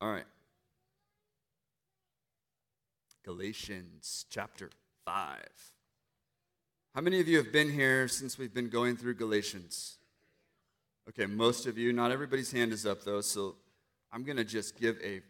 All 0.00 0.10
right. 0.10 0.24
Galatians 3.22 4.24
chapter 4.30 4.70
5. 5.04 5.38
How 6.94 7.02
many 7.02 7.20
of 7.20 7.28
you 7.28 7.36
have 7.36 7.52
been 7.52 7.70
here 7.70 8.08
since 8.08 8.38
we've 8.38 8.54
been 8.54 8.70
going 8.70 8.96
through 8.96 9.14
Galatians? 9.14 9.98
Okay, 11.08 11.26
most 11.26 11.66
of 11.66 11.76
you. 11.76 11.92
Not 11.92 12.12
everybody's 12.12 12.50
hand 12.50 12.72
is 12.72 12.86
up 12.86 13.04
though, 13.04 13.20
so 13.20 13.56
I'm 14.10 14.24
going 14.24 14.38
to 14.38 14.44
just 14.44 14.80
give 14.80 14.96
a 15.04 15.20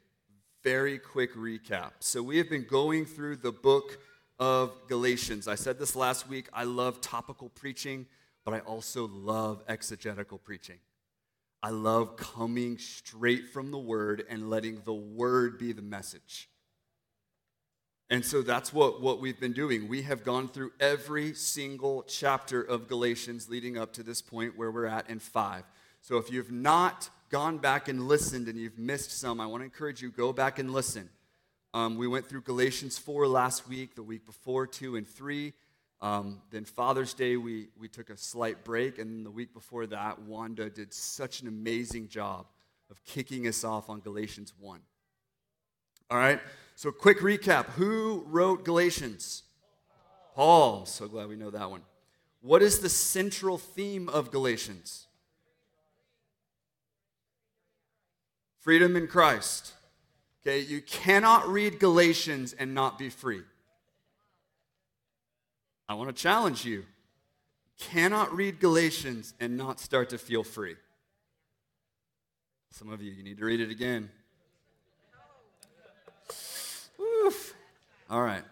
very 0.62 0.98
quick 0.98 1.34
recap. 1.34 1.90
So, 2.00 2.22
we 2.22 2.38
have 2.38 2.48
been 2.48 2.66
going 2.68 3.06
through 3.06 3.36
the 3.36 3.52
book 3.52 3.98
of 4.38 4.72
Galatians. 4.88 5.48
I 5.48 5.54
said 5.54 5.78
this 5.78 5.96
last 5.96 6.28
week. 6.28 6.48
I 6.52 6.64
love 6.64 7.00
topical 7.00 7.48
preaching, 7.48 8.06
but 8.44 8.54
I 8.54 8.60
also 8.60 9.08
love 9.08 9.62
exegetical 9.68 10.38
preaching. 10.38 10.78
I 11.62 11.70
love 11.70 12.16
coming 12.16 12.78
straight 12.78 13.48
from 13.48 13.70
the 13.70 13.78
word 13.78 14.24
and 14.28 14.48
letting 14.48 14.80
the 14.84 14.94
word 14.94 15.58
be 15.58 15.72
the 15.72 15.82
message. 15.82 16.48
And 18.08 18.24
so 18.24 18.42
that's 18.42 18.72
what, 18.72 19.00
what 19.00 19.20
we've 19.20 19.38
been 19.38 19.52
doing. 19.52 19.86
We 19.86 20.02
have 20.02 20.24
gone 20.24 20.48
through 20.48 20.72
every 20.80 21.32
single 21.34 22.02
chapter 22.02 22.60
of 22.60 22.88
Galatians 22.88 23.48
leading 23.48 23.78
up 23.78 23.92
to 23.92 24.02
this 24.02 24.20
point 24.20 24.58
where 24.58 24.70
we're 24.70 24.86
at 24.86 25.08
in 25.08 25.20
five. 25.20 25.64
So 26.00 26.16
if 26.16 26.30
you've 26.32 26.50
not 26.50 27.08
gone 27.28 27.58
back 27.58 27.88
and 27.88 28.08
listened 28.08 28.48
and 28.48 28.58
you've 28.58 28.78
missed 28.78 29.16
some, 29.16 29.40
I 29.40 29.46
want 29.46 29.60
to 29.60 29.64
encourage 29.64 30.02
you 30.02 30.10
go 30.10 30.32
back 30.32 30.58
and 30.58 30.72
listen. 30.72 31.08
Um, 31.72 31.96
we 31.96 32.08
went 32.08 32.26
through 32.26 32.40
Galatians 32.40 32.98
4 32.98 33.28
last 33.28 33.68
week, 33.68 33.94
the 33.94 34.02
week 34.02 34.26
before 34.26 34.66
2 34.66 34.96
and 34.96 35.06
3. 35.06 35.52
Um, 36.02 36.40
then 36.50 36.64
Father's 36.64 37.12
Day, 37.12 37.36
we, 37.36 37.68
we 37.78 37.88
took 37.88 38.10
a 38.10 38.16
slight 38.16 38.64
break. 38.64 38.98
And 38.98 39.24
the 39.24 39.30
week 39.30 39.52
before 39.52 39.86
that, 39.86 40.20
Wanda 40.22 40.70
did 40.70 40.92
such 40.92 41.42
an 41.42 41.48
amazing 41.48 42.08
job 42.08 42.46
of 42.90 43.04
kicking 43.04 43.46
us 43.46 43.64
off 43.64 43.90
on 43.90 44.00
Galatians 44.00 44.52
1. 44.58 44.80
All 46.10 46.18
right? 46.18 46.40
So, 46.74 46.90
quick 46.90 47.18
recap 47.18 47.66
who 47.66 48.24
wrote 48.26 48.64
Galatians? 48.64 49.42
Paul. 50.34 50.86
So 50.86 51.06
glad 51.06 51.28
we 51.28 51.36
know 51.36 51.50
that 51.50 51.70
one. 51.70 51.82
What 52.40 52.62
is 52.62 52.78
the 52.78 52.88
central 52.88 53.58
theme 53.58 54.08
of 54.08 54.30
Galatians? 54.30 55.06
Freedom 58.60 58.96
in 58.96 59.06
Christ. 59.06 59.74
Okay, 60.42 60.60
you 60.60 60.80
cannot 60.80 61.46
read 61.48 61.78
Galatians 61.78 62.54
and 62.54 62.74
not 62.74 62.98
be 62.98 63.10
free. 63.10 63.42
I 65.90 65.94
want 65.94 66.08
to 66.08 66.14
challenge 66.14 66.64
you. 66.64 66.84
Cannot 67.76 68.32
read 68.32 68.60
Galatians 68.60 69.34
and 69.40 69.56
not 69.56 69.80
start 69.80 70.10
to 70.10 70.18
feel 70.18 70.44
free. 70.44 70.76
Some 72.70 72.92
of 72.92 73.02
you, 73.02 73.10
you 73.10 73.24
need 73.24 73.38
to 73.38 73.44
read 73.44 73.58
it 73.58 73.72
again. 73.72 74.08
Oof. 77.00 77.56
All 78.08 78.22
right. 78.22 78.44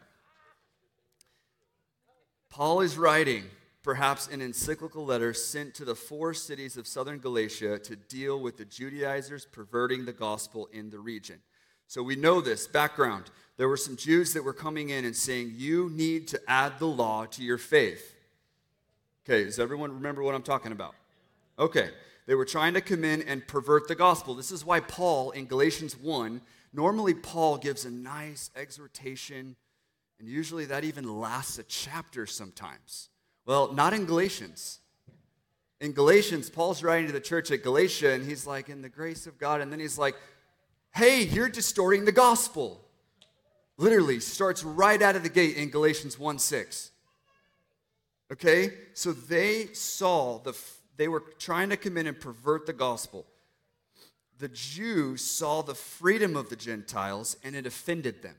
Paul 2.50 2.80
is 2.80 2.98
writing 2.98 3.44
perhaps 3.84 4.26
an 4.26 4.40
encyclical 4.40 5.04
letter 5.04 5.32
sent 5.32 5.74
to 5.76 5.84
the 5.84 5.94
four 5.94 6.34
cities 6.34 6.76
of 6.76 6.88
southern 6.88 7.20
Galatia 7.20 7.78
to 7.78 7.94
deal 7.94 8.40
with 8.40 8.56
the 8.56 8.64
Judaizers 8.64 9.46
perverting 9.46 10.06
the 10.06 10.12
gospel 10.12 10.68
in 10.72 10.90
the 10.90 10.98
region. 10.98 11.38
So 11.88 12.02
we 12.02 12.14
know 12.16 12.40
this 12.40 12.66
background. 12.68 13.24
There 13.56 13.68
were 13.68 13.76
some 13.76 13.96
Jews 13.96 14.34
that 14.34 14.44
were 14.44 14.52
coming 14.52 14.90
in 14.90 15.04
and 15.04 15.16
saying, 15.16 15.54
You 15.56 15.90
need 15.90 16.28
to 16.28 16.40
add 16.46 16.78
the 16.78 16.86
law 16.86 17.24
to 17.26 17.42
your 17.42 17.58
faith. 17.58 18.14
Okay, 19.26 19.44
does 19.44 19.58
everyone 19.58 19.92
remember 19.92 20.22
what 20.22 20.34
I'm 20.34 20.42
talking 20.42 20.70
about? 20.70 20.94
Okay, 21.58 21.90
they 22.26 22.34
were 22.34 22.44
trying 22.44 22.74
to 22.74 22.80
come 22.80 23.04
in 23.04 23.22
and 23.22 23.46
pervert 23.46 23.88
the 23.88 23.94
gospel. 23.94 24.34
This 24.34 24.52
is 24.52 24.64
why 24.64 24.80
Paul 24.80 25.32
in 25.32 25.46
Galatians 25.46 25.96
1 25.96 26.40
Normally, 26.72 27.14
Paul 27.14 27.56
gives 27.56 27.84
a 27.84 27.90
nice 27.90 28.50
exhortation, 28.54 29.56
and 30.18 30.28
usually 30.28 30.66
that 30.66 30.84
even 30.84 31.18
lasts 31.18 31.58
a 31.58 31.62
chapter 31.62 32.26
sometimes. 32.26 33.08
Well, 33.46 33.72
not 33.72 33.94
in 33.94 34.04
Galatians. 34.04 34.80
In 35.80 35.92
Galatians, 35.92 36.50
Paul's 36.50 36.82
writing 36.82 37.06
to 37.06 37.12
the 37.12 37.20
church 37.20 37.50
at 37.50 37.62
Galatia, 37.62 38.10
and 38.10 38.24
he's 38.24 38.46
like, 38.46 38.68
In 38.68 38.82
the 38.82 38.88
grace 38.88 39.26
of 39.26 39.38
God, 39.38 39.60
and 39.60 39.72
then 39.72 39.80
he's 39.80 39.96
like, 39.96 40.14
Hey, 40.94 41.22
you're 41.22 41.48
distorting 41.48 42.04
the 42.04 42.12
gospel. 42.12 42.80
Literally 43.76 44.20
starts 44.20 44.64
right 44.64 45.00
out 45.00 45.16
of 45.16 45.22
the 45.22 45.28
gate 45.28 45.56
in 45.56 45.70
Galatians 45.70 46.18
1 46.18 46.38
6. 46.38 46.90
Okay? 48.32 48.72
So 48.94 49.12
they 49.12 49.66
saw 49.72 50.38
the, 50.38 50.56
they 50.96 51.08
were 51.08 51.22
trying 51.38 51.70
to 51.70 51.76
come 51.76 51.96
in 51.96 52.06
and 52.06 52.18
pervert 52.18 52.66
the 52.66 52.72
gospel 52.72 53.26
the 54.38 54.48
Jews 54.48 55.22
saw 55.22 55.62
the 55.62 55.74
freedom 55.74 56.36
of 56.36 56.48
the 56.48 56.56
Gentiles 56.56 57.36
and 57.42 57.56
it 57.56 57.66
offended 57.66 58.22
them. 58.22 58.36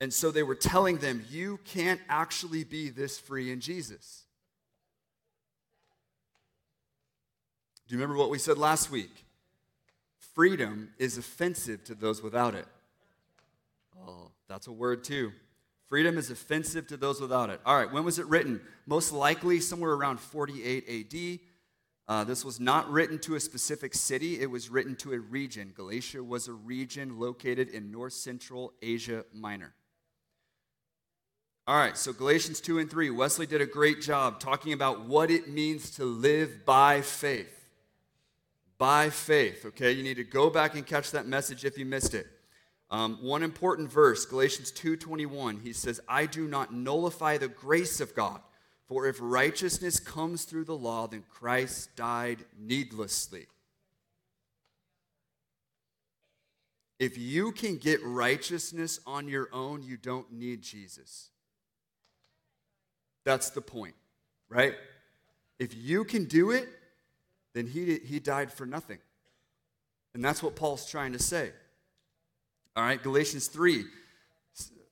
And 0.00 0.12
so 0.12 0.30
they 0.30 0.42
were 0.42 0.54
telling 0.54 0.98
them, 0.98 1.24
You 1.30 1.60
can't 1.64 2.00
actually 2.08 2.64
be 2.64 2.90
this 2.90 3.18
free 3.18 3.50
in 3.50 3.60
Jesus. 3.60 4.24
Do 7.88 7.94
you 7.94 8.00
remember 8.00 8.18
what 8.18 8.30
we 8.30 8.38
said 8.38 8.58
last 8.58 8.90
week? 8.90 9.25
Freedom 10.36 10.90
is 10.98 11.16
offensive 11.16 11.82
to 11.84 11.94
those 11.94 12.22
without 12.22 12.54
it. 12.54 12.66
Oh, 13.98 14.30
that's 14.50 14.66
a 14.66 14.72
word 14.72 15.02
too. 15.02 15.32
Freedom 15.88 16.18
is 16.18 16.30
offensive 16.30 16.86
to 16.88 16.98
those 16.98 17.22
without 17.22 17.48
it. 17.48 17.58
All 17.64 17.74
right, 17.74 17.90
when 17.90 18.04
was 18.04 18.18
it 18.18 18.26
written? 18.26 18.60
Most 18.84 19.12
likely 19.12 19.60
somewhere 19.60 19.92
around 19.92 20.20
48 20.20 21.14
AD. 21.14 21.38
Uh, 22.06 22.24
this 22.24 22.44
was 22.44 22.60
not 22.60 22.90
written 22.92 23.18
to 23.20 23.34
a 23.34 23.40
specific 23.40 23.94
city, 23.94 24.38
it 24.38 24.50
was 24.50 24.68
written 24.68 24.94
to 24.96 25.14
a 25.14 25.18
region. 25.18 25.72
Galatia 25.74 26.22
was 26.22 26.48
a 26.48 26.52
region 26.52 27.18
located 27.18 27.70
in 27.70 27.90
north 27.90 28.12
central 28.12 28.74
Asia 28.82 29.24
Minor. 29.32 29.72
All 31.66 31.78
right, 31.78 31.96
so 31.96 32.12
Galatians 32.12 32.60
2 32.60 32.78
and 32.78 32.90
3, 32.90 33.08
Wesley 33.08 33.46
did 33.46 33.62
a 33.62 33.66
great 33.66 34.02
job 34.02 34.38
talking 34.38 34.74
about 34.74 35.06
what 35.06 35.30
it 35.30 35.48
means 35.48 35.92
to 35.92 36.04
live 36.04 36.66
by 36.66 37.00
faith. 37.00 37.55
By 38.78 39.10
faith, 39.10 39.64
okay? 39.66 39.92
You 39.92 40.02
need 40.02 40.16
to 40.16 40.24
go 40.24 40.50
back 40.50 40.74
and 40.74 40.86
catch 40.86 41.10
that 41.12 41.26
message 41.26 41.64
if 41.64 41.78
you 41.78 41.86
missed 41.86 42.14
it. 42.14 42.26
Um, 42.90 43.18
one 43.22 43.42
important 43.42 43.90
verse, 43.90 44.24
Galatians 44.26 44.70
2:21, 44.70 45.60
he 45.60 45.72
says, 45.72 46.00
"I 46.08 46.26
do 46.26 46.46
not 46.46 46.72
nullify 46.72 47.38
the 47.38 47.48
grace 47.48 48.00
of 48.00 48.14
God." 48.14 48.42
For 48.86 49.06
if 49.06 49.18
righteousness 49.20 49.98
comes 49.98 50.44
through 50.44 50.64
the 50.64 50.76
law, 50.76 51.08
then 51.08 51.24
Christ 51.28 51.96
died 51.96 52.46
needlessly. 52.56 53.48
If 56.98 57.18
you 57.18 57.52
can 57.52 57.76
get 57.76 58.00
righteousness 58.02 59.00
on 59.04 59.28
your 59.28 59.48
own, 59.52 59.82
you 59.82 59.96
don't 59.96 60.32
need 60.32 60.62
Jesus. 60.62 61.30
That's 63.24 63.50
the 63.50 63.60
point, 63.60 63.96
right? 64.48 64.76
If 65.58 65.74
you 65.74 66.04
can 66.04 66.24
do 66.24 66.52
it, 66.52 66.68
then 67.56 67.66
he, 67.66 67.98
he 67.98 68.20
died 68.20 68.52
for 68.52 68.66
nothing. 68.66 68.98
And 70.14 70.24
that's 70.24 70.42
what 70.42 70.56
Paul's 70.56 70.88
trying 70.88 71.12
to 71.12 71.18
say. 71.18 71.50
All 72.76 72.84
right, 72.84 73.02
Galatians 73.02 73.48
3 73.48 73.84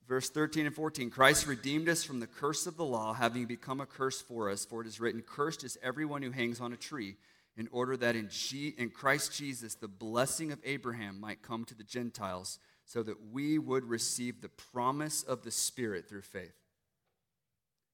Verse 0.06 0.28
13 0.28 0.66
and 0.66 0.74
14 0.74 1.08
Christ 1.10 1.46
redeemed 1.46 1.88
us 1.88 2.04
from 2.04 2.20
the 2.20 2.26
curse 2.26 2.66
of 2.66 2.76
the 2.76 2.84
law, 2.84 3.14
having 3.14 3.46
become 3.46 3.80
a 3.80 3.86
curse 3.86 4.20
for 4.20 4.50
us. 4.50 4.64
For 4.64 4.82
it 4.82 4.86
is 4.86 5.00
written, 5.00 5.22
Cursed 5.22 5.64
is 5.64 5.78
everyone 5.82 6.22
who 6.22 6.30
hangs 6.30 6.60
on 6.60 6.72
a 6.72 6.76
tree, 6.76 7.16
in 7.56 7.68
order 7.72 7.96
that 7.96 8.16
in, 8.16 8.28
G- 8.30 8.74
in 8.76 8.90
Christ 8.90 9.34
Jesus 9.34 9.74
the 9.74 9.88
blessing 9.88 10.52
of 10.52 10.60
Abraham 10.64 11.18
might 11.18 11.42
come 11.42 11.64
to 11.64 11.74
the 11.74 11.84
Gentiles, 11.84 12.58
so 12.84 13.02
that 13.02 13.32
we 13.32 13.58
would 13.58 13.84
receive 13.84 14.42
the 14.42 14.50
promise 14.50 15.22
of 15.22 15.42
the 15.42 15.50
Spirit 15.50 16.06
through 16.06 16.22
faith. 16.22 16.54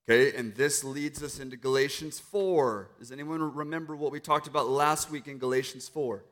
Okay, 0.08 0.36
and 0.36 0.54
this 0.54 0.82
leads 0.82 1.22
us 1.22 1.38
into 1.38 1.56
Galatians 1.56 2.18
4. 2.18 2.90
Does 2.98 3.12
anyone 3.12 3.54
remember 3.54 3.94
what 3.94 4.12
we 4.12 4.18
talked 4.18 4.48
about 4.48 4.68
last 4.68 5.10
week 5.10 5.28
in 5.28 5.38
Galatians 5.38 5.88
4? 5.88 6.24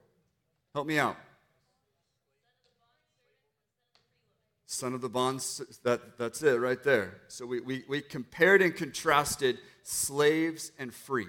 Help 0.74 0.86
me 0.86 0.98
out. 0.98 1.16
Son 4.66 4.92
of 4.92 5.00
the 5.00 5.08
bonds, 5.08 5.62
that, 5.82 6.18
that's 6.18 6.42
it 6.42 6.60
right 6.60 6.82
there. 6.82 7.22
So 7.28 7.46
we, 7.46 7.60
we, 7.60 7.84
we 7.88 8.02
compared 8.02 8.60
and 8.60 8.76
contrasted 8.76 9.58
slaves 9.82 10.72
and 10.78 10.92
free, 10.92 11.28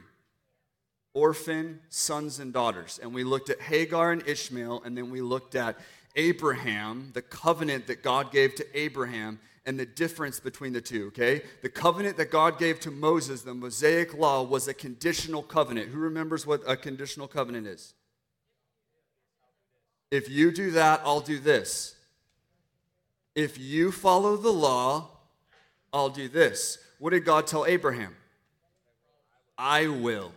orphan, 1.14 1.80
sons 1.88 2.40
and 2.40 2.52
daughters. 2.52 3.00
And 3.02 3.14
we 3.14 3.24
looked 3.24 3.50
at 3.50 3.62
Hagar 3.62 4.12
and 4.12 4.28
Ishmael, 4.28 4.82
and 4.84 4.98
then 4.98 5.10
we 5.10 5.22
looked 5.22 5.56
at 5.56 5.78
Abraham, 6.18 7.12
the 7.14 7.22
covenant 7.22 7.88
that 7.88 8.04
God 8.04 8.32
gave 8.34 8.56
to 8.56 8.66
Abraham, 8.78 9.40
and 9.66 9.80
the 9.80 9.86
difference 9.86 10.40
between 10.40 10.74
the 10.74 10.82
two, 10.82 11.08
okay? 11.08 11.44
The 11.62 11.70
covenant 11.70 12.18
that 12.18 12.32
God 12.32 12.58
gave 12.58 12.80
to 12.82 12.92
Moses, 12.92 13.42
the 13.42 13.54
Mosaic 13.54 14.14
law, 14.14 14.44
was 14.44 14.68
a 14.68 14.74
conditional 14.74 15.44
covenant. 15.44 15.90
Who 15.90 16.00
remembers 16.00 16.46
what 16.48 16.62
a 16.68 16.76
conditional 16.76 17.28
covenant 17.28 17.68
is? 17.68 17.94
If 20.12 20.30
you 20.30 20.52
do 20.52 20.72
that, 20.72 21.02
I'll 21.04 21.20
do 21.20 21.40
this. 21.40 21.96
If 23.36 23.60
you 23.60 23.92
follow 23.92 24.38
the 24.38 24.52
law, 24.52 25.10
I'll 25.94 26.10
do 26.10 26.28
this. 26.28 26.78
What 26.98 27.12
did 27.12 27.26
God 27.26 27.48
tell 27.48 27.66
Abraham? 27.66 28.16
I 29.58 29.88
will. 29.88 30.32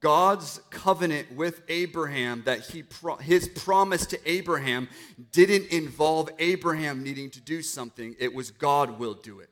God's 0.00 0.60
covenant 0.70 1.32
with 1.32 1.62
Abraham, 1.68 2.42
that 2.46 2.60
he 2.60 2.82
pro- 2.82 3.16
his 3.16 3.48
promise 3.48 4.06
to 4.06 4.30
Abraham 4.30 4.88
didn't 5.30 5.66
involve 5.66 6.30
Abraham 6.38 7.02
needing 7.02 7.30
to 7.30 7.40
do 7.40 7.62
something, 7.62 8.16
it 8.18 8.32
was 8.32 8.50
God 8.50 8.98
will 8.98 9.14
do 9.14 9.40
it. 9.40 9.50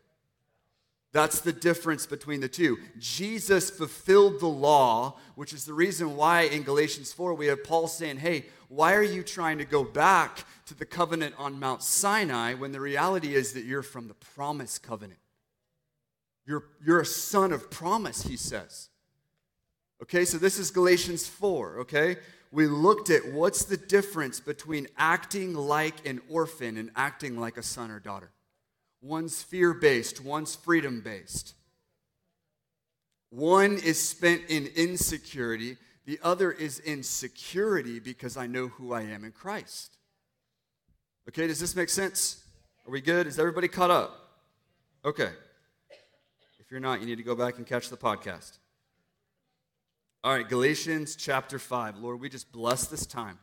That's 1.12 1.41
the 1.41 1.53
difference 1.53 2.06
between 2.06 2.41
the 2.41 2.49
two. 2.49 2.79
Jesus 2.99 3.71
fulfilled 3.71 4.41
the 4.41 4.47
law, 4.47 5.17
which 5.37 5.53
is 5.53 5.65
the 5.65 5.73
reason 5.73 6.17
why 6.17 6.43
in 6.43 6.62
Galatians 6.62 7.12
4 7.12 7.35
we 7.35 7.47
have 7.47 7.65
Paul 7.65 7.89
saying, 7.89 8.19
Hey, 8.19 8.47
why 8.69 8.95
are 8.95 9.03
you 9.03 9.23
trying 9.23 9.59
to 9.59 9.65
go 9.65 9.83
back 9.85 10.45
to 10.67 10.75
the 10.75 10.85
covenant 10.85 11.35
on 11.39 11.59
Mount 11.59 11.83
Sinai 11.83 12.53
when 12.55 12.73
the 12.73 12.81
reality 12.81 13.35
is 13.35 13.55
that 13.55 13.65
you're 13.65 13.83
from 13.83 14.09
the 14.09 14.15
promise 14.15 14.79
covenant? 14.79 15.21
You're, 16.47 16.65
you're 16.85 17.00
a 17.00 17.06
son 17.06 17.53
of 17.53 17.71
promise, 17.71 18.23
he 18.23 18.37
says. 18.37 18.91
Okay, 20.03 20.25
so 20.25 20.39
this 20.39 20.59
is 20.59 20.71
Galatians 20.71 21.27
4, 21.27 21.81
okay? 21.81 22.17
We 22.53 22.67
looked 22.67 23.11
at 23.11 23.33
what's 23.33 23.65
the 23.65 23.77
difference 23.77 24.41
between 24.41 24.87
acting 24.97 25.55
like 25.55 26.06
an 26.06 26.21
orphan 26.31 26.77
and 26.77 26.91
acting 26.95 27.39
like 27.39 27.56
a 27.56 27.62
son 27.62 27.91
or 27.91 27.99
daughter. 27.99 28.31
One's 29.03 29.43
fear 29.43 29.75
based, 29.75 30.23
one's 30.25 30.55
freedom 30.55 31.00
based. 31.00 31.55
One 33.31 33.73
is 33.73 34.00
spent 34.00 34.43
in 34.49 34.69
insecurity, 34.77 35.77
the 36.06 36.19
other 36.23 36.50
is 36.50 36.79
in 36.79 37.03
security 37.03 37.99
because 37.99 38.37
I 38.37 38.47
know 38.47 38.69
who 38.69 38.93
I 38.93 39.03
am 39.03 39.25
in 39.25 39.33
Christ. 39.33 39.99
Okay, 41.29 41.47
does 41.47 41.61
this 41.61 41.77
make 41.77 41.91
sense? 41.91 42.43
Are 42.87 42.91
we 42.91 43.03
good? 43.03 43.27
Is 43.27 43.39
everybody 43.39 43.69
caught 43.69 43.91
up? 43.91 44.19
Okay. 45.05 45.31
If 46.59 46.71
you're 46.71 46.81
not, 46.81 47.00
you 47.00 47.06
need 47.06 47.17
to 47.17 47.23
go 47.23 47.35
back 47.35 47.59
and 47.59 47.67
catch 47.67 47.91
the 47.91 47.97
podcast. 47.99 48.59
All 50.25 50.35
right, 50.35 50.49
Galatians 50.49 51.15
chapter 51.15 51.61
5. 51.61 51.99
Lord, 51.99 52.19
we 52.19 52.29
just 52.29 52.50
bless 52.50 52.87
this 52.88 53.06
time. 53.06 53.38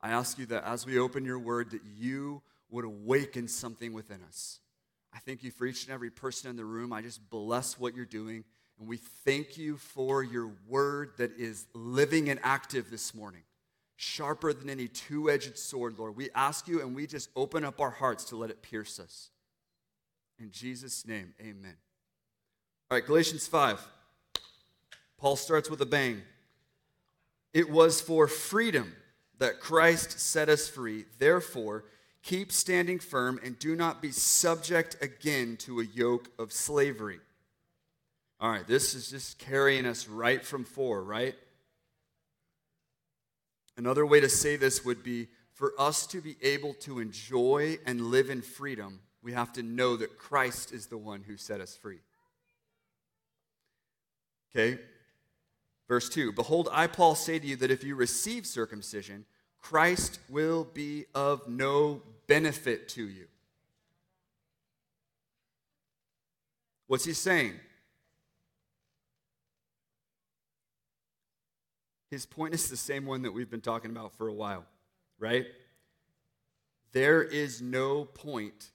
I 0.00 0.10
ask 0.10 0.38
you 0.38 0.46
that 0.46 0.64
as 0.64 0.86
we 0.86 0.96
open 0.96 1.24
your 1.24 1.40
word, 1.40 1.72
that 1.72 1.82
you 1.98 2.40
would 2.70 2.84
awaken 2.84 3.48
something 3.48 3.92
within 3.92 4.20
us. 4.22 4.60
I 5.12 5.18
thank 5.18 5.42
you 5.42 5.50
for 5.50 5.66
each 5.66 5.86
and 5.86 5.92
every 5.92 6.10
person 6.10 6.50
in 6.50 6.56
the 6.56 6.64
room. 6.64 6.92
I 6.92 7.02
just 7.02 7.28
bless 7.30 7.80
what 7.80 7.96
you're 7.96 8.04
doing. 8.04 8.44
And 8.78 8.88
we 8.88 8.98
thank 8.98 9.58
you 9.58 9.76
for 9.76 10.22
your 10.22 10.52
word 10.68 11.14
that 11.16 11.32
is 11.36 11.66
living 11.74 12.28
and 12.28 12.38
active 12.44 12.92
this 12.92 13.12
morning, 13.12 13.42
sharper 13.96 14.52
than 14.52 14.70
any 14.70 14.86
two 14.86 15.28
edged 15.28 15.58
sword, 15.58 15.98
Lord. 15.98 16.14
We 16.14 16.28
ask 16.32 16.68
you 16.68 16.80
and 16.80 16.94
we 16.94 17.08
just 17.08 17.28
open 17.34 17.64
up 17.64 17.80
our 17.80 17.90
hearts 17.90 18.22
to 18.26 18.36
let 18.36 18.50
it 18.50 18.62
pierce 18.62 19.00
us. 19.00 19.30
In 20.38 20.52
Jesus' 20.52 21.04
name, 21.04 21.34
amen. 21.40 21.74
All 22.88 22.98
right, 22.98 23.04
Galatians 23.04 23.48
5. 23.48 23.84
Paul 25.18 25.36
starts 25.36 25.68
with 25.68 25.80
a 25.80 25.86
bang. 25.86 26.22
It 27.52 27.70
was 27.70 28.00
for 28.00 28.28
freedom 28.28 28.94
that 29.38 29.60
Christ 29.60 30.18
set 30.20 30.48
us 30.48 30.68
free. 30.68 31.04
Therefore, 31.18 31.84
keep 32.22 32.52
standing 32.52 32.98
firm 32.98 33.40
and 33.44 33.58
do 33.58 33.74
not 33.74 34.00
be 34.00 34.10
subject 34.10 34.96
again 35.02 35.56
to 35.58 35.80
a 35.80 35.84
yoke 35.84 36.30
of 36.38 36.52
slavery. 36.52 37.20
All 38.40 38.50
right, 38.50 38.66
this 38.66 38.94
is 38.94 39.10
just 39.10 39.38
carrying 39.38 39.86
us 39.86 40.06
right 40.06 40.44
from 40.44 40.64
four, 40.64 41.02
right? 41.02 41.34
Another 43.76 44.06
way 44.06 44.20
to 44.20 44.28
say 44.28 44.56
this 44.56 44.84
would 44.84 45.02
be 45.02 45.28
for 45.58 45.72
us 45.76 46.06
to 46.08 46.20
be 46.20 46.36
able 46.40 46.74
to 46.74 47.00
enjoy 47.00 47.78
and 47.84 48.00
live 48.00 48.30
in 48.30 48.42
freedom, 48.42 49.00
we 49.24 49.32
have 49.32 49.52
to 49.54 49.62
know 49.64 49.96
that 49.96 50.16
Christ 50.16 50.72
is 50.72 50.86
the 50.86 50.96
one 50.96 51.24
who 51.26 51.36
set 51.36 51.60
us 51.60 51.76
free. 51.76 51.98
Okay, 54.54 54.78
Verse 55.88 56.08
2 56.10 56.32
Behold, 56.32 56.68
I, 56.70 56.86
Paul, 56.86 57.14
say 57.14 57.38
to 57.38 57.46
you 57.46 57.56
that 57.56 57.70
if 57.70 57.82
you 57.82 57.96
receive 57.96 58.46
circumcision, 58.46 59.24
Christ 59.58 60.20
will 60.28 60.64
be 60.64 61.06
of 61.14 61.48
no 61.48 62.02
benefit 62.26 62.88
to 62.90 63.08
you. 63.08 63.26
What's 66.86 67.04
he 67.04 67.12
saying? 67.12 67.54
His 72.10 72.24
point 72.24 72.54
is 72.54 72.70
the 72.70 72.76
same 72.76 73.04
one 73.04 73.22
that 73.22 73.32
we've 73.32 73.50
been 73.50 73.60
talking 73.60 73.90
about 73.90 74.14
for 74.14 74.28
a 74.28 74.32
while, 74.32 74.64
right? 75.18 75.46
There 76.92 77.22
is 77.22 77.60
no 77.60 78.06
point 78.06 78.70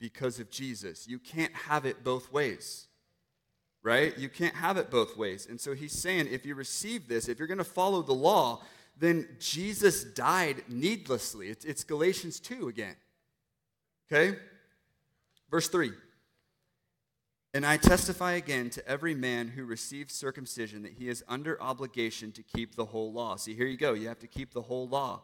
because 0.00 0.40
of 0.40 0.50
Jesus. 0.50 1.06
You 1.06 1.20
can't 1.20 1.54
have 1.54 1.86
it 1.86 2.02
both 2.02 2.32
ways 2.32 2.88
right? 3.82 4.16
You 4.16 4.28
can't 4.28 4.54
have 4.54 4.76
it 4.76 4.90
both 4.90 5.16
ways. 5.16 5.46
And 5.48 5.60
so 5.60 5.74
he's 5.74 5.92
saying 5.92 6.28
if 6.30 6.46
you 6.46 6.54
receive 6.54 7.08
this, 7.08 7.28
if 7.28 7.38
you're 7.38 7.48
going 7.48 7.58
to 7.58 7.64
follow 7.64 8.02
the 8.02 8.12
law, 8.12 8.62
then 8.98 9.28
Jesus 9.38 10.04
died 10.04 10.62
needlessly. 10.68 11.48
It's, 11.48 11.64
it's 11.64 11.84
Galatians 11.84 12.38
2 12.40 12.68
again. 12.68 12.94
Okay? 14.10 14.38
Verse 15.50 15.68
3. 15.68 15.90
And 17.54 17.66
I 17.66 17.76
testify 17.76 18.32
again 18.32 18.70
to 18.70 18.88
every 18.88 19.14
man 19.14 19.48
who 19.48 19.64
receives 19.64 20.14
circumcision 20.14 20.82
that 20.82 20.92
he 20.92 21.08
is 21.08 21.22
under 21.28 21.60
obligation 21.60 22.32
to 22.32 22.42
keep 22.42 22.76
the 22.76 22.86
whole 22.86 23.12
law. 23.12 23.36
See, 23.36 23.54
here 23.54 23.66
you 23.66 23.76
go. 23.76 23.92
You 23.92 24.08
have 24.08 24.20
to 24.20 24.26
keep 24.26 24.54
the 24.54 24.62
whole 24.62 24.88
law. 24.88 25.20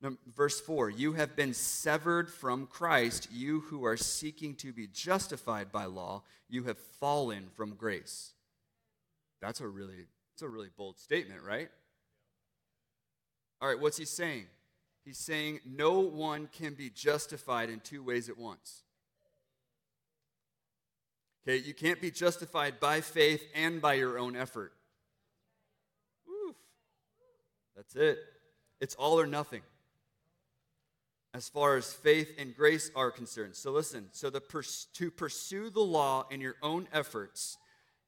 Verse 0.00 0.60
4 0.60 0.90
You 0.90 1.14
have 1.14 1.34
been 1.34 1.54
severed 1.54 2.30
from 2.30 2.66
Christ, 2.66 3.28
you 3.32 3.60
who 3.60 3.84
are 3.84 3.96
seeking 3.96 4.54
to 4.56 4.72
be 4.72 4.86
justified 4.86 5.72
by 5.72 5.86
law, 5.86 6.22
you 6.48 6.64
have 6.64 6.78
fallen 7.00 7.48
from 7.56 7.74
grace. 7.74 8.32
That's 9.40 9.60
a 9.60 9.66
really, 9.66 10.06
that's 10.32 10.42
a 10.42 10.48
really 10.48 10.70
bold 10.76 10.98
statement, 10.98 11.42
right? 11.42 11.68
All 13.60 13.68
right, 13.68 13.78
what's 13.78 13.96
he 13.96 14.04
saying? 14.04 14.46
He's 15.04 15.18
saying 15.18 15.60
no 15.66 16.00
one 16.00 16.48
can 16.52 16.74
be 16.74 16.90
justified 16.90 17.70
in 17.70 17.80
two 17.80 18.02
ways 18.02 18.28
at 18.28 18.38
once. 18.38 18.82
Okay, 21.42 21.56
you 21.56 21.74
can't 21.74 22.00
be 22.00 22.10
justified 22.10 22.78
by 22.78 23.00
faith 23.00 23.42
and 23.54 23.80
by 23.80 23.94
your 23.94 24.18
own 24.18 24.36
effort. 24.36 24.72
Oof. 26.28 26.56
That's 27.74 27.96
it. 27.96 28.18
It's 28.80 28.94
all 28.94 29.18
or 29.18 29.26
nothing 29.26 29.62
as 31.34 31.48
far 31.48 31.76
as 31.76 31.92
faith 31.92 32.34
and 32.38 32.54
grace 32.54 32.90
are 32.96 33.10
concerned. 33.10 33.54
So 33.54 33.70
listen, 33.70 34.08
so 34.12 34.30
the 34.30 34.40
pers- 34.40 34.86
to 34.94 35.10
pursue 35.10 35.70
the 35.70 35.80
law 35.80 36.26
in 36.30 36.40
your 36.40 36.56
own 36.62 36.88
efforts, 36.92 37.58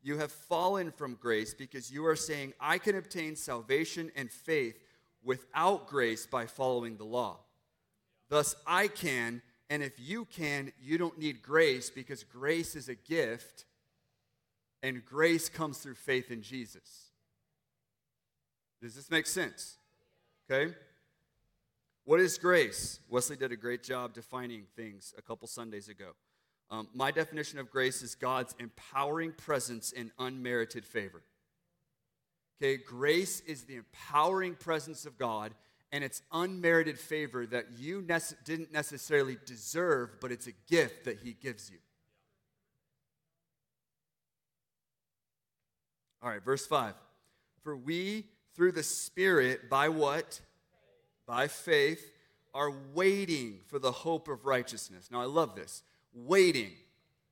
you 0.03 0.19
have 0.19 0.33
fallen 0.33 0.91
from 0.91 1.15
grace 1.15 1.53
because 1.53 1.93
you 1.93 2.07
are 2.07 2.17
saying, 2.17 2.55
I 2.59 2.79
can 2.79 2.97
obtain 2.97 3.37
salvation 3.37 4.11
and 4.17 4.31
faith 4.31 4.77
without 5.23 5.87
grace 5.87 6.27
by 6.27 6.47
following 6.47 6.97
the 6.97 7.05
law. 7.05 7.41
Thus, 8.31 8.55
I 8.67 8.89
can, 8.89 9.43
and 9.69 9.83
if 9.83 9.93
you 9.99 10.25
can, 10.25 10.73
you 10.81 10.97
don't 10.97 11.19
need 11.19 11.43
grace 11.43 11.91
because 11.91 12.25
grace 12.25 12.75
is 12.75 12.89
a 12.89 12.95
gift, 12.95 13.67
and 14.83 15.05
grace 15.05 15.49
comes 15.49 15.79
through 15.79 15.95
faith 15.95 16.31
in 16.31 16.41
Jesus. 16.41 17.11
Does 18.81 18.95
this 18.95 19.11
make 19.11 19.27
sense? 19.27 19.77
Okay? 20.51 20.75
What 22.11 22.19
is 22.19 22.39
grace? 22.39 22.99
Wesley 23.09 23.37
did 23.37 23.53
a 23.53 23.57
great 23.57 23.85
job 23.85 24.15
defining 24.15 24.65
things 24.75 25.15
a 25.17 25.23
couple 25.23 25.47
Sundays 25.47 25.89
ago. 25.89 26.17
Um, 26.69 26.89
my 26.93 27.13
definition 27.13 27.61
of 27.61 27.71
grace 27.71 28.03
is 28.03 28.17
God's 28.17 28.53
empowering 28.59 29.31
presence 29.31 29.93
in 29.93 30.11
unmerited 30.19 30.85
favor. 30.85 31.23
Okay, 32.61 32.79
grace 32.85 33.39
is 33.47 33.63
the 33.63 33.77
empowering 33.77 34.57
presence 34.57 35.07
of 35.07 35.19
God 35.19 35.55
and 35.93 36.03
it's 36.03 36.21
unmerited 36.33 36.99
favor 36.99 37.47
that 37.47 37.67
you 37.79 38.05
didn't 38.45 38.73
necessarily 38.73 39.37
deserve, 39.47 40.17
but 40.21 40.33
it's 40.33 40.49
a 40.49 40.53
gift 40.69 41.05
that 41.05 41.21
He 41.21 41.35
gives 41.35 41.71
you. 41.71 41.79
All 46.21 46.31
right, 46.31 46.45
verse 46.45 46.67
5. 46.67 46.95
For 47.63 47.77
we, 47.77 48.27
through 48.57 48.73
the 48.73 48.83
Spirit, 48.83 49.71
by 49.71 49.89
what? 49.89 50.41
By 51.31 51.47
faith, 51.47 52.13
are 52.53 52.73
waiting 52.93 53.61
for 53.69 53.79
the 53.79 53.93
hope 53.93 54.27
of 54.27 54.47
righteousness. 54.47 55.11
Now, 55.13 55.21
I 55.21 55.27
love 55.27 55.55
this. 55.55 55.85
Waiting. 56.13 56.73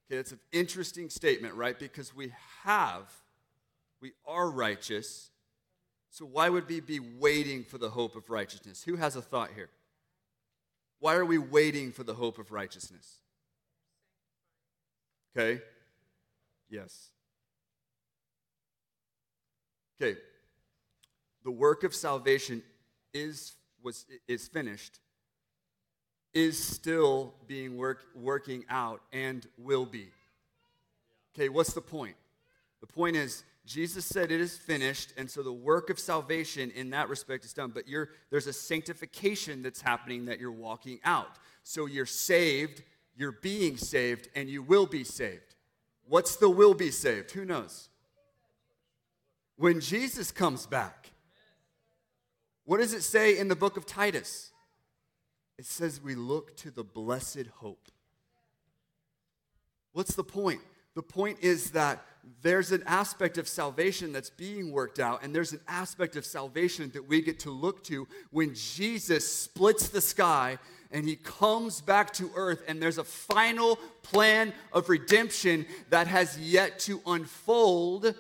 Okay, 0.07 0.17
that's 0.17 0.31
an 0.31 0.39
interesting 0.53 1.11
statement, 1.11 1.55
right? 1.55 1.77
Because 1.77 2.15
we 2.15 2.33
have, 2.63 3.13
we 4.01 4.13
are 4.25 4.49
righteous. 4.49 5.31
So, 6.11 6.25
why 6.25 6.49
would 6.49 6.69
we 6.69 6.79
be 6.79 7.01
waiting 7.01 7.65
for 7.65 7.77
the 7.77 7.91
hope 7.91 8.15
of 8.15 8.31
righteousness? 8.31 8.85
Who 8.85 8.95
has 8.95 9.17
a 9.17 9.21
thought 9.21 9.51
here? 9.57 9.69
Why 11.01 11.17
are 11.17 11.25
we 11.25 11.39
waiting 11.39 11.91
for 11.91 12.05
the 12.05 12.15
hope 12.15 12.39
of 12.39 12.53
righteousness? 12.53 13.17
Okay? 15.37 15.61
Yes. 16.71 17.09
Okay. 20.01 20.21
The 21.43 21.51
work 21.51 21.83
of 21.83 21.97
salvation 21.97 22.63
is 23.13 23.55
was, 23.83 24.07
is 24.27 24.49
finished 24.49 25.01
is 26.35 26.63
still 26.63 27.35
being 27.47 27.77
work, 27.77 28.05
working 28.15 28.65
out 28.69 29.01
and 29.13 29.47
will 29.57 29.87
be. 29.87 30.09
Okay, 31.35 31.49
what's 31.49 31.73
the 31.73 31.81
point? 31.81 32.17
The 32.81 32.87
point 32.87 33.17
is, 33.17 33.45
Jesus 33.67 34.07
said 34.07 34.31
it 34.31 34.41
is 34.41 34.57
finished, 34.57 35.13
and 35.17 35.31
so 35.31 35.43
the 35.43 35.53
work 35.53 35.91
of 35.91 35.99
salvation 35.99 36.71
in 36.71 36.91
that 36.91 37.09
respect 37.09 37.45
is 37.45 37.53
done. 37.53 37.71
But 37.75 37.85
there's 38.31 38.47
a 38.47 38.53
sanctification 38.53 39.63
that's 39.63 39.81
happening 39.81 40.25
that 40.27 40.41
you're 40.41 40.51
walking 40.51 41.01
out. 41.05 41.37
So 41.65 41.87
you're 41.87 42.07
saved, 42.07 42.83
you're 43.15 43.33
being 43.33 43.77
saved, 43.77 44.29
and 44.35 44.49
you 44.49 44.63
will 44.63 44.87
be 44.87 45.05
saved. 45.05 45.55
What's 46.07 46.37
the 46.37 46.49
will 46.49 46.73
be 46.73 46.91
saved? 46.91 47.33
Who 47.33 47.45
knows? 47.45 47.91
When 49.57 49.81
Jesus 49.81 50.31
comes 50.31 50.67
back, 50.67 51.11
what 52.69 52.81
does 52.81 52.93
it 52.93 53.03
say 53.03 53.39
in 53.39 53.49
the 53.49 53.57
book 53.57 53.79
of 53.79 53.87
Titus? 53.87 54.51
It 55.59 55.65
says 55.65 56.03
we 56.03 56.15
look 56.15 56.55
to 56.59 56.71
the 56.71 56.85
blessed 56.85 57.47
hope. 57.61 57.89
What's 59.95 60.15
the 60.15 60.23
point? 60.23 60.61
The 60.95 61.03
point 61.03 61.39
is 61.41 61.71
that 61.71 62.05
there's 62.43 62.71
an 62.71 62.83
aspect 62.85 63.39
of 63.39 63.49
salvation 63.49 64.13
that's 64.13 64.29
being 64.29 64.71
worked 64.71 65.01
out, 65.01 65.23
and 65.23 65.35
there's 65.35 65.55
an 65.55 65.63
aspect 65.67 66.15
of 66.17 66.27
salvation 66.27 66.91
that 66.93 67.09
we 67.09 67.23
get 67.23 67.41
to 67.41 67.51
look 67.51 67.83
to 67.85 68.07
when 68.33 68.55
Jesus 68.55 69.27
splits 69.27 69.89
the 69.89 70.03
sky 70.03 70.59
and 70.91 71.09
he 71.09 71.17
comes 71.17 71.81
back 71.81 72.13
to 72.15 72.31
earth, 72.35 72.63
and 72.69 72.83
there's 72.83 72.99
a 72.99 73.05
final 73.05 73.77
plan 74.03 74.53
of 74.75 74.91
redemption 74.91 75.65
that 75.89 76.07
has 76.07 76.39
yet 76.39 76.79
to 76.81 77.01
unfold. 77.07 78.15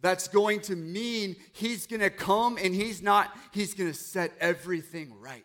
That's 0.00 0.28
going 0.28 0.60
to 0.62 0.76
mean 0.76 1.36
he's 1.52 1.86
going 1.86 2.00
to 2.00 2.10
come 2.10 2.58
and 2.62 2.74
he's 2.74 3.02
not, 3.02 3.36
he's 3.52 3.74
going 3.74 3.90
to 3.90 3.96
set 3.96 4.32
everything 4.40 5.12
right. 5.18 5.44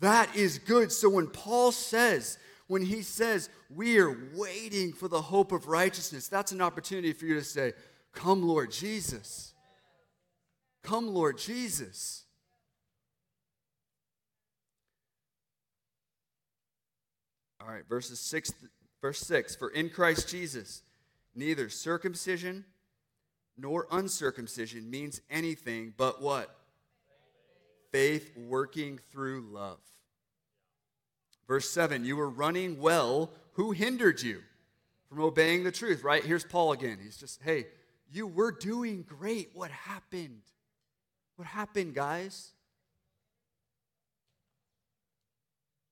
That 0.00 0.34
is 0.34 0.58
good. 0.58 0.92
So 0.92 1.08
when 1.08 1.26
Paul 1.26 1.72
says, 1.72 2.38
when 2.66 2.82
he 2.82 3.02
says, 3.02 3.50
we 3.68 3.98
are 3.98 4.16
waiting 4.34 4.92
for 4.92 5.08
the 5.08 5.20
hope 5.20 5.52
of 5.52 5.66
righteousness, 5.66 6.28
that's 6.28 6.52
an 6.52 6.60
opportunity 6.60 7.12
for 7.12 7.26
you 7.26 7.34
to 7.34 7.44
say, 7.44 7.72
Come, 8.12 8.42
Lord 8.42 8.72
Jesus. 8.72 9.54
Come, 10.82 11.08
Lord 11.08 11.38
Jesus. 11.38 12.24
All 17.60 17.68
right, 17.68 17.86
verses 17.88 18.18
6 18.20 18.52
verse 19.00 19.20
6 19.20 19.56
for 19.56 19.70
in 19.70 19.88
Christ 19.88 20.28
Jesus 20.28 20.82
neither 21.40 21.68
circumcision 21.68 22.64
nor 23.58 23.88
uncircumcision 23.90 24.88
means 24.88 25.20
anything 25.28 25.92
but 25.96 26.22
what? 26.22 26.54
Faith 27.90 28.30
working 28.36 29.00
through 29.10 29.48
love. 29.50 29.80
Verse 31.48 31.68
7 31.68 32.04
You 32.04 32.16
were 32.16 32.30
running 32.30 32.78
well. 32.78 33.32
Who 33.54 33.72
hindered 33.72 34.22
you 34.22 34.42
from 35.08 35.20
obeying 35.20 35.64
the 35.64 35.72
truth? 35.72 36.04
Right? 36.04 36.24
Here's 36.24 36.44
Paul 36.44 36.72
again. 36.72 36.98
He's 37.02 37.16
just, 37.16 37.42
hey, 37.42 37.66
you 38.12 38.26
were 38.26 38.52
doing 38.52 39.02
great. 39.02 39.50
What 39.52 39.70
happened? 39.70 40.42
What 41.34 41.48
happened, 41.48 41.94
guys? 41.94 42.52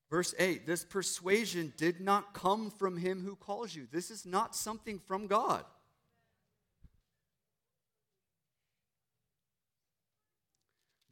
Verse 0.09 0.33
8 0.39 0.65
This 0.65 0.83
persuasion 0.83 1.73
did 1.77 2.01
not 2.01 2.33
come 2.33 2.71
from 2.71 2.97
him 2.97 3.23
who 3.23 3.35
calls 3.35 3.75
you. 3.75 3.87
This 3.91 4.11
is 4.11 4.25
not 4.25 4.55
something 4.55 4.99
from 4.99 5.27
God. 5.27 5.63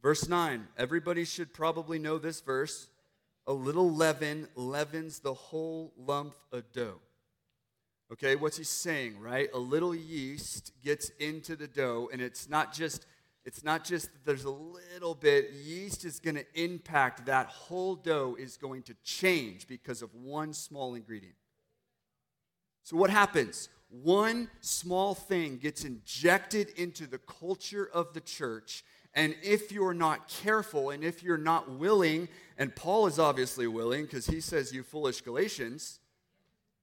Verse 0.02 0.28
9 0.28 0.66
Everybody 0.76 1.24
should 1.24 1.52
probably 1.52 1.98
know 1.98 2.18
this 2.18 2.40
verse 2.40 2.88
a 3.46 3.52
little 3.52 3.90
leaven 3.90 4.46
leavens 4.56 5.20
the 5.20 5.32
whole 5.32 5.94
lump 5.96 6.34
of 6.52 6.70
dough. 6.72 7.00
Okay, 8.12 8.36
what's 8.36 8.58
he 8.58 8.64
saying, 8.64 9.18
right? 9.20 9.48
A 9.54 9.58
little 9.58 9.94
yeast 9.94 10.72
gets 10.84 11.10
into 11.18 11.56
the 11.56 11.66
dough, 11.66 12.10
and 12.12 12.20
it's 12.20 12.48
not 12.48 12.74
just 12.74 13.06
it's 13.48 13.64
not 13.64 13.82
just 13.82 14.12
that 14.12 14.26
there's 14.26 14.44
a 14.44 14.50
little 14.50 15.14
bit 15.14 15.50
yeast 15.64 16.04
is 16.04 16.20
going 16.20 16.36
to 16.36 16.44
impact 16.54 17.26
that 17.26 17.46
whole 17.46 17.96
dough 17.96 18.36
is 18.38 18.56
going 18.58 18.82
to 18.82 18.94
change 19.02 19.66
because 19.66 20.02
of 20.02 20.14
one 20.14 20.52
small 20.52 20.94
ingredient 20.94 21.34
so 22.82 22.96
what 22.96 23.10
happens 23.10 23.70
one 23.90 24.50
small 24.60 25.14
thing 25.14 25.56
gets 25.56 25.82
injected 25.84 26.68
into 26.76 27.06
the 27.06 27.16
culture 27.16 27.88
of 27.94 28.12
the 28.12 28.20
church 28.20 28.84
and 29.14 29.34
if 29.42 29.72
you're 29.72 29.94
not 29.94 30.28
careful 30.28 30.90
and 30.90 31.02
if 31.02 31.22
you're 31.22 31.38
not 31.38 31.70
willing, 31.70 32.28
and 32.56 32.74
Paul 32.76 33.06
is 33.06 33.18
obviously 33.18 33.66
willing 33.66 34.04
because 34.04 34.26
he 34.26 34.40
says, 34.40 34.72
You 34.72 34.82
foolish 34.82 35.22
Galatians, 35.22 36.00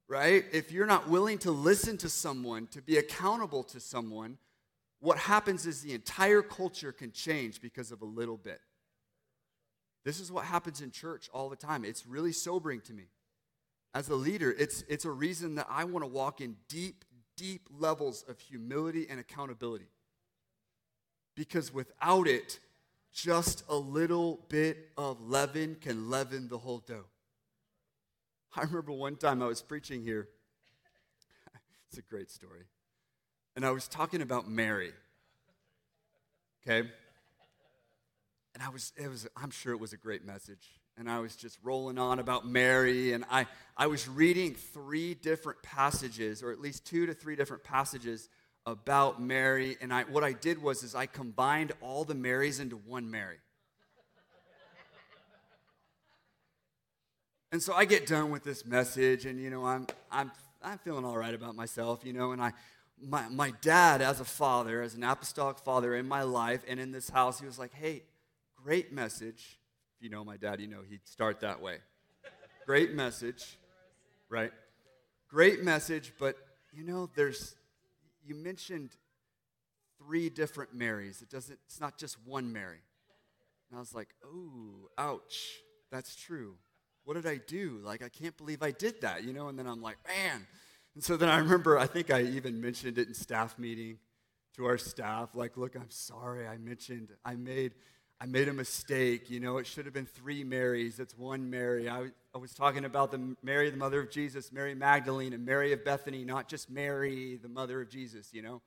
right? 0.08 0.44
If 0.52 0.72
you're 0.72 0.86
not 0.86 1.08
willing 1.08 1.38
to 1.40 1.52
listen 1.52 1.98
to 2.00 2.10
someone, 2.10 2.68
to 2.68 2.82
be 2.82 2.98
accountable 2.98 3.64
to 3.64 3.80
someone, 3.80 4.38
what 5.06 5.20
happens 5.20 5.68
is 5.68 5.82
the 5.82 5.94
entire 5.94 6.42
culture 6.42 6.92
can 6.92 7.12
change 7.12 7.62
because 7.62 7.92
of 7.92 8.02
a 8.02 8.06
little 8.06 8.38
bit. 8.38 8.60
This 10.04 10.20
is 10.20 10.32
what 10.32 10.46
happens 10.46 10.82
in 10.82 10.90
church 10.90 11.30
all 11.32 11.48
the 11.48 11.56
time. 11.56 11.86
It's 11.86 12.08
really 12.08 12.32
sobering 12.32 12.82
to 12.82 12.94
me. 12.94 13.06
As 13.94 14.10
a 14.10 14.16
leader, 14.16 14.52
it's, 14.58 14.84
it's 14.90 15.06
a 15.06 15.12
reason 15.12 15.56
that 15.56 15.68
I 15.70 15.84
want 15.84 16.04
to 16.04 16.08
walk 16.08 16.42
in 16.42 16.56
deep, 16.68 17.06
deep 17.38 17.70
levels 17.72 18.26
of 18.28 18.40
humility 18.40 19.06
and 19.08 19.20
accountability 19.20 19.90
because 21.36 21.72
without 21.72 22.28
it, 22.28 22.60
just 23.14 23.64
a 23.70 23.76
little 23.76 24.46
bit 24.50 24.90
of 24.98 25.22
leaven 25.22 25.76
can 25.80 26.10
leaven 26.10 26.48
the 26.48 26.58
whole 26.58 26.80
dough. 26.80 27.06
I 28.56 28.64
remember 28.64 28.92
one 28.92 29.18
time 29.18 29.44
I 29.44 29.46
was 29.46 29.62
preaching 29.62 30.02
here. 30.02 30.30
it's 31.90 32.00
a 32.00 32.02
great 32.02 32.32
story. 32.32 32.66
And 33.56 33.66
I 33.66 33.72
was 33.72 33.88
talking 33.88 34.22
about 34.22 34.50
Mary. 34.50 34.92
Okay? 36.62 36.90
And 38.54 38.64
I 38.64 38.70
was, 38.70 38.94
it 38.98 39.10
was, 39.10 39.28
I'm 39.36 39.52
sure 39.52 39.74
it 39.74 39.80
was 39.80 39.94
a 39.94 39.98
great 39.98 40.26
message. 40.26 40.80
And 40.98 41.10
I 41.10 41.20
was 41.20 41.36
just 41.36 41.58
rolling 41.64 41.98
on 41.98 42.20
about 42.20 42.48
Mary. 42.48 43.14
And 43.14 43.26
I, 43.30 43.48
I 43.78 43.88
was 43.88 44.08
reading 44.08 44.56
three 44.56 45.14
different 45.14 45.62
passages, 45.62 46.42
or 46.42 46.52
at 46.52 46.60
least 46.60 46.86
two 46.86 47.06
to 47.06 47.14
three 47.14 47.36
different 47.36 47.64
passages 47.64 48.30
about 48.66 49.22
Mary, 49.22 49.78
and 49.80 49.94
I, 49.94 50.04
what 50.04 50.24
I 50.24 50.34
did 50.34 50.62
was 50.62 50.82
is 50.82 50.96
I 50.96 51.06
combined 51.06 51.72
all 51.82 52.04
the 52.04 52.16
Marys 52.16 52.60
into 52.60 52.78
one 52.78 53.12
Mary. 53.12 53.38
and 57.52 57.62
so 57.62 57.74
I 57.74 57.86
get 57.86 58.08
done 58.08 58.32
with 58.32 58.44
this 58.44 58.66
message, 58.66 59.26
and 59.26 59.40
you 59.40 59.52
know 59.52 59.66
I'm 59.66 59.86
I'm 60.12 60.32
I'm 60.64 60.80
feeling 60.80 61.06
all 61.06 61.18
right 61.18 61.34
about 61.34 61.56
myself, 61.56 62.04
you 62.04 62.14
know, 62.14 62.32
and 62.32 62.42
I 62.42 62.54
my 63.02 63.28
my 63.30 63.52
dad 63.62 64.02
as 64.02 64.20
a 64.20 64.26
father, 64.26 64.82
as 64.82 64.96
an 64.96 65.04
apostolic 65.04 65.60
father 65.60 65.96
in 65.96 66.08
my 66.08 66.24
life 66.24 66.64
and 66.68 66.80
in 66.80 66.92
this 66.92 67.10
house, 67.10 67.40
he 67.40 67.46
was 67.46 67.60
like, 67.60 67.74
"Hey, 67.74 68.04
great 68.56 68.92
message." 68.92 69.60
If 69.98 70.04
you 70.04 70.10
know 70.10 70.24
my 70.24 70.38
dad, 70.38 70.60
you 70.60 70.68
know 70.68 70.82
he'd 70.88 71.08
start 71.08 71.42
that 71.42 71.62
way. 71.62 71.78
great 72.66 72.94
message, 72.94 73.58
right? 74.30 74.52
Great 75.30 75.64
message, 75.64 76.14
but 76.20 76.38
you 76.74 76.84
know 76.84 77.10
there's 77.16 77.56
you 78.26 78.36
mentioned 78.36 78.92
three 79.98 80.30
different 80.30 80.74
Marys. 80.74 81.22
It 81.22 81.30
doesn't, 81.30 81.60
it's 81.66 81.80
not 81.80 81.98
just 81.98 82.18
one 82.26 82.52
Mary. 82.52 82.82
And 83.70 83.78
I 83.78 83.80
was 83.80 83.94
like, 83.94 84.10
oh, 84.24 84.90
ouch, 84.98 85.60
that's 85.92 86.16
true. 86.16 86.56
What 87.04 87.16
did 87.16 87.26
I 87.26 87.38
do? 87.38 87.80
Like, 87.84 88.04
I 88.04 88.10
can't 88.10 88.36
believe 88.38 88.64
I 88.64 88.72
did 88.72 89.02
that, 89.02 89.24
you 89.24 89.34
know? 89.34 89.48
And 89.48 89.58
then 89.58 89.68
I'm 89.68 89.82
like, 89.82 89.98
man. 90.08 90.46
And 90.96 91.04
so 91.04 91.18
then 91.18 91.30
I 91.30 91.38
remember, 91.38 91.78
I 91.78 91.88
think 91.88 92.10
I 92.10 92.24
even 92.24 92.62
mentioned 92.62 92.98
it 92.98 93.08
in 93.08 93.14
staff 93.14 93.60
meeting 93.60 94.00
to 94.56 94.66
our 94.66 94.78
staff. 94.78 95.36
Like, 95.36 95.58
look, 95.58 95.76
I'm 95.76 95.90
sorry. 95.90 96.48
I 96.48 96.58
mentioned, 96.58 97.10
I 97.26 97.36
made, 97.36 97.74
I 98.22 98.26
made 98.26 98.48
a 98.48 98.54
mistake. 98.54 99.30
You 99.30 99.42
know, 99.42 99.58
it 99.58 99.68
should 99.68 99.84
have 99.86 99.94
been 99.94 100.06
three 100.06 100.46
Marys. 100.46 101.00
It's 101.00 101.18
one 101.18 101.50
Mary. 101.50 101.90
I, 101.90 102.08
I 102.34 102.38
was 102.38 102.54
talking 102.54 102.86
about 102.86 103.12
the 103.12 103.36
Mary, 103.44 103.70
the 103.70 103.78
mother 103.78 104.00
of 104.00 104.10
Jesus, 104.10 104.54
Mary 104.54 104.74
Magdalene, 104.74 105.34
and 105.34 105.46
Mary 105.46 105.74
of 105.74 105.84
Bethany, 105.84 106.24
not 106.24 106.48
just 106.48 106.70
Mary, 106.70 107.38
the 107.42 107.50
mother 107.50 107.82
of 107.82 107.90
Jesus, 107.90 108.34
you 108.34 108.42
know. 108.42 108.62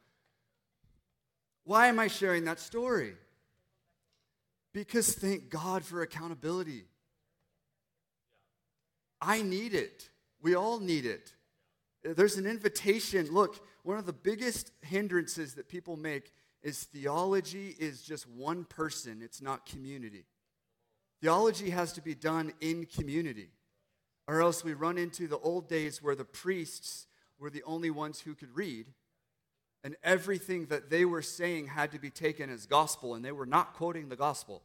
Why 1.64 1.86
am 1.88 1.98
I 1.98 2.08
sharing 2.08 2.44
that 2.44 2.60
story? 2.60 3.14
Because 4.74 5.14
thank 5.14 5.48
God 5.48 5.82
for 5.82 6.02
accountability. 6.02 6.84
I 9.20 9.42
need 9.42 9.74
it. 9.74 10.10
We 10.42 10.54
all 10.54 10.78
need 10.78 11.06
it. 11.06 11.32
There's 12.02 12.36
an 12.36 12.46
invitation. 12.46 13.28
Look, 13.32 13.64
one 13.82 13.98
of 13.98 14.06
the 14.06 14.12
biggest 14.12 14.70
hindrances 14.82 15.54
that 15.54 15.68
people 15.68 15.96
make 15.96 16.32
is 16.62 16.84
theology 16.84 17.74
is 17.78 18.02
just 18.02 18.28
one 18.28 18.64
person, 18.64 19.20
it's 19.22 19.40
not 19.40 19.66
community. 19.66 20.24
Theology 21.20 21.70
has 21.70 21.92
to 21.94 22.00
be 22.00 22.14
done 22.14 22.52
in 22.60 22.86
community, 22.86 23.50
or 24.26 24.40
else 24.40 24.62
we 24.62 24.74
run 24.74 24.98
into 24.98 25.26
the 25.26 25.38
old 25.38 25.68
days 25.68 26.02
where 26.02 26.14
the 26.14 26.24
priests 26.24 27.06
were 27.38 27.50
the 27.50 27.62
only 27.64 27.90
ones 27.90 28.20
who 28.20 28.34
could 28.34 28.54
read, 28.54 28.86
and 29.84 29.96
everything 30.02 30.66
that 30.66 30.90
they 30.90 31.04
were 31.04 31.22
saying 31.22 31.68
had 31.68 31.92
to 31.92 31.98
be 31.98 32.10
taken 32.10 32.50
as 32.50 32.66
gospel, 32.66 33.14
and 33.14 33.24
they 33.24 33.32
were 33.32 33.46
not 33.46 33.74
quoting 33.74 34.08
the 34.08 34.16
gospel. 34.16 34.62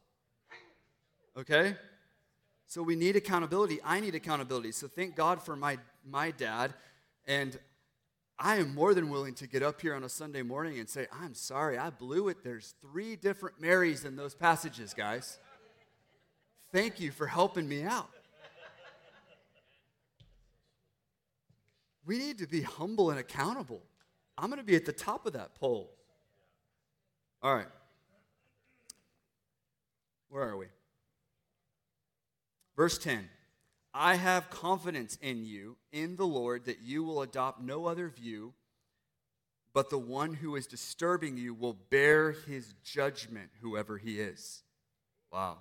Okay? 1.36 1.76
So 2.66 2.82
we 2.82 2.96
need 2.96 3.16
accountability. 3.16 3.78
I 3.84 4.00
need 4.00 4.14
accountability. 4.14 4.72
So 4.72 4.88
thank 4.88 5.14
God 5.14 5.42
for 5.42 5.56
my, 5.56 5.78
my 6.04 6.30
dad. 6.30 6.74
And 7.26 7.58
I 8.38 8.56
am 8.56 8.74
more 8.74 8.94
than 8.94 9.10
willing 9.10 9.34
to 9.34 9.46
get 9.46 9.62
up 9.62 9.80
here 9.80 9.94
on 9.94 10.04
a 10.04 10.08
Sunday 10.08 10.42
morning 10.42 10.78
and 10.78 10.88
say, 10.88 11.06
I'm 11.12 11.34
sorry, 11.34 11.78
I 11.78 11.90
blew 11.90 12.28
it. 12.28 12.38
There's 12.42 12.74
three 12.82 13.16
different 13.16 13.60
Marys 13.60 14.04
in 14.04 14.16
those 14.16 14.34
passages, 14.34 14.92
guys. 14.92 15.38
Thank 16.72 16.98
you 17.00 17.12
for 17.12 17.26
helping 17.26 17.68
me 17.68 17.84
out. 17.84 18.10
We 22.04 22.18
need 22.18 22.38
to 22.38 22.46
be 22.46 22.62
humble 22.62 23.10
and 23.10 23.18
accountable. 23.18 23.80
I'm 24.36 24.50
going 24.50 24.58
to 24.58 24.66
be 24.66 24.76
at 24.76 24.84
the 24.84 24.92
top 24.92 25.26
of 25.26 25.34
that 25.34 25.54
pole. 25.54 25.90
All 27.40 27.54
right. 27.54 27.68
Where 30.28 30.42
are 30.42 30.56
we? 30.56 30.66
Verse 32.76 32.98
10 32.98 33.28
I 33.94 34.16
have 34.16 34.50
confidence 34.50 35.16
in 35.22 35.44
you, 35.44 35.76
in 35.92 36.16
the 36.16 36.26
Lord, 36.26 36.64
that 36.64 36.80
you 36.82 37.04
will 37.04 37.22
adopt 37.22 37.62
no 37.62 37.86
other 37.86 38.08
view, 38.08 38.52
but 39.72 39.88
the 39.88 39.98
one 39.98 40.34
who 40.34 40.56
is 40.56 40.66
disturbing 40.66 41.36
you 41.36 41.54
will 41.54 41.76
bear 41.90 42.32
his 42.32 42.74
judgment, 42.82 43.50
whoever 43.62 43.96
he 43.96 44.18
is. 44.18 44.64
Wow. 45.32 45.58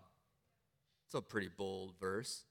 It's 1.05 1.13
a 1.13 1.21
pretty 1.21 1.49
bold 1.55 1.93
verse. 1.99 2.45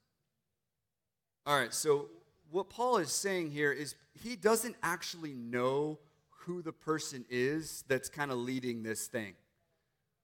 All 1.44 1.58
right, 1.58 1.74
so 1.74 2.10
what 2.52 2.70
Paul 2.70 2.98
is 2.98 3.10
saying 3.10 3.50
here 3.50 3.72
is 3.72 3.96
he 4.12 4.36
doesn't 4.36 4.76
actually 4.84 5.34
know 5.34 5.98
who 6.30 6.62
the 6.62 6.72
person 6.72 7.24
is 7.28 7.82
that's 7.88 8.08
kind 8.08 8.30
of 8.30 8.38
leading 8.38 8.84
this 8.84 9.08
thing 9.08 9.34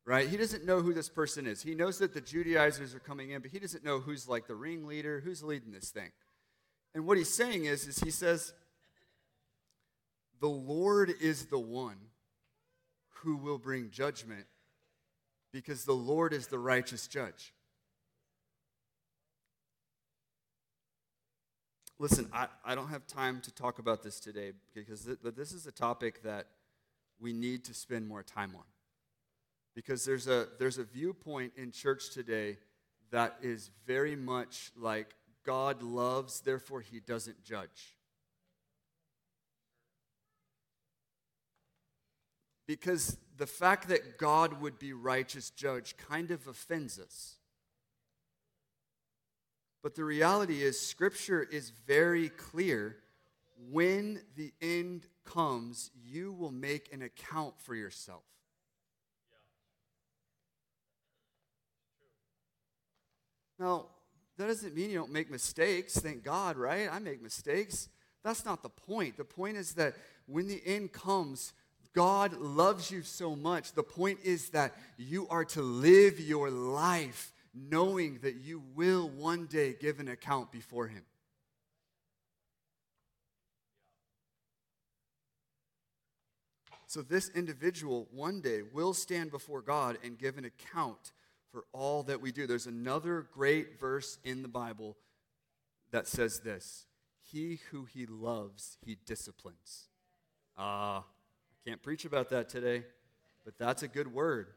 right? 0.08 0.26
He 0.26 0.38
doesn't 0.38 0.64
know 0.64 0.80
who 0.80 0.94
this 0.94 1.10
person 1.10 1.46
is. 1.46 1.60
He 1.60 1.74
knows 1.74 1.98
that 1.98 2.14
the 2.14 2.22
Judaizers 2.22 2.94
are 2.94 2.98
coming 2.98 3.30
in, 3.30 3.42
but 3.42 3.50
he 3.50 3.58
doesn't 3.58 3.84
know 3.84 4.00
who's 4.00 4.26
like 4.26 4.46
the 4.46 4.54
ringleader, 4.54 5.20
who's 5.20 5.42
leading 5.42 5.70
this 5.70 5.90
thing. 5.90 6.10
And 6.94 7.06
what 7.06 7.18
he's 7.18 7.32
saying 7.32 7.66
is, 7.66 7.86
is 7.86 7.98
he 7.98 8.10
says, 8.10 8.54
the 10.40 10.48
Lord 10.48 11.12
is 11.20 11.46
the 11.46 11.58
one 11.58 11.98
who 13.16 13.36
will 13.36 13.58
bring 13.58 13.90
judgment 13.90 14.46
because 15.52 15.84
the 15.84 15.92
Lord 15.92 16.32
is 16.32 16.46
the 16.46 16.58
righteous 16.58 17.06
judge. 17.06 17.52
Listen, 21.98 22.30
I, 22.32 22.46
I 22.64 22.74
don't 22.74 22.88
have 22.88 23.06
time 23.06 23.42
to 23.42 23.52
talk 23.52 23.78
about 23.78 24.02
this 24.02 24.20
today 24.20 24.52
because 24.74 25.04
th- 25.04 25.18
but 25.22 25.36
this 25.36 25.52
is 25.52 25.66
a 25.66 25.72
topic 25.72 26.22
that 26.22 26.46
we 27.20 27.34
need 27.34 27.64
to 27.64 27.74
spend 27.74 28.08
more 28.08 28.22
time 28.22 28.54
on 28.56 28.62
because 29.78 30.04
there's 30.04 30.26
a, 30.26 30.49
there's 30.58 30.78
a 30.78 30.82
viewpoint 30.82 31.52
in 31.56 31.70
church 31.70 32.11
today 32.11 32.56
that 33.12 33.37
is 33.40 33.70
very 33.87 34.16
much 34.16 34.73
like 34.76 35.14
God 35.47 35.85
loves, 35.85 36.40
therefore 36.40 36.80
he 36.80 36.99
doesn't 36.99 37.44
judge. 37.44 37.94
Because 42.66 43.18
the 43.37 43.47
fact 43.47 43.87
that 43.87 44.18
God 44.18 44.61
would 44.61 44.80
be 44.80 44.92
righteous 44.92 45.50
judge 45.50 45.97
kind 45.97 46.32
of 46.32 46.49
offends 46.49 46.99
us. 46.99 47.37
But 49.80 49.94
the 49.94 50.02
reality 50.02 50.64
is, 50.64 50.80
Scripture 50.80 51.44
is 51.44 51.70
very 51.87 52.30
clear. 52.30 52.97
When 53.70 54.23
the 54.35 54.52
end 54.61 55.06
comes, 55.25 55.92
you 56.04 56.32
will 56.32 56.50
make 56.50 56.92
an 56.92 57.02
account 57.02 57.61
for 57.61 57.76
yourself. 57.76 58.25
Now, 63.58 63.86
that 64.36 64.46
doesn't 64.46 64.74
mean 64.74 64.90
you 64.90 64.98
don't 64.98 65.12
make 65.12 65.30
mistakes. 65.30 65.98
Thank 65.98 66.22
God, 66.22 66.56
right? 66.56 66.88
I 66.90 66.98
make 67.00 67.22
mistakes. 67.22 67.88
That's 68.22 68.44
not 68.44 68.62
the 68.62 68.68
point. 68.68 69.16
The 69.16 69.24
point 69.24 69.56
is 69.56 69.74
that 69.74 69.94
when 70.26 70.46
the 70.46 70.62
end 70.64 70.92
comes, 70.92 71.52
God 71.94 72.34
loves 72.34 72.90
you 72.90 73.02
so 73.02 73.34
much. 73.34 73.72
The 73.72 73.82
point 73.82 74.20
is 74.22 74.50
that 74.50 74.74
you 74.96 75.26
are 75.28 75.44
to 75.46 75.62
live 75.62 76.20
your 76.20 76.50
life 76.50 77.32
knowing 77.54 78.18
that 78.22 78.36
you 78.36 78.62
will 78.76 79.08
one 79.08 79.46
day 79.46 79.74
give 79.80 79.98
an 79.98 80.08
account 80.08 80.52
before 80.52 80.87
Him. 80.87 81.02
So, 86.87 87.02
this 87.02 87.28
individual 87.30 88.09
one 88.12 88.40
day 88.40 88.62
will 88.72 88.94
stand 88.94 89.30
before 89.30 89.61
God 89.61 89.98
and 90.02 90.18
give 90.18 90.38
an 90.38 90.44
account 90.44 91.12
for 91.50 91.64
all 91.72 92.02
that 92.04 92.20
we 92.20 92.32
do. 92.32 92.46
There's 92.46 92.66
another 92.66 93.26
great 93.32 93.80
verse 93.80 94.18
in 94.24 94.42
the 94.42 94.48
Bible 94.48 94.96
that 95.90 96.06
says 96.06 96.40
this 96.40 96.87
He 97.22 97.61
who 97.70 97.84
he 97.84 98.06
loves, 98.06 98.78
he 98.84 98.96
disciplines. 99.06 99.88
Ah, 100.56 100.98
uh, 100.98 101.00
I 101.00 101.70
can't 101.70 101.82
preach 101.82 102.04
about 102.04 102.30
that 102.30 102.48
today, 102.48 102.84
but 103.44 103.58
that's 103.58 103.82
a 103.82 103.88
good 103.88 104.12
word. 104.12 104.48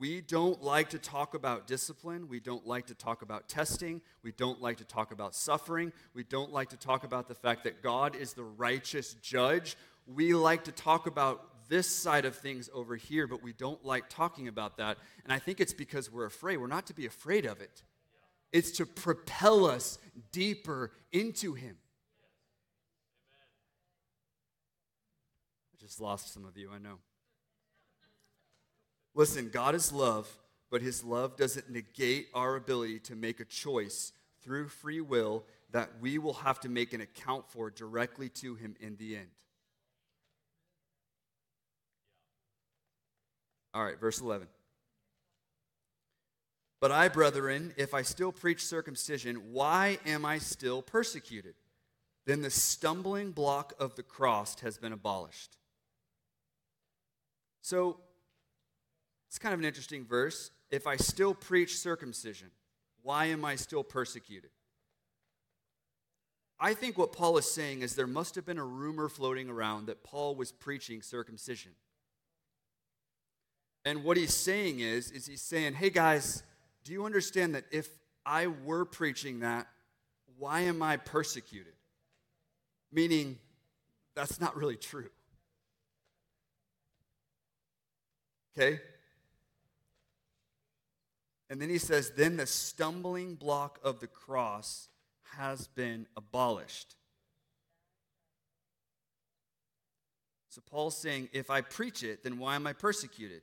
We 0.00 0.22
don't 0.22 0.62
like 0.62 0.88
to 0.90 0.98
talk 0.98 1.34
about 1.34 1.66
discipline. 1.66 2.26
We 2.26 2.40
don't 2.40 2.66
like 2.66 2.86
to 2.86 2.94
talk 2.94 3.20
about 3.20 3.50
testing. 3.50 4.00
We 4.22 4.32
don't 4.32 4.58
like 4.58 4.78
to 4.78 4.84
talk 4.84 5.12
about 5.12 5.34
suffering. 5.34 5.92
We 6.14 6.24
don't 6.24 6.50
like 6.50 6.70
to 6.70 6.78
talk 6.78 7.04
about 7.04 7.28
the 7.28 7.34
fact 7.34 7.64
that 7.64 7.82
God 7.82 8.16
is 8.16 8.32
the 8.32 8.42
righteous 8.42 9.12
judge. 9.20 9.76
We 10.06 10.32
like 10.32 10.64
to 10.64 10.72
talk 10.72 11.06
about 11.06 11.49
this 11.70 11.86
side 11.86 12.26
of 12.26 12.36
things 12.36 12.68
over 12.74 12.96
here, 12.96 13.26
but 13.26 13.42
we 13.42 13.54
don't 13.54 13.82
like 13.84 14.10
talking 14.10 14.48
about 14.48 14.76
that. 14.76 14.98
And 15.24 15.32
I 15.32 15.38
think 15.38 15.60
it's 15.60 15.72
because 15.72 16.12
we're 16.12 16.26
afraid. 16.26 16.58
We're 16.58 16.66
not 16.66 16.86
to 16.88 16.94
be 16.94 17.06
afraid 17.06 17.46
of 17.46 17.62
it, 17.62 17.82
it's 18.52 18.72
to 18.72 18.84
propel 18.84 19.64
us 19.64 19.98
deeper 20.32 20.90
into 21.12 21.54
Him. 21.54 21.76
I 25.72 25.76
just 25.80 26.00
lost 26.00 26.34
some 26.34 26.44
of 26.44 26.58
you, 26.58 26.70
I 26.74 26.78
know. 26.78 26.98
Listen, 29.14 29.48
God 29.48 29.74
is 29.74 29.92
love, 29.92 30.28
but 30.70 30.82
His 30.82 31.04
love 31.04 31.36
doesn't 31.36 31.70
negate 31.70 32.28
our 32.34 32.56
ability 32.56 32.98
to 33.00 33.14
make 33.14 33.40
a 33.40 33.44
choice 33.44 34.12
through 34.42 34.68
free 34.68 35.00
will 35.00 35.44
that 35.70 35.90
we 36.00 36.18
will 36.18 36.34
have 36.34 36.58
to 36.60 36.68
make 36.68 36.92
an 36.92 37.00
account 37.00 37.48
for 37.48 37.70
directly 37.70 38.28
to 38.28 38.56
Him 38.56 38.74
in 38.80 38.96
the 38.96 39.16
end. 39.16 39.28
All 43.72 43.84
right, 43.84 43.98
verse 43.98 44.20
11. 44.20 44.48
But 46.80 46.90
I, 46.90 47.08
brethren, 47.08 47.74
if 47.76 47.92
I 47.92 48.02
still 48.02 48.32
preach 48.32 48.64
circumcision, 48.64 49.52
why 49.52 49.98
am 50.06 50.24
I 50.24 50.38
still 50.38 50.80
persecuted? 50.80 51.54
Then 52.26 52.40
the 52.40 52.50
stumbling 52.50 53.32
block 53.32 53.74
of 53.78 53.96
the 53.96 54.02
cross 54.02 54.58
has 54.60 54.78
been 54.78 54.92
abolished. 54.92 55.58
So, 57.60 57.98
it's 59.28 59.38
kind 59.38 59.52
of 59.52 59.60
an 59.60 59.66
interesting 59.66 60.06
verse. 60.06 60.50
If 60.70 60.86
I 60.86 60.96
still 60.96 61.34
preach 61.34 61.78
circumcision, 61.78 62.50
why 63.02 63.26
am 63.26 63.44
I 63.44 63.56
still 63.56 63.84
persecuted? 63.84 64.50
I 66.58 66.74
think 66.74 66.98
what 66.98 67.12
Paul 67.12 67.38
is 67.38 67.50
saying 67.50 67.82
is 67.82 67.94
there 67.94 68.06
must 68.06 68.34
have 68.34 68.44
been 68.44 68.58
a 68.58 68.64
rumor 68.64 69.08
floating 69.08 69.48
around 69.48 69.86
that 69.86 70.02
Paul 70.02 70.34
was 70.34 70.52
preaching 70.52 71.00
circumcision. 71.00 71.72
And 73.84 74.04
what 74.04 74.16
he's 74.16 74.34
saying 74.34 74.80
is, 74.80 75.10
is 75.10 75.26
he's 75.26 75.42
saying, 75.42 75.74
hey 75.74 75.90
guys, 75.90 76.42
do 76.84 76.92
you 76.92 77.04
understand 77.06 77.54
that 77.54 77.64
if 77.70 77.88
I 78.26 78.46
were 78.46 78.84
preaching 78.84 79.40
that, 79.40 79.66
why 80.38 80.60
am 80.60 80.82
I 80.82 80.96
persecuted? 80.96 81.72
Meaning, 82.92 83.38
that's 84.14 84.40
not 84.40 84.56
really 84.56 84.76
true. 84.76 85.10
Okay? 88.56 88.80
And 91.48 91.60
then 91.60 91.68
he 91.68 91.78
says, 91.78 92.12
then 92.16 92.36
the 92.36 92.46
stumbling 92.46 93.34
block 93.34 93.78
of 93.82 94.00
the 94.00 94.06
cross 94.06 94.88
has 95.36 95.66
been 95.68 96.06
abolished. 96.16 96.96
So 100.50 100.60
Paul's 100.68 100.96
saying, 100.96 101.28
if 101.32 101.50
I 101.50 101.60
preach 101.60 102.02
it, 102.02 102.24
then 102.24 102.38
why 102.38 102.56
am 102.56 102.66
I 102.66 102.72
persecuted? 102.72 103.42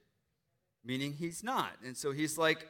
Meaning 0.84 1.14
he's 1.14 1.44
not. 1.44 1.72
And 1.86 1.96
so 1.96 2.12
he's 2.12 2.38
like, 2.38 2.68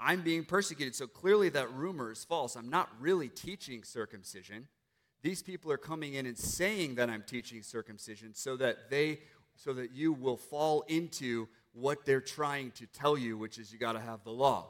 I'm 0.00 0.22
being 0.22 0.44
persecuted. 0.44 0.94
So 0.94 1.06
clearly 1.06 1.48
that 1.50 1.72
rumor 1.72 2.10
is 2.10 2.24
false. 2.24 2.56
I'm 2.56 2.70
not 2.70 2.90
really 3.00 3.28
teaching 3.28 3.84
circumcision. 3.84 4.68
These 5.22 5.42
people 5.42 5.72
are 5.72 5.78
coming 5.78 6.14
in 6.14 6.26
and 6.26 6.36
saying 6.36 6.96
that 6.96 7.08
I'm 7.08 7.22
teaching 7.22 7.62
circumcision 7.62 8.34
so 8.34 8.56
that 8.56 8.90
they 8.90 9.20
so 9.56 9.72
that 9.72 9.92
you 9.92 10.12
will 10.12 10.36
fall 10.36 10.84
into 10.88 11.48
what 11.72 12.04
they're 12.04 12.20
trying 12.20 12.72
to 12.72 12.86
tell 12.86 13.16
you, 13.16 13.38
which 13.38 13.58
is 13.58 13.72
you 13.72 13.78
got 13.78 13.92
to 13.92 14.00
have 14.00 14.24
the 14.24 14.30
law. 14.30 14.66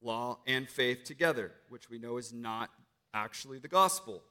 Law 0.00 0.38
and 0.46 0.68
faith 0.68 1.04
together, 1.04 1.52
which 1.70 1.90
we 1.90 1.98
know 1.98 2.18
is 2.18 2.32
not 2.32 2.70
actually 3.14 3.58
the 3.58 3.68
gospel. 3.68 4.22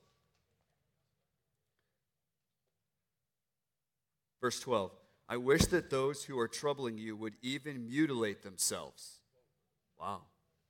Verse 4.39 4.59
12. 4.59 4.91
I 5.29 5.37
wish 5.37 5.65
that 5.65 5.89
those 5.89 6.23
who 6.23 6.39
are 6.39 6.47
troubling 6.47 6.97
you 6.97 7.15
would 7.17 7.33
even 7.41 7.87
mutilate 7.87 8.43
themselves. 8.43 9.19
Wow. 9.99 10.21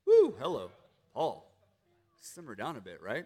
Woo, 0.06 0.36
hello, 0.40 0.72
Paul. 1.14 1.52
simmer 2.22 2.56
down 2.56 2.76
a 2.76 2.82
bit, 2.82 3.00
right? 3.02 3.26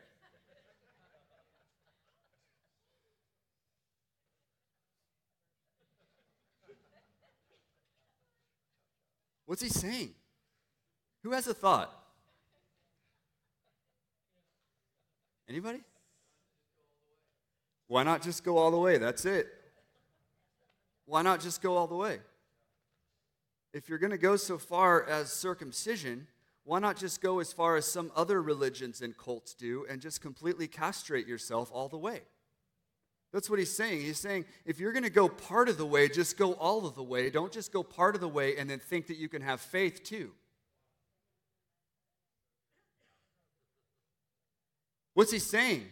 What's 9.46 9.62
he 9.62 9.70
saying? 9.70 10.12
Who 11.24 11.32
has 11.32 11.48
a 11.48 11.54
thought? 11.54 11.92
Anybody? 15.48 15.82
Why 17.88 18.04
not 18.04 18.22
just 18.22 18.44
go 18.44 18.58
all 18.58 18.72
the 18.72 18.78
way? 18.78 18.98
That's 18.98 19.26
it. 19.26 19.61
Why 21.06 21.22
not 21.22 21.42
just 21.42 21.62
go 21.62 21.76
all 21.76 21.88
the 21.88 21.96
way? 21.96 22.20
If 23.74 23.90
you're 23.90 24.00
going 24.00 24.12
to 24.12 24.18
go 24.18 24.36
so 24.36 24.58
far 24.58 25.08
as 25.08 25.32
circumcision, 25.32 26.28
why 26.64 26.80
not 26.80 26.98
just 26.98 27.22
go 27.22 27.40
as 27.40 27.54
far 27.54 27.76
as 27.76 27.86
some 27.86 28.12
other 28.16 28.42
religions 28.42 29.02
and 29.02 29.18
cults 29.18 29.54
do 29.54 29.86
and 29.90 30.02
just 30.02 30.22
completely 30.22 30.68
castrate 30.68 31.28
yourself 31.28 31.70
all 31.74 31.88
the 31.88 31.98
way? 31.98 32.22
That's 33.34 33.50
what 33.50 33.60
he's 33.60 33.74
saying. 33.74 34.02
He's 34.02 34.20
saying 34.20 34.46
if 34.66 34.80
you're 34.80 34.92
going 34.92 35.04
to 35.04 35.10
go 35.10 35.30
part 35.30 35.70
of 35.70 35.78
the 35.78 35.86
way, 35.86 36.10
just 36.10 36.38
go 36.38 36.54
all 36.54 36.86
of 36.86 36.96
the 36.96 37.04
way. 37.04 37.30
Don't 37.30 37.52
just 37.52 37.72
go 37.72 37.82
part 37.82 38.14
of 38.14 38.22
the 38.22 38.28
way 38.28 38.58
and 38.58 38.70
then 38.70 38.80
think 38.80 39.08
that 39.08 39.18
you 39.18 39.30
can 39.30 39.42
have 39.42 39.62
faith 39.62 40.04
too. 40.04 40.32
What's 45.14 45.32
he 45.32 45.40
saying? 45.40 45.86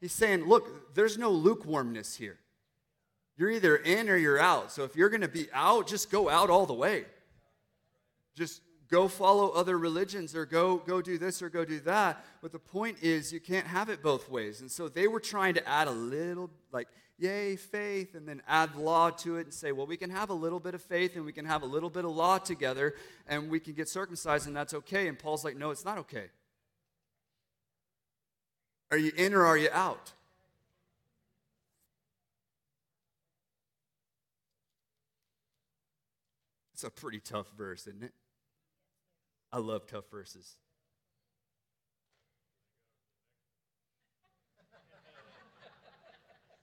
He's 0.00 0.12
saying, 0.12 0.46
look, 0.46 0.94
there's 0.94 1.18
no 1.18 1.30
lukewarmness 1.30 2.16
here. 2.16 2.38
You're 3.36 3.50
either 3.50 3.76
in 3.76 4.08
or 4.08 4.16
you're 4.16 4.40
out. 4.40 4.72
So 4.72 4.84
if 4.84 4.96
you're 4.96 5.10
going 5.10 5.20
to 5.20 5.28
be 5.28 5.48
out, 5.52 5.86
just 5.86 6.10
go 6.10 6.30
out 6.30 6.48
all 6.48 6.64
the 6.64 6.74
way. 6.74 7.04
Just 8.34 8.62
go 8.88 9.08
follow 9.08 9.50
other 9.50 9.78
religions 9.78 10.34
or 10.34 10.46
go 10.46 10.76
go 10.78 11.02
do 11.02 11.18
this 11.18 11.42
or 11.42 11.48
go 11.48 11.64
do 11.64 11.80
that. 11.80 12.24
But 12.40 12.52
the 12.52 12.58
point 12.58 12.98
is 13.02 13.32
you 13.32 13.40
can't 13.40 13.66
have 13.66 13.88
it 13.88 14.02
both 14.02 14.30
ways. 14.30 14.60
And 14.60 14.70
so 14.70 14.88
they 14.88 15.08
were 15.08 15.20
trying 15.20 15.54
to 15.54 15.68
add 15.68 15.88
a 15.88 15.92
little 15.92 16.50
like 16.72 16.88
yay 17.18 17.56
faith 17.56 18.14
and 18.14 18.28
then 18.28 18.42
add 18.46 18.74
law 18.76 19.10
to 19.10 19.36
it 19.38 19.46
and 19.46 19.54
say 19.54 19.72
well 19.72 19.86
we 19.86 19.96
can 19.96 20.10
have 20.10 20.28
a 20.28 20.34
little 20.34 20.60
bit 20.60 20.74
of 20.74 20.82
faith 20.82 21.16
and 21.16 21.24
we 21.24 21.32
can 21.32 21.46
have 21.46 21.62
a 21.62 21.66
little 21.66 21.88
bit 21.88 22.04
of 22.04 22.10
law 22.10 22.36
together 22.36 22.94
and 23.26 23.50
we 23.50 23.58
can 23.58 23.72
get 23.72 23.88
circumcised 23.88 24.46
and 24.46 24.56
that's 24.56 24.74
okay. 24.74 25.08
And 25.08 25.18
paul's 25.18 25.44
like 25.44 25.56
no 25.56 25.70
it's 25.70 25.84
not 25.84 25.98
okay. 25.98 26.26
Are 28.90 28.98
you 28.98 29.12
in 29.16 29.34
or 29.34 29.44
are 29.44 29.58
you 29.58 29.68
out 29.72 30.12
it's 36.76 36.84
a 36.84 36.90
pretty 36.90 37.20
tough 37.20 37.46
verse 37.56 37.86
isn't 37.86 38.02
it 38.02 38.12
I 39.52 39.58
love 39.58 39.86
tough 39.86 40.10
verses. 40.10 40.56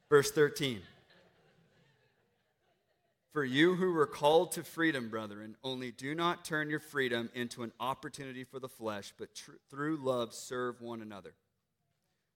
Verse 0.09 0.29
13. 0.31 0.81
For 3.31 3.43
you 3.43 3.73
who 3.73 3.93
were 3.93 4.05
called 4.05 4.51
to 4.51 4.63
freedom, 4.63 5.09
brethren, 5.09 5.55
only 5.63 5.89
do 5.89 6.13
not 6.13 6.45
turn 6.45 6.69
your 6.69 6.79
freedom 6.79 7.31
into 7.33 7.63
an 7.63 7.71
opportunity 7.79 8.43
for 8.43 8.59
the 8.59 8.69
flesh, 8.69 9.11
but 9.17 9.33
tr- 9.33 9.53
through 9.71 9.97
love 9.97 10.31
serve 10.35 10.79
one 10.81 11.01
another. 11.01 11.33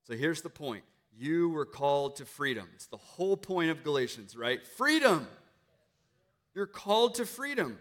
So 0.08 0.16
here's 0.16 0.42
the 0.42 0.50
point 0.50 0.84
you 1.16 1.50
were 1.50 1.66
called 1.66 2.16
to 2.16 2.26
freedom. 2.26 2.68
It's 2.74 2.88
the 2.88 2.98
whole 2.98 3.38
point 3.38 3.70
of 3.70 3.84
Galatians, 3.84 4.36
right? 4.36 4.66
Freedom. 4.66 5.28
You're 6.58 6.66
called 6.66 7.14
to 7.16 7.26
freedom. 7.28 7.78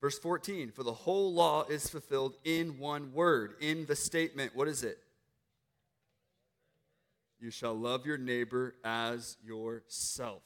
Verse 0.00 0.18
14, 0.18 0.72
for 0.72 0.82
the 0.82 0.92
whole 0.92 1.32
law 1.32 1.62
is 1.62 1.88
fulfilled 1.88 2.34
in 2.42 2.80
one 2.80 3.12
word, 3.12 3.54
in 3.60 3.86
the 3.86 3.94
statement. 3.94 4.56
What 4.56 4.66
is 4.66 4.82
it? 4.82 4.98
You 7.38 7.52
shall 7.52 7.74
love 7.74 8.04
your 8.06 8.18
neighbor 8.18 8.74
as 8.84 9.36
yourself. 9.46 10.42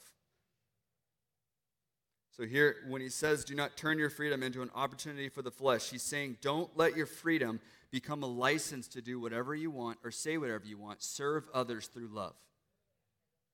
So, 2.37 2.45
here, 2.45 2.77
when 2.89 3.01
he 3.01 3.09
says, 3.09 3.43
do 3.43 3.55
not 3.55 3.75
turn 3.75 3.99
your 3.99 4.11
freedom 4.11 4.43
into 4.43 4.61
an 4.61 4.71
opportunity 4.75 5.31
for 5.31 5.41
the 5.41 5.51
flesh, 5.51 5.89
he's 5.89 6.03
saying, 6.03 6.37
don't 6.43 6.77
let 6.77 6.95
your 6.95 7.07
freedom 7.07 7.59
become 7.91 8.23
a 8.23 8.27
license 8.27 8.89
to 8.89 9.03
do 9.03 9.21
whatever 9.21 9.55
you 9.55 9.71
want 9.71 9.99
or 10.05 10.11
say 10.11 10.37
whatever 10.37 10.65
you 10.67 10.79
want. 10.79 11.03
Serve 11.03 11.49
others 11.55 11.87
through 11.87 12.09
love. 12.09 12.35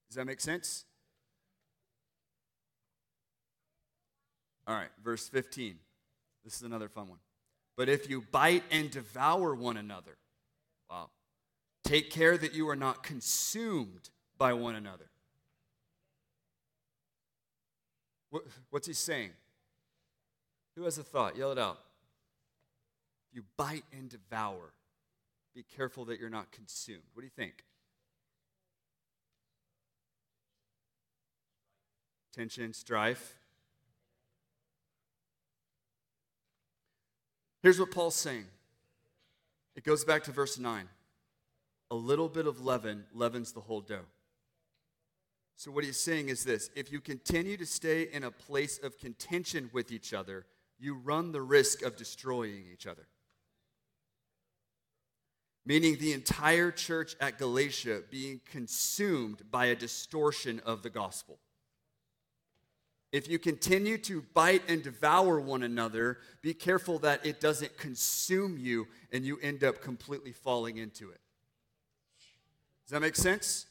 Does 0.09 0.17
that 0.17 0.27
make 0.27 0.41
sense? 0.41 0.85
All 4.67 4.75
right, 4.75 4.89
verse 5.03 5.29
15. 5.29 5.77
This 6.45 6.57
is 6.57 6.63
another 6.63 6.89
fun 6.89 7.09
one. 7.09 7.19
But 7.77 7.89
if 7.89 8.09
you 8.09 8.23
bite 8.31 8.65
and 8.71 8.91
devour 8.91 9.55
one 9.55 9.77
another, 9.77 10.17
wow, 10.91 11.11
take 11.83 12.11
care 12.11 12.39
that 12.39 12.55
you 12.55 12.69
are 12.69 12.77
not 12.77 13.03
consumed 13.03 14.11
by 14.39 14.53
one 14.53 14.75
another. 14.75 15.11
What, 18.31 18.45
what's 18.71 18.87
he 18.87 18.93
saying? 18.93 19.31
Who 20.77 20.85
has 20.85 20.99
a 20.99 21.03
thought? 21.03 21.37
Yell 21.37 21.53
it 21.53 21.59
out. 21.59 21.79
You 23.35 23.43
bite 23.57 23.85
and 23.93 24.09
devour, 24.09 24.73
be 25.55 25.65
careful 25.77 26.05
that 26.07 26.21
you're 26.21 26.31
not 26.31 26.53
consumed. 26.53 27.03
What 27.13 27.23
do 27.23 27.27
you 27.27 27.33
think? 27.35 27.65
Tension, 32.33 32.73
strife. 32.73 33.37
Here's 37.63 37.81
what 37.81 37.91
Paul's 37.91 38.15
saying 38.15 38.45
it 39.75 39.85
goes 39.85 40.05
back 40.05 40.25
to 40.25 40.31
verse 40.33 40.59
9. 40.59 40.89
A 41.91 41.95
little 41.95 42.29
bit 42.29 42.47
of 42.47 42.65
leaven 42.65 43.05
leavens 43.13 43.53
the 43.53 43.61
whole 43.61 43.81
dough. 43.81 44.07
So, 45.57 45.71
what 45.71 45.85
he's 45.85 46.01
saying 46.01 46.29
is 46.29 46.45
this 46.45 46.71
if 46.75 46.93
you 46.93 47.01
continue 47.01 47.57
to 47.57 47.67
stay 47.67 48.03
in 48.03 48.25
a 48.25 48.31
place 48.31 48.79
of 48.79 48.99
contention 48.99 49.71
with 49.73 49.91
each 49.93 50.13
other, 50.13 50.47
you 50.79 50.95
run 50.95 51.33
the 51.33 51.43
risk 51.43 51.83
of 51.83 51.97
destroying 51.97 52.65
each 52.73 52.87
other. 52.87 53.07
Meaning 55.67 55.97
the 55.97 56.13
entire 56.13 56.71
church 56.71 57.17
at 57.21 57.39
Galatia 57.39 58.03
being 58.11 58.41
consumed 58.51 59.43
by 59.51 59.67
a 59.67 59.75
distortion 59.75 60.61
of 60.67 60.83
the 60.83 60.91
gospel. 60.91 61.39
If 63.13 63.29
you 63.29 63.39
continue 63.39 63.97
to 63.99 64.25
bite 64.35 64.63
and 64.69 64.83
devour 64.83 65.41
one 65.41 65.63
another, 65.63 66.19
be 66.43 66.53
careful 66.53 66.99
that 66.99 67.25
it 67.25 67.41
doesn't 67.41 67.79
consume 67.79 68.59
you 68.59 68.89
and 69.13 69.25
you 69.25 69.39
end 69.41 69.63
up 69.63 69.81
completely 69.81 70.33
falling 70.33 70.79
into 70.79 71.11
it. 71.11 71.21
Does 72.85 72.91
that 72.91 73.01
make 73.01 73.15
sense? 73.15 73.67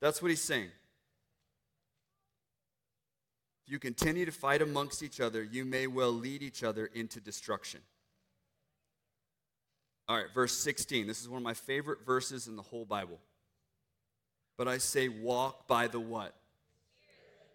That's 0.00 0.22
what 0.22 0.30
he's 0.30 0.40
saying. 0.40 0.70
If 3.66 3.72
you 3.72 3.80
continue 3.80 4.24
to 4.24 4.30
fight 4.30 4.62
amongst 4.62 5.02
each 5.02 5.20
other, 5.20 5.42
you 5.42 5.64
may 5.64 5.88
well 5.88 6.12
lead 6.12 6.40
each 6.40 6.62
other 6.62 6.86
into 6.94 7.20
destruction. 7.20 7.80
All 10.08 10.16
right, 10.16 10.32
verse 10.32 10.52
16. 10.52 11.06
This 11.06 11.20
is 11.20 11.28
one 11.28 11.38
of 11.38 11.44
my 11.44 11.54
favorite 11.54 12.06
verses 12.06 12.46
in 12.46 12.56
the 12.56 12.62
whole 12.62 12.84
Bible. 12.84 13.18
But 14.56 14.68
I 14.68 14.78
say, 14.78 15.08
walk 15.08 15.66
by 15.66 15.88
the 15.88 16.00
what? 16.00 16.34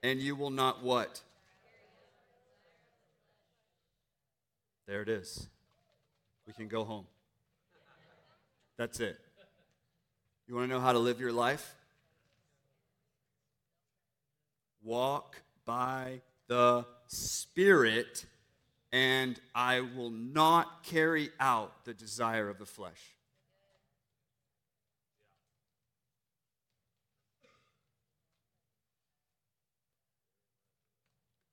and 0.04 0.20
you 0.20 0.36
will 0.36 0.50
not 0.50 0.84
what? 0.84 1.22
There 4.88 5.02
it 5.02 5.10
is. 5.10 5.48
We 6.48 6.54
can 6.54 6.68
go 6.68 6.84
home. 6.84 7.06
That's 8.78 9.00
it. 9.00 9.18
You 10.48 10.56
want 10.56 10.70
to 10.70 10.76
know 10.76 10.82
how 10.82 10.92
to 10.92 11.00
live 11.00 11.20
your 11.20 11.32
life? 11.32 11.76
Walk 14.84 15.38
by 15.66 16.22
the 16.48 16.86
Spirit, 17.08 18.26
and 18.92 19.40
I 19.56 19.82
will 19.82 20.10
not 20.10 20.84
carry 20.84 21.30
out 21.40 21.86
the 21.86 21.94
desire 21.94 22.50
of 22.50 22.58
the 22.58 22.66
flesh. 22.66 23.16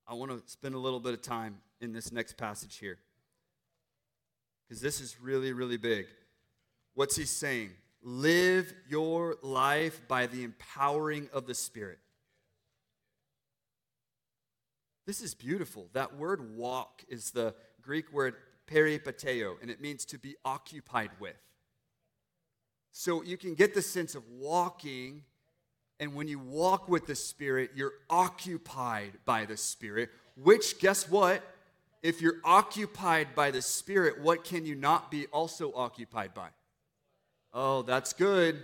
I 0.07 0.15
want 0.15 0.31
to 0.31 0.43
spend 0.51 0.75
a 0.75 0.79
little 0.79 1.01
bit 1.01 1.13
of 1.13 1.21
time 1.21 1.59
in 1.81 1.93
this 1.93 2.11
next 2.11 2.39
passage 2.39 2.79
here. 2.79 2.99
Because 4.67 4.81
this 4.81 5.01
is 5.01 5.21
really, 5.21 5.53
really 5.53 5.77
big. 5.77 6.07
What's 6.95 7.15
he 7.15 7.25
saying? 7.25 7.71
Live 8.03 8.73
your 8.89 9.37
life 9.43 10.01
by 10.09 10.27
the 10.27 10.45
empowering 10.45 11.29
of 11.33 11.47
the 11.47 11.55
Spirit. 11.55 11.99
This 15.09 15.23
is 15.23 15.33
beautiful. 15.33 15.89
That 15.95 16.19
word 16.19 16.55
walk 16.55 17.03
is 17.09 17.31
the 17.31 17.55
Greek 17.81 18.13
word 18.13 18.35
peripateo, 18.71 19.55
and 19.63 19.71
it 19.71 19.81
means 19.81 20.05
to 20.05 20.19
be 20.19 20.37
occupied 20.45 21.09
with. 21.19 21.41
So 22.93 23.23
you 23.23 23.39
can 23.39 23.55
get 23.55 23.73
the 23.73 23.81
sense 23.81 24.15
of 24.15 24.23
walking 24.29 25.23
and 25.99 26.15
when 26.15 26.29
you 26.29 26.39
walk 26.39 26.91
with 26.91 27.07
the 27.07 27.15
Spirit, 27.15 27.71
you're 27.75 27.95
occupied 28.11 29.13
by 29.25 29.47
the 29.47 29.57
Spirit. 29.57 30.11
which, 30.37 30.79
guess 30.79 31.09
what? 31.09 31.43
If 32.03 32.21
you're 32.21 32.41
occupied 32.45 33.29
by 33.35 33.51
the 33.51 33.63
Spirit, 33.63 34.21
what 34.21 34.45
can 34.45 34.67
you 34.67 34.75
not 34.75 35.11
be 35.11 35.27
also 35.29 35.73
occupied 35.73 36.35
by? 36.35 36.49
Oh, 37.55 37.81
that's 37.81 38.13
good. 38.13 38.63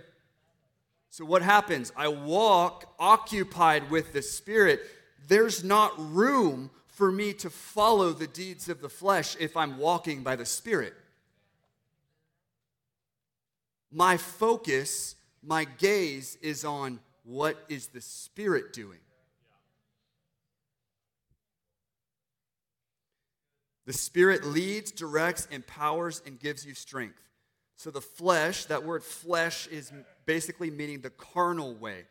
So, 1.09 1.25
what 1.25 1.41
happens? 1.41 1.91
I 1.97 2.07
walk 2.07 2.93
occupied 2.99 3.89
with 3.89 4.13
the 4.13 4.21
Spirit. 4.21 4.81
There's 5.27 5.63
not 5.63 5.93
room 5.97 6.69
for 6.87 7.11
me 7.11 7.33
to 7.33 7.49
follow 7.49 8.13
the 8.13 8.27
deeds 8.27 8.69
of 8.69 8.81
the 8.81 8.89
flesh 8.89 9.35
if 9.39 9.57
I'm 9.57 9.77
walking 9.77 10.23
by 10.23 10.35
the 10.35 10.45
Spirit. 10.45 10.93
My 13.91 14.17
focus, 14.17 15.15
my 15.43 15.65
gaze 15.65 16.37
is 16.41 16.63
on 16.63 16.99
what 17.23 17.57
is 17.69 17.87
the 17.87 18.01
Spirit 18.01 18.73
doing. 18.73 18.99
The 23.85 23.93
Spirit 23.93 24.43
leads, 24.43 24.91
directs, 24.91 25.47
empowers, 25.51 26.21
and 26.25 26.39
gives 26.39 26.65
you 26.65 26.73
strength. 26.73 27.21
So 27.75 27.91
the 27.91 28.01
flesh, 28.01 28.65
that 28.65 28.83
word 28.83 29.03
flesh 29.03 29.67
is 29.67 29.91
basically 30.25 30.71
meaning 30.71 31.01
the 31.01 31.09
carnal 31.09 31.75
way. 31.75 32.05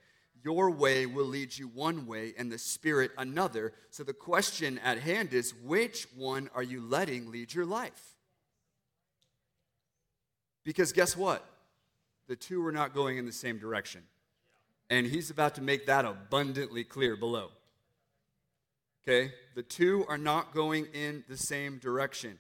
Your 0.45 0.71
way 0.71 1.07
will 1.07 1.25
lead 1.25 1.57
you 1.57 1.69
one 1.69 2.07
way 2.07 2.35
and 2.37 2.53
the 2.53 2.59
Spirit 2.59 3.13
another. 3.17 3.73
So 3.91 4.05
the 4.05 4.13
question 4.13 4.79
at 4.85 4.99
hand 4.99 5.33
is 5.33 5.55
which 5.65 6.07
one 6.15 6.51
are 6.55 6.63
you 6.63 6.83
letting 6.83 7.31
lead 7.31 7.55
your 7.55 7.65
life? 7.65 8.15
Because 10.63 10.93
guess 10.93 11.17
what? 11.17 11.45
The 12.29 12.37
two 12.37 12.65
are 12.67 12.73
not 12.73 12.95
going 12.95 13.17
in 13.17 13.25
the 13.25 13.33
same 13.33 13.59
direction. 13.59 14.03
And 14.91 15.07
he's 15.07 15.31
about 15.31 15.55
to 15.55 15.63
make 15.63 15.87
that 15.87 16.05
abundantly 16.05 16.85
clear 16.85 17.17
below. 17.17 17.51
Okay? 19.03 19.33
The 19.55 19.63
two 19.63 20.05
are 20.09 20.19
not 20.19 20.53
going 20.53 20.89
in 20.93 21.25
the 21.27 21.39
same 21.39 21.79
direction. 21.79 22.39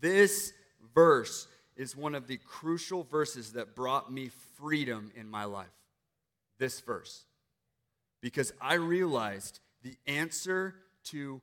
This 0.00 0.52
verse 0.94 1.48
is 1.76 1.96
one 1.96 2.14
of 2.14 2.28
the 2.28 2.36
crucial 2.36 3.02
verses 3.02 3.52
that 3.54 3.74
brought 3.74 4.12
me 4.12 4.30
freedom 4.56 5.10
in 5.16 5.28
my 5.28 5.44
life. 5.44 5.66
This 6.58 6.80
verse. 6.80 7.24
Because 8.20 8.52
I 8.60 8.74
realized 8.74 9.60
the 9.82 9.96
answer 10.06 10.74
to 11.04 11.42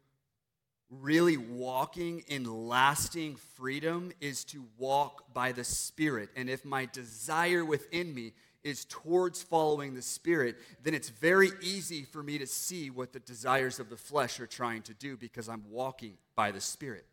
really 0.89 1.37
walking 1.37 2.23
in 2.27 2.67
lasting 2.67 3.37
freedom 3.55 4.11
is 4.19 4.43
to 4.43 4.65
walk 4.77 5.33
by 5.33 5.51
the 5.51 5.63
Spirit. 5.63 6.29
And 6.35 6.49
if 6.49 6.65
my 6.65 6.85
desire 6.91 7.63
within 7.63 8.13
me 8.13 8.33
is 8.63 8.85
towards 8.85 9.41
following 9.41 9.95
the 9.95 10.01
Spirit, 10.01 10.57
then 10.83 10.93
it's 10.93 11.09
very 11.09 11.49
easy 11.61 12.03
for 12.03 12.21
me 12.21 12.37
to 12.37 12.45
see 12.45 12.89
what 12.89 13.13
the 13.13 13.19
desires 13.19 13.79
of 13.79 13.89
the 13.89 13.97
flesh 13.97 14.39
are 14.39 14.47
trying 14.47 14.81
to 14.83 14.93
do 14.93 15.17
because 15.17 15.47
I'm 15.49 15.63
walking 15.69 16.17
by 16.35 16.51
the 16.51 16.61
Spirit. 16.61 17.05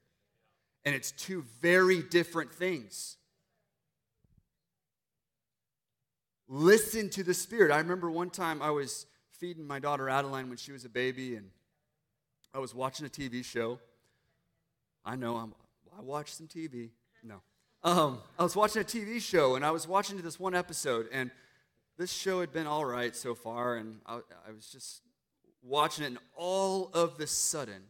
And 0.84 0.94
it's 0.94 1.12
two 1.12 1.44
very 1.61 2.02
different 2.02 2.52
things. 2.52 3.16
Listen 6.48 7.11
to 7.11 7.22
the 7.22 7.34
Spirit. 7.34 7.70
I 7.70 7.78
remember 7.78 8.11
one 8.11 8.30
time 8.30 8.62
I 8.62 8.70
was 8.70 9.06
feeding 9.32 9.66
my 9.66 9.78
daughter 9.78 10.08
Adeline 10.08 10.48
when 10.48 10.56
she 10.56 10.72
was 10.72 10.84
a 10.84 10.88
baby, 10.88 11.37
and 11.37 11.50
I 12.54 12.58
was 12.58 12.74
watching 12.74 13.04
a 13.04 13.11
TV 13.11 13.44
show. 13.44 13.78
I 15.04 15.14
know 15.14 15.37
I'm, 15.37 15.54
I 15.96 16.00
watch 16.00 16.32
some 16.32 16.46
TV. 16.46 16.90
No. 17.22 17.37
Um, 17.84 18.18
I 18.38 18.42
was 18.42 18.56
watching 18.56 18.82
a 18.82 18.84
TV 18.84 19.20
show, 19.20 19.56
and 19.56 19.64
I 19.64 19.70
was 19.70 19.87
watching 19.87 20.20
this 20.20 20.40
one 20.40 20.54
episode, 20.54 21.08
and 21.12 21.30
this 21.98 22.11
show 22.11 22.40
had 22.40 22.52
been 22.52 22.66
all 22.66 22.84
right 22.84 23.14
so 23.14 23.34
far, 23.34 23.76
and 23.76 24.00
I, 24.06 24.20
I 24.48 24.52
was 24.54 24.68
just 24.70 25.02
watching 25.62 26.04
it, 26.04 26.08
and 26.08 26.18
all 26.34 26.90
of 26.94 27.18
the 27.18 27.26
sudden, 27.26 27.82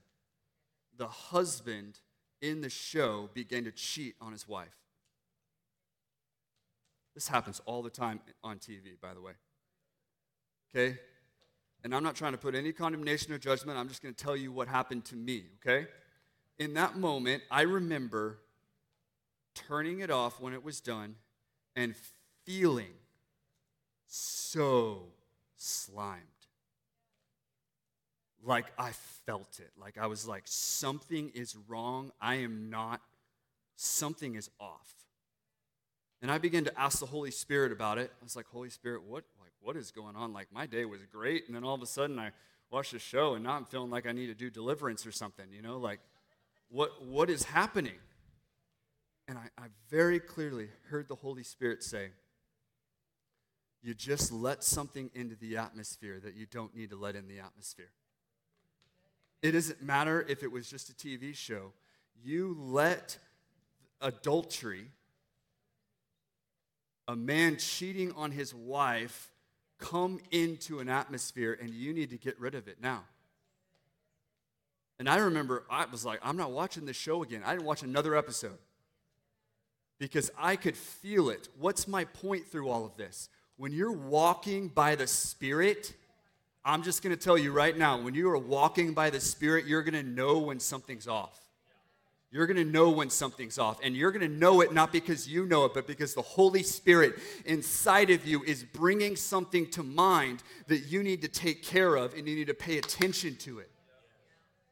the 0.97 1.07
husband 1.07 2.01
in 2.43 2.61
the 2.61 2.71
show 2.71 3.31
began 3.35 3.65
to 3.65 3.71
cheat 3.71 4.17
on 4.21 4.33
his 4.33 4.49
wife. 4.49 4.77
This 7.19 7.27
happens 7.27 7.61
all 7.67 7.83
the 7.83 7.91
time 7.91 8.21
on 8.45 8.59
TV, 8.59 8.93
by 9.03 9.13
the 9.13 9.21
way. 9.21 9.33
Okay? 10.71 10.97
And 11.83 11.93
I'm 11.93 12.05
not 12.05 12.15
trying 12.15 12.31
to 12.31 12.39
put 12.39 12.55
any 12.55 12.73
condemnation 12.73 13.33
or 13.33 13.39
judgment. 13.39 13.77
I'm 13.77 13.89
just 13.89 14.05
going 14.05 14.15
to 14.15 14.25
tell 14.25 14.37
you 14.37 14.53
what 14.53 14.69
happened 14.69 15.05
to 15.07 15.17
me, 15.17 15.47
okay? 15.57 15.89
In 16.61 16.75
that 16.75 16.97
moment, 16.97 17.43
I 17.51 17.63
remember 17.63 18.39
turning 19.53 19.99
it 19.99 20.13
off 20.13 20.41
when 20.41 20.53
it 20.53 20.63
was 20.63 20.81
done 20.81 21.17
and 21.75 21.97
feeling 22.47 22.95
so 24.07 25.03
slimed. 25.57 26.23
Like 28.45 28.67
I 28.79 28.93
felt 29.27 29.59
it. 29.59 29.73
Like 29.77 29.99
I 29.99 30.07
was 30.07 30.29
like, 30.29 30.45
something 30.45 31.33
is 31.35 31.57
wrong. 31.67 32.13
I 32.21 32.37
am 32.37 32.71
not, 32.71 33.01
something 33.75 34.37
is 34.37 34.51
off. 34.61 34.98
And 36.21 36.31
I 36.31 36.39
began 36.39 36.65
to 36.65 36.81
ask 36.81 36.99
the 36.99 37.07
Holy 37.07 37.31
Spirit 37.31 37.71
about 37.71 37.99
it. 37.99 38.11
I 38.21 38.25
was 38.25 38.35
like, 38.35 38.47
Holy 38.47 38.71
Spirit, 38.71 39.03
what 39.05 39.25
like 39.41 39.53
what 39.61 39.77
is 39.77 39.91
going 39.91 40.17
on? 40.17 40.33
Like 40.33 40.49
my 40.53 40.67
day 40.67 40.85
was 40.85 41.01
great, 41.13 41.47
and 41.47 41.55
then 41.55 41.65
all 41.65 41.75
of 41.75 41.83
a 41.83 41.87
sudden 41.87 42.19
I 42.19 42.31
watched 42.71 42.93
a 42.95 42.99
show 42.99 43.35
and 43.35 43.45
now 43.45 43.53
I'm 43.53 43.65
feeling 43.65 43.91
like 43.91 44.07
I 44.07 44.13
need 44.13 44.27
to 44.27 44.35
do 44.35 44.51
deliverance 44.51 45.07
or 45.07 45.13
something, 45.13 45.47
you 45.51 45.63
know, 45.63 45.79
like 45.79 46.01
what 46.69 47.05
what 47.05 47.31
is 47.31 47.45
happening? 47.45 47.99
And 49.27 49.37
I, 49.37 49.49
I 49.59 49.67
very 49.91 50.21
clearly 50.21 50.69
heard 50.89 51.09
the 51.09 51.15
Holy 51.15 51.43
Spirit 51.43 51.83
say, 51.83 52.09
You 53.83 53.95
just 53.95 54.33
let 54.33 54.65
something 54.65 55.11
into 55.15 55.37
the 55.37 55.59
atmosphere 55.59 56.19
that 56.21 56.35
you 56.35 56.47
don't 56.47 56.75
need 56.75 56.91
to 56.91 56.97
let 56.97 57.15
in 57.15 57.29
the 57.29 57.39
atmosphere. 57.41 57.91
It 59.43 59.53
doesn't 59.53 59.83
matter 59.83 60.27
if 60.29 60.43
it 60.43 60.51
was 60.51 60.69
just 60.69 60.91
a 60.91 60.95
TV 60.95 61.35
show. 61.35 61.73
You 62.23 62.57
let 62.59 63.19
adultery 64.01 64.91
a 67.09 67.17
man 67.17 67.57
cheating 67.57 68.13
on 68.13 68.31
his 68.31 68.55
wife 68.55 69.33
come 69.79 70.21
into 70.31 70.79
an 70.79 70.89
atmosphere 70.89 71.59
and 71.61 71.71
you 71.71 71.95
need 71.95 72.11
to 72.11 72.19
get 72.19 72.39
rid 72.39 72.55
of 72.55 72.69
it 72.69 72.77
now. 72.83 73.03
And 74.99 75.09
I 75.09 75.17
remember 75.17 75.65
I 75.71 75.87
was 75.87 76.05
like, 76.05 76.21
I'm 76.23 76.37
not 76.37 76.51
watching 76.51 76.85
this 76.85 76.97
show 76.97 77.23
again. 77.23 77.43
I 77.47 77.53
didn't 77.53 77.67
watch 77.67 77.83
another 77.83 78.15
episode 78.15 78.59
because 79.99 80.31
I 80.39 80.57
could 80.57 80.77
feel 80.77 81.31
it. 81.31 81.49
What's 81.59 81.89
my 81.89 82.05
point 82.05 82.47
through 82.47 82.69
all 82.69 82.85
of 82.85 82.97
this? 82.97 83.31
When 83.57 83.73
you're 83.73 83.93
walking 83.93 84.69
by 84.69 84.95
the 84.95 85.07
Spirit, 85.07 85.95
I'm 86.65 86.83
just 86.83 87.03
going 87.03 87.17
to 87.17 87.23
tell 87.23 87.39
you 87.39 87.53
right 87.53 87.77
now 87.77 88.01
when 88.01 88.15
you 88.15 88.29
are 88.31 88.39
walking 88.39 88.93
by 88.93 89.11
the 89.11 89.21
Spirit, 89.21 89.67
you're 89.67 89.83
going 89.83 89.95
to 89.95 90.09
know 90.09 90.39
when 90.39 90.61
something's 90.61 91.09
off. 91.09 91.48
You're 92.31 92.47
going 92.47 92.59
to 92.59 92.65
know 92.65 92.91
when 92.91 93.09
something's 93.09 93.59
off. 93.59 93.79
And 93.83 93.97
you're 93.97 94.13
going 94.13 94.29
to 94.29 94.37
know 94.37 94.61
it 94.61 94.73
not 94.75 94.93
because 94.93 95.27
you 95.27 95.47
know 95.47 95.65
it, 95.65 95.73
but 95.73 95.87
because 95.87 96.15
the 96.15 96.23
Holy 96.23 96.63
Spirit 96.63 97.15
inside 97.47 98.11
of 98.11 98.27
you 98.27 98.43
is 98.45 98.65
bringing 98.65 99.17
something 99.17 99.71
to 99.71 99.83
mind 99.83 100.43
that 100.67 100.81
you 100.81 101.03
need 101.03 101.23
to 101.23 101.29
take 101.29 101.63
care 101.63 101.97
of 101.97 102.13
and 102.15 102.29
you 102.29 102.37
need 102.37 102.49
to 102.49 102.55
pay 102.55 102.79
attention 102.79 103.37
to 103.37 103.61
it. 103.61 103.71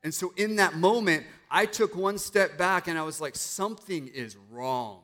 And 0.02 0.12
so 0.12 0.32
in 0.36 0.56
that 0.56 0.74
moment, 0.74 1.24
I 1.50 1.66
took 1.66 1.96
one 1.96 2.18
step 2.18 2.58
back 2.58 2.88
and 2.88 2.98
I 2.98 3.02
was 3.02 3.20
like, 3.20 3.34
something 3.34 4.06
is 4.08 4.36
wrong. 4.50 5.00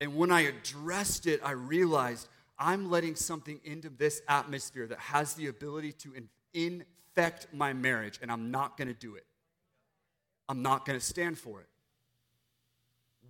And 0.00 0.16
when 0.16 0.30
I 0.30 0.42
addressed 0.42 1.26
it, 1.26 1.40
I 1.44 1.52
realized 1.52 2.28
I'm 2.58 2.90
letting 2.90 3.16
something 3.16 3.60
into 3.64 3.88
this 3.88 4.22
atmosphere 4.28 4.86
that 4.86 4.98
has 4.98 5.34
the 5.34 5.48
ability 5.48 5.92
to 5.92 6.14
infect 6.52 7.48
my 7.52 7.72
marriage, 7.72 8.18
and 8.22 8.30
I'm 8.30 8.50
not 8.50 8.76
going 8.76 8.88
to 8.88 8.94
do 8.94 9.16
it. 9.16 9.24
I'm 10.48 10.62
not 10.62 10.84
going 10.84 10.98
to 10.98 11.04
stand 11.04 11.38
for 11.38 11.60
it. 11.60 11.66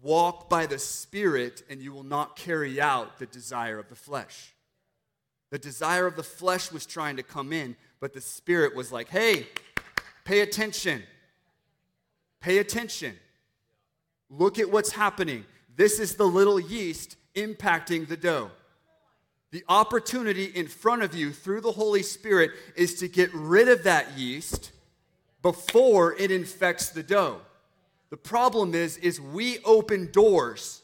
Walk 0.02 0.50
by 0.50 0.66
the 0.66 0.78
Spirit, 0.78 1.62
and 1.70 1.80
you 1.80 1.92
will 1.92 2.04
not 2.04 2.36
carry 2.36 2.80
out 2.80 3.18
the 3.18 3.26
desire 3.26 3.78
of 3.78 3.88
the 3.88 3.94
flesh. 3.94 4.54
The 5.50 5.58
desire 5.58 6.06
of 6.06 6.16
the 6.16 6.22
flesh 6.22 6.72
was 6.72 6.84
trying 6.84 7.16
to 7.16 7.22
come 7.22 7.52
in, 7.52 7.76
but 8.00 8.12
the 8.12 8.20
Spirit 8.20 8.74
was 8.74 8.92
like, 8.92 9.08
hey, 9.08 9.46
pay 10.24 10.40
attention. 10.40 11.02
Pay 12.40 12.58
attention. 12.58 13.14
Look 14.28 14.58
at 14.58 14.70
what's 14.70 14.90
happening. 14.90 15.44
This 15.76 16.00
is 16.00 16.16
the 16.16 16.26
little 16.26 16.60
yeast 16.60 17.16
impacting 17.34 18.06
the 18.06 18.16
dough. 18.16 18.50
The 19.52 19.64
opportunity 19.68 20.44
in 20.44 20.66
front 20.66 21.02
of 21.02 21.14
you 21.14 21.32
through 21.32 21.60
the 21.60 21.72
Holy 21.72 22.02
Spirit 22.02 22.50
is 22.76 22.96
to 22.96 23.08
get 23.08 23.32
rid 23.32 23.68
of 23.68 23.84
that 23.84 24.18
yeast 24.18 24.72
before 25.44 26.16
it 26.16 26.30
infects 26.30 26.88
the 26.88 27.02
dough. 27.02 27.38
The 28.08 28.16
problem 28.16 28.74
is 28.74 28.96
is 28.96 29.20
we 29.20 29.58
open 29.58 30.10
doors. 30.10 30.80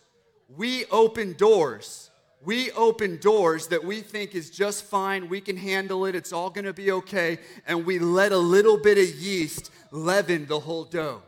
We 0.55 0.85
open 0.87 1.33
doors. 1.33 2.11
We 2.45 2.71
open 2.73 3.17
doors 3.17 3.69
that 3.69 3.83
we 3.83 4.03
think 4.03 4.35
is 4.35 4.51
just 4.51 4.85
fine. 4.85 5.31
We 5.31 5.41
can 5.41 5.57
handle 5.57 6.05
it. 6.05 6.15
It's 6.15 6.33
all 6.33 6.51
going 6.51 6.67
to 6.67 6.75
be 6.75 6.93
okay. 6.93 7.39
And 7.67 7.87
we 7.87 7.99
let 7.99 8.33
a 8.33 8.39
little 8.39 8.77
bit 8.77 8.99
of 8.99 9.09
yeast 9.17 9.71
leaven 9.93 10.45
the 10.47 10.61
whole 10.61 10.85
dough. 10.85 11.23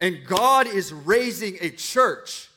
And 0.00 0.24
God 0.24 0.68
is 0.68 0.92
raising 0.92 1.58
a 1.60 1.70
church 1.70 2.48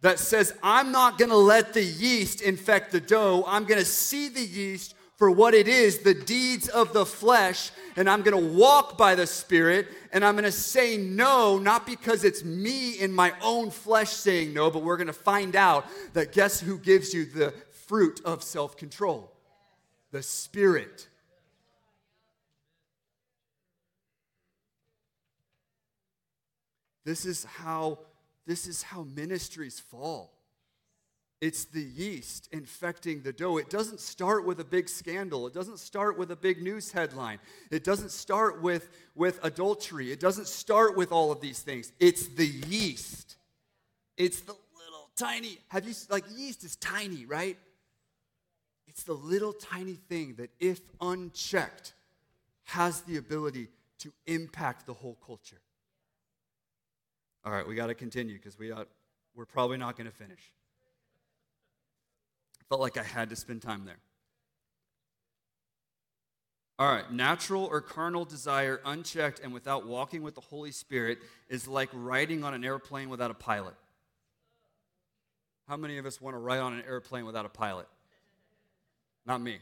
that 0.00 0.18
says, 0.18 0.54
I'm 0.62 0.90
not 0.90 1.18
going 1.18 1.30
to 1.30 1.36
let 1.36 1.74
the 1.74 1.84
yeast 1.84 2.40
infect 2.40 2.92
the 2.92 3.00
dough. 3.00 3.44
I'm 3.46 3.64
going 3.64 3.80
to 3.80 3.86
see 3.86 4.28
the 4.28 4.44
yeast 4.44 4.94
for 5.16 5.30
what 5.30 5.54
it 5.54 5.68
is 5.68 5.98
the 5.98 6.14
deeds 6.14 6.68
of 6.68 6.92
the 6.92 7.06
flesh, 7.06 7.70
and 7.96 8.08
I'm 8.08 8.22
going 8.22 8.40
to 8.40 8.54
walk 8.54 8.96
by 8.96 9.14
the 9.14 9.26
Spirit, 9.26 9.88
and 10.12 10.24
I'm 10.24 10.34
going 10.34 10.44
to 10.44 10.52
say 10.52 10.96
no, 10.96 11.58
not 11.58 11.86
because 11.86 12.24
it's 12.24 12.44
me 12.44 12.98
in 12.98 13.12
my 13.12 13.32
own 13.42 13.70
flesh 13.70 14.10
saying 14.10 14.52
no, 14.52 14.70
but 14.70 14.82
we're 14.82 14.96
going 14.96 15.06
to 15.06 15.12
find 15.12 15.54
out 15.54 15.86
that 16.14 16.32
guess 16.32 16.60
who 16.60 16.78
gives 16.78 17.12
you 17.12 17.24
the 17.24 17.54
fruit 17.70 18.20
of 18.24 18.42
self 18.42 18.76
control? 18.76 19.32
The 20.10 20.22
Spirit. 20.22 21.08
This 27.04 27.26
is 27.26 27.44
how 27.44 27.98
this 28.46 28.66
is 28.66 28.82
how 28.82 29.02
ministries 29.02 29.78
fall. 29.78 30.32
It's 31.42 31.64
the 31.64 31.82
yeast 31.82 32.48
infecting 32.52 33.22
the 33.22 33.32
dough. 33.32 33.56
It 33.56 33.68
doesn't 33.68 33.98
start 33.98 34.46
with 34.46 34.60
a 34.60 34.64
big 34.64 34.88
scandal. 34.88 35.48
It 35.48 35.52
doesn't 35.52 35.80
start 35.80 36.16
with 36.16 36.30
a 36.30 36.36
big 36.36 36.62
news 36.62 36.92
headline. 36.92 37.40
It 37.72 37.82
doesn't 37.82 38.12
start 38.12 38.62
with, 38.62 38.88
with 39.16 39.40
adultery. 39.42 40.12
It 40.12 40.20
doesn't 40.20 40.46
start 40.46 40.96
with 40.96 41.10
all 41.10 41.32
of 41.32 41.40
these 41.40 41.58
things. 41.58 41.92
It's 41.98 42.28
the 42.28 42.46
yeast. 42.46 43.34
It's 44.16 44.38
the 44.42 44.54
little 44.78 45.10
tiny, 45.16 45.58
have 45.66 45.84
you, 45.84 45.94
like 46.08 46.22
yeast 46.32 46.62
is 46.62 46.76
tiny, 46.76 47.26
right? 47.26 47.58
It's 48.86 49.02
the 49.02 49.14
little 49.14 49.52
tiny 49.52 49.94
thing 49.94 50.36
that, 50.38 50.50
if 50.60 50.80
unchecked, 51.00 51.94
has 52.66 53.00
the 53.00 53.16
ability 53.16 53.66
to 53.98 54.12
impact 54.26 54.86
the 54.86 54.94
whole 54.94 55.18
culture. 55.26 55.60
All 57.44 57.50
right, 57.50 57.66
we 57.66 57.74
got 57.74 57.88
to 57.88 57.94
continue 57.94 58.36
because 58.36 58.56
we 58.56 58.68
got, 58.68 58.86
we're 59.34 59.44
probably 59.44 59.76
not 59.76 59.96
going 59.96 60.08
to 60.08 60.16
finish. 60.16 60.52
Felt 62.72 62.80
like 62.80 62.96
I 62.96 63.02
had 63.02 63.28
to 63.28 63.36
spend 63.36 63.60
time 63.60 63.84
there. 63.84 63.98
All 66.78 66.90
right, 66.90 67.12
natural 67.12 67.66
or 67.66 67.82
carnal 67.82 68.24
desire, 68.24 68.80
unchecked 68.86 69.40
and 69.40 69.52
without 69.52 69.86
walking 69.86 70.22
with 70.22 70.34
the 70.34 70.40
Holy 70.40 70.70
Spirit, 70.70 71.18
is 71.50 71.68
like 71.68 71.90
riding 71.92 72.44
on 72.44 72.54
an 72.54 72.64
airplane 72.64 73.10
without 73.10 73.30
a 73.30 73.34
pilot. 73.34 73.74
How 75.68 75.76
many 75.76 75.98
of 75.98 76.06
us 76.06 76.18
want 76.18 76.32
to 76.34 76.38
ride 76.38 76.60
on 76.60 76.72
an 76.72 76.82
airplane 76.88 77.26
without 77.26 77.44
a 77.44 77.50
pilot? 77.50 77.88
Not 79.26 79.42
me. 79.42 79.58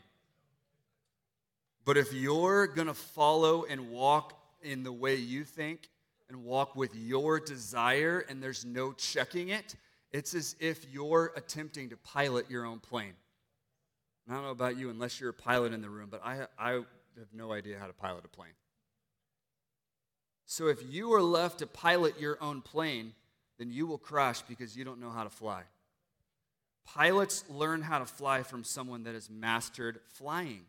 But 1.85 1.97
if 1.97 2.13
you're 2.13 2.69
going 2.69 2.87
to 2.87 2.95
follow 2.95 3.65
and 3.65 3.91
walk 3.91 4.41
in 4.63 4.85
the 4.85 4.93
way 4.93 5.17
you 5.17 5.43
think 5.43 5.91
and 6.29 6.45
walk 6.45 6.77
with 6.77 6.95
your 6.95 7.41
desire 7.41 8.25
and 8.29 8.41
there's 8.41 8.65
no 8.65 8.93
checking 8.93 9.49
it, 9.49 9.75
it's 10.13 10.35
as 10.35 10.57
if 10.61 10.87
you're 10.93 11.33
attempting 11.37 11.91
to 11.91 11.97
pilot 11.97 12.51
your 12.51 12.65
own 12.65 12.81
plane. 12.81 13.15
I 14.29 14.35
don't 14.35 14.45
know 14.45 14.51
about 14.51 14.77
you, 14.77 14.91
unless 14.91 15.21
you're 15.21 15.31
a 15.31 15.35
pilot 15.35 15.73
in 15.73 15.83
the 15.83 15.91
room, 15.91 16.09
but 16.11 16.25
I, 16.25 16.47
I 16.59 16.73
have 16.73 17.33
no 17.33 17.53
idea 17.53 17.79
how 17.79 17.87
to 17.87 17.93
pilot 17.93 18.25
a 18.25 18.29
plane. 18.29 18.53
So 20.47 20.69
if 20.69 20.79
you 20.89 21.13
are 21.15 21.23
left 21.23 21.59
to 21.61 21.67
pilot 21.67 22.21
your 22.21 22.37
own 22.41 22.61
plane, 22.61 23.15
then 23.59 23.71
you 23.71 23.87
will 23.87 23.99
crash 23.99 24.43
because 24.43 24.77
you 24.77 24.85
don't 24.85 25.01
know 25.01 25.11
how 25.11 25.25
to 25.25 25.31
fly. 25.31 25.63
Pilots 26.85 27.45
learn 27.49 27.83
how 27.83 27.99
to 27.99 28.07
fly 28.07 28.43
from 28.43 28.65
someone 28.65 29.05
that 29.05 29.15
has 29.15 29.31
mastered 29.31 30.01
flying. 30.15 30.63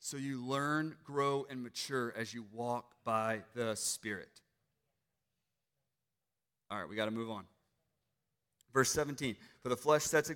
So 0.00 0.16
you 0.16 0.44
learn, 0.44 0.96
grow, 1.04 1.46
and 1.48 1.62
mature 1.62 2.12
as 2.16 2.34
you 2.34 2.46
walk 2.52 2.94
by 3.04 3.42
the 3.54 3.76
Spirit. 3.76 4.40
All 6.72 6.78
right, 6.78 6.88
we 6.88 6.96
got 6.96 7.04
to 7.04 7.10
move 7.10 7.30
on. 7.30 7.44
Verse 8.72 8.90
17 8.92 9.36
For 9.62 9.68
the 9.68 9.76
flesh 9.76 10.04
sets 10.04 10.30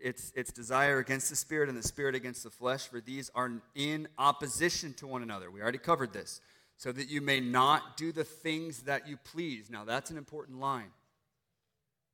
its, 0.00 0.32
its 0.36 0.52
desire 0.52 0.98
against 0.98 1.28
the 1.28 1.36
spirit, 1.36 1.68
and 1.68 1.76
the 1.76 1.82
spirit 1.82 2.14
against 2.14 2.44
the 2.44 2.50
flesh, 2.50 2.86
for 2.86 3.00
these 3.00 3.30
are 3.34 3.50
in 3.74 4.06
opposition 4.16 4.94
to 4.94 5.08
one 5.08 5.22
another. 5.24 5.50
We 5.50 5.60
already 5.60 5.78
covered 5.78 6.12
this. 6.12 6.40
So 6.76 6.92
that 6.92 7.10
you 7.10 7.20
may 7.20 7.40
not 7.40 7.98
do 7.98 8.10
the 8.10 8.24
things 8.24 8.84
that 8.84 9.06
you 9.06 9.18
please. 9.18 9.68
Now, 9.68 9.84
that's 9.84 10.10
an 10.10 10.16
important 10.16 10.60
line. 10.60 10.92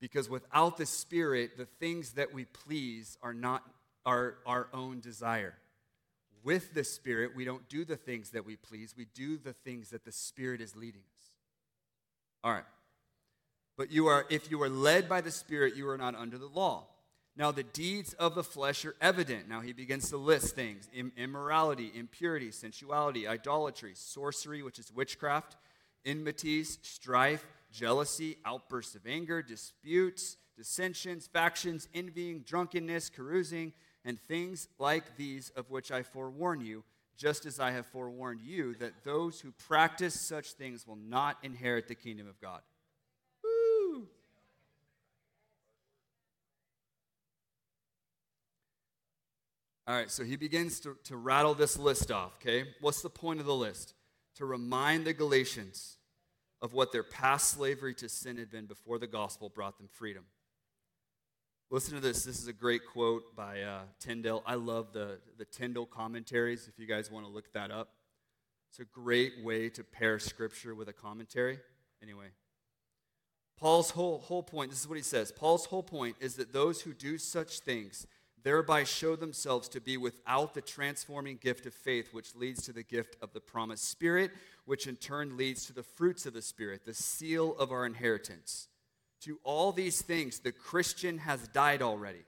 Because 0.01 0.29
without 0.29 0.77
the 0.77 0.87
spirit, 0.87 1.57
the 1.57 1.67
things 1.67 2.15
that 2.15 2.35
we 2.35 2.47
please 2.47 3.17
are 3.23 3.35
not 3.35 3.63
our, 4.05 4.39
our 4.47 4.69
own 4.73 4.99
desire 5.01 5.55
with 6.47 6.75
the 6.75 6.85
Spirit, 6.85 7.33
we 7.35 7.45
don't 7.45 7.69
do 7.69 7.85
the 7.85 7.97
things 7.97 8.31
that 8.31 8.47
we 8.47 8.55
please, 8.55 8.95
we 8.97 9.07
do 9.15 9.37
the 9.37 9.53
things 9.53 9.91
that 9.91 10.05
the 10.05 10.13
Spirit 10.13 10.61
is 10.61 10.77
leading 10.77 11.01
us. 11.01 11.31
All 12.45 12.53
right. 12.53 12.65
But 13.77 13.91
you 13.91 14.07
are, 14.07 14.27
if 14.31 14.51
you 14.51 14.63
are 14.63 14.69
led 14.69 15.09
by 15.09 15.21
the 15.21 15.31
Spirit, 15.31 15.77
you 15.77 15.89
are 15.89 15.99
not 15.99 16.15
under 16.15 16.39
the 16.39 16.47
law. 16.47 16.87
Now, 17.37 17.51
the 17.51 17.63
deeds 17.63 18.15
of 18.15 18.35
the 18.35 18.43
flesh 18.43 18.85
are 18.87 18.97
evident. 19.01 19.47
Now, 19.49 19.61
he 19.61 19.75
begins 19.75 20.09
to 20.09 20.17
list 20.17 20.55
things 20.55 20.89
immorality, 21.17 21.93
impurity, 21.95 22.51
sensuality, 22.51 23.29
idolatry, 23.29 23.93
sorcery, 23.95 24.63
which 24.63 24.79
is 24.79 24.91
witchcraft, 24.91 25.57
enmities, 26.07 26.79
strife, 26.83 27.47
jealousy, 27.71 28.39
outbursts 28.47 28.95
of 28.95 29.07
anger, 29.07 29.43
disputes, 29.43 30.39
dissensions, 30.57 31.27
factions, 31.27 31.89
envying, 31.95 32.41
drunkenness, 32.41 33.11
carousing 33.11 33.75
and 34.07 34.21
things 34.21 34.69
like 34.79 35.17
these 35.17 35.51
of 35.51 35.69
which 35.69 35.91
I 35.91 36.03
forewarn 36.03 36.61
you, 36.61 36.85
just 37.19 37.45
as 37.45 37.59
I 37.61 37.73
have 37.73 37.87
forewarned 37.87 38.41
you, 38.41 38.75
that 38.77 39.05
those 39.05 39.41
who 39.41 39.51
practice 39.53 40.19
such 40.19 40.53
things 40.53 40.87
will 40.87 40.97
not 40.97 41.39
inherit 41.43 41.89
the 41.89 41.95
kingdom 41.97 42.29
of 42.29 42.41
God. 42.41 42.61
All 49.89 49.95
right, 49.95 50.11
so 50.11 50.25
he 50.25 50.37
begins 50.37 50.81
to, 50.81 50.97
to 51.05 51.17
rattle 51.17 51.55
this 51.55 51.79
list 51.79 52.11
off, 52.11 52.33
okay? 52.37 52.69
What's 52.81 53.03
the 53.03 53.11
point 53.11 53.39
of 53.39 53.47
the 53.47 53.55
list? 53.55 53.95
To 54.37 54.45
remind 54.45 55.07
the 55.07 55.13
Galatians 55.13 55.99
of 56.61 56.73
what 56.73 56.91
their 56.91 57.05
past 57.05 57.51
slavery 57.51 57.95
to 57.95 58.09
sin 58.09 58.37
had 58.37 58.51
been 58.51 58.67
before 58.67 58.99
the 58.99 59.07
gospel 59.07 59.49
brought 59.49 59.79
them 59.79 59.89
freedom. 59.89 60.25
Listen 61.71 61.95
to 61.95 62.01
this. 62.01 62.25
This 62.25 62.41
is 62.41 62.49
a 62.49 62.53
great 62.53 62.83
quote 62.93 63.37
by 63.37 63.63
uh, 63.63 63.81
Tyndale. 64.01 64.43
I 64.45 64.55
love 64.55 64.93
the, 64.93 65.19
the 65.39 65.45
Tyndale 65.45 65.87
commentaries, 65.87 66.69
if 66.69 66.79
you 66.79 66.87
guys 66.87 67.11
want 67.11 67.25
to 67.25 67.31
look 67.31 67.53
that 67.53 67.71
up. 67.71 67.91
It's 68.71 68.81
a 68.81 68.85
great 68.85 69.45
way 69.45 69.69
to 69.71 69.85
pair 69.85 70.19
scripture 70.19 70.75
with 70.75 70.89
a 70.89 70.93
commentary. 70.93 71.59
Anyway, 72.03 72.27
Paul's 73.57 73.91
whole, 73.91 74.19
whole 74.19 74.43
point 74.43 74.71
this 74.71 74.81
is 74.81 74.89
what 74.89 74.97
he 74.97 75.03
says 75.03 75.33
Paul's 75.33 75.65
whole 75.65 75.83
point 75.83 76.17
is 76.21 76.35
that 76.37 76.53
those 76.53 76.83
who 76.83 76.93
do 76.93 77.17
such 77.17 77.61
things 77.61 78.07
thereby 78.47 78.85
show 78.85 79.17
themselves 79.17 79.69
to 79.69 79.81
be 79.81 79.97
without 79.97 80.55
the 80.55 80.61
transforming 80.61 81.37
gift 81.37 81.67
of 81.67 81.75
faith, 81.75 82.15
which 82.15 82.37
leads 82.37 82.63
to 82.63 82.73
the 82.73 82.85
gift 82.85 83.17
of 83.21 83.33
the 83.33 83.41
promised 83.41 83.89
Spirit, 83.89 84.31
which 84.67 84.87
in 84.87 84.95
turn 84.95 85.37
leads 85.37 85.67
to 85.67 85.73
the 85.73 85.83
fruits 85.83 86.27
of 86.27 86.33
the 86.33 86.41
Spirit, 86.41 86.87
the 86.87 86.95
seal 86.95 87.57
of 87.59 87.73
our 87.73 87.85
inheritance. 87.85 88.69
To 89.23 89.41
all 89.43 89.73
these 89.73 90.01
things, 90.01 90.39
the 90.39 90.53
Christian 90.53 91.19
has 91.19 91.49
died 91.49 91.83
already. 91.83 92.25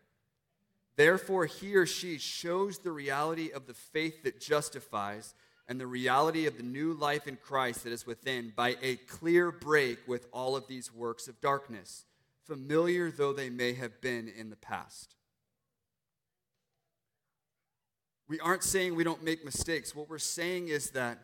Therefore, 0.96 1.46
he 1.46 1.76
or 1.76 1.86
she 1.86 2.18
shows 2.18 2.80
the 2.80 2.90
reality 2.90 3.52
of 3.52 3.68
the 3.68 3.74
faith 3.74 4.24
that 4.24 4.40
justifies 4.40 5.34
and 5.68 5.80
the 5.80 5.86
reality 5.86 6.46
of 6.46 6.56
the 6.56 6.64
new 6.64 6.94
life 6.94 7.28
in 7.28 7.36
Christ 7.36 7.84
that 7.84 7.92
is 7.92 8.08
within 8.08 8.52
by 8.56 8.74
a 8.82 8.96
clear 8.96 9.52
break 9.52 10.00
with 10.08 10.26
all 10.32 10.56
of 10.56 10.66
these 10.66 10.92
works 10.92 11.28
of 11.28 11.40
darkness, 11.40 12.06
familiar 12.42 13.08
though 13.08 13.32
they 13.32 13.50
may 13.50 13.74
have 13.74 14.00
been 14.00 14.26
in 14.26 14.50
the 14.50 14.56
past. 14.56 15.14
We 18.28 18.38
aren't 18.40 18.62
saying 18.62 18.94
we 18.94 19.04
don't 19.04 19.24
make 19.24 19.44
mistakes. 19.44 19.94
What 19.94 20.10
we're 20.10 20.18
saying 20.18 20.68
is 20.68 20.90
that 20.90 21.18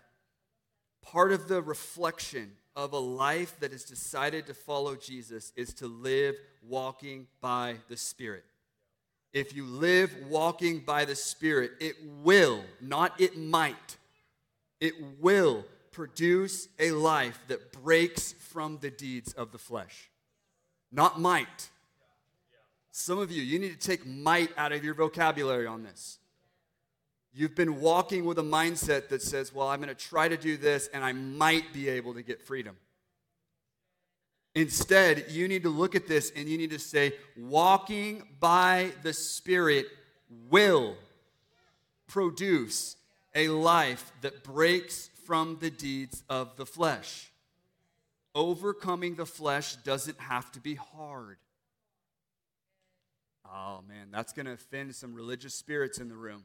part 1.02 1.32
of 1.32 1.48
the 1.48 1.62
reflection 1.62 2.52
of 2.74 2.92
a 2.92 2.98
life 2.98 3.60
that 3.60 3.72
has 3.72 3.84
decided 3.84 4.46
to 4.46 4.54
follow 4.54 4.96
Jesus 4.96 5.52
is 5.54 5.74
to 5.74 5.86
live 5.86 6.34
walking 6.66 7.26
by 7.40 7.76
the 7.88 7.96
Spirit. 7.96 8.44
If 9.32 9.54
you 9.54 9.64
live 9.64 10.14
walking 10.28 10.80
by 10.80 11.04
the 11.04 11.14
Spirit, 11.14 11.72
it 11.80 11.96
will, 12.22 12.64
not 12.80 13.20
it 13.20 13.36
might, 13.36 13.96
it 14.80 14.94
will 15.20 15.64
produce 15.92 16.68
a 16.78 16.90
life 16.90 17.38
that 17.48 17.72
breaks 17.72 18.32
from 18.32 18.78
the 18.80 18.90
deeds 18.90 19.32
of 19.34 19.52
the 19.52 19.58
flesh. 19.58 20.10
Not 20.90 21.20
might. 21.20 21.68
Some 22.90 23.18
of 23.18 23.30
you, 23.30 23.42
you 23.42 23.58
need 23.58 23.78
to 23.78 23.86
take 23.86 24.06
might 24.06 24.50
out 24.56 24.72
of 24.72 24.84
your 24.84 24.94
vocabulary 24.94 25.66
on 25.66 25.82
this. 25.82 26.18
You've 27.36 27.56
been 27.56 27.80
walking 27.80 28.24
with 28.24 28.38
a 28.38 28.42
mindset 28.42 29.08
that 29.08 29.20
says, 29.20 29.52
well, 29.52 29.66
I'm 29.66 29.80
going 29.80 29.88
to 29.88 29.94
try 29.94 30.28
to 30.28 30.36
do 30.36 30.56
this 30.56 30.88
and 30.94 31.04
I 31.04 31.12
might 31.12 31.72
be 31.72 31.88
able 31.88 32.14
to 32.14 32.22
get 32.22 32.40
freedom. 32.40 32.76
Instead, 34.54 35.26
you 35.30 35.48
need 35.48 35.64
to 35.64 35.68
look 35.68 35.96
at 35.96 36.06
this 36.06 36.30
and 36.36 36.48
you 36.48 36.56
need 36.56 36.70
to 36.70 36.78
say, 36.78 37.12
walking 37.36 38.22
by 38.38 38.92
the 39.02 39.12
Spirit 39.12 39.86
will 40.48 40.96
produce 42.06 42.94
a 43.34 43.48
life 43.48 44.12
that 44.20 44.44
breaks 44.44 45.10
from 45.26 45.58
the 45.60 45.70
deeds 45.70 46.22
of 46.28 46.56
the 46.56 46.66
flesh. 46.66 47.32
Overcoming 48.32 49.16
the 49.16 49.26
flesh 49.26 49.74
doesn't 49.76 50.20
have 50.20 50.52
to 50.52 50.60
be 50.60 50.76
hard. 50.76 51.38
Oh 53.44 53.80
man, 53.88 54.08
that's 54.12 54.32
going 54.32 54.46
to 54.46 54.52
offend 54.52 54.94
some 54.94 55.14
religious 55.14 55.54
spirits 55.54 55.98
in 55.98 56.08
the 56.08 56.14
room. 56.14 56.44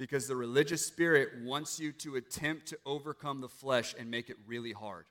Because 0.00 0.26
the 0.26 0.34
religious 0.34 0.86
spirit 0.86 1.28
wants 1.42 1.78
you 1.78 1.92
to 1.92 2.16
attempt 2.16 2.68
to 2.68 2.78
overcome 2.86 3.42
the 3.42 3.50
flesh 3.50 3.94
and 3.98 4.10
make 4.10 4.30
it 4.30 4.38
really 4.46 4.72
hard. 4.72 5.04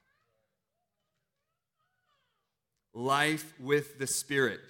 Life 2.96 3.54
with 3.60 4.00
the 4.00 4.08
spirit. 4.08 4.62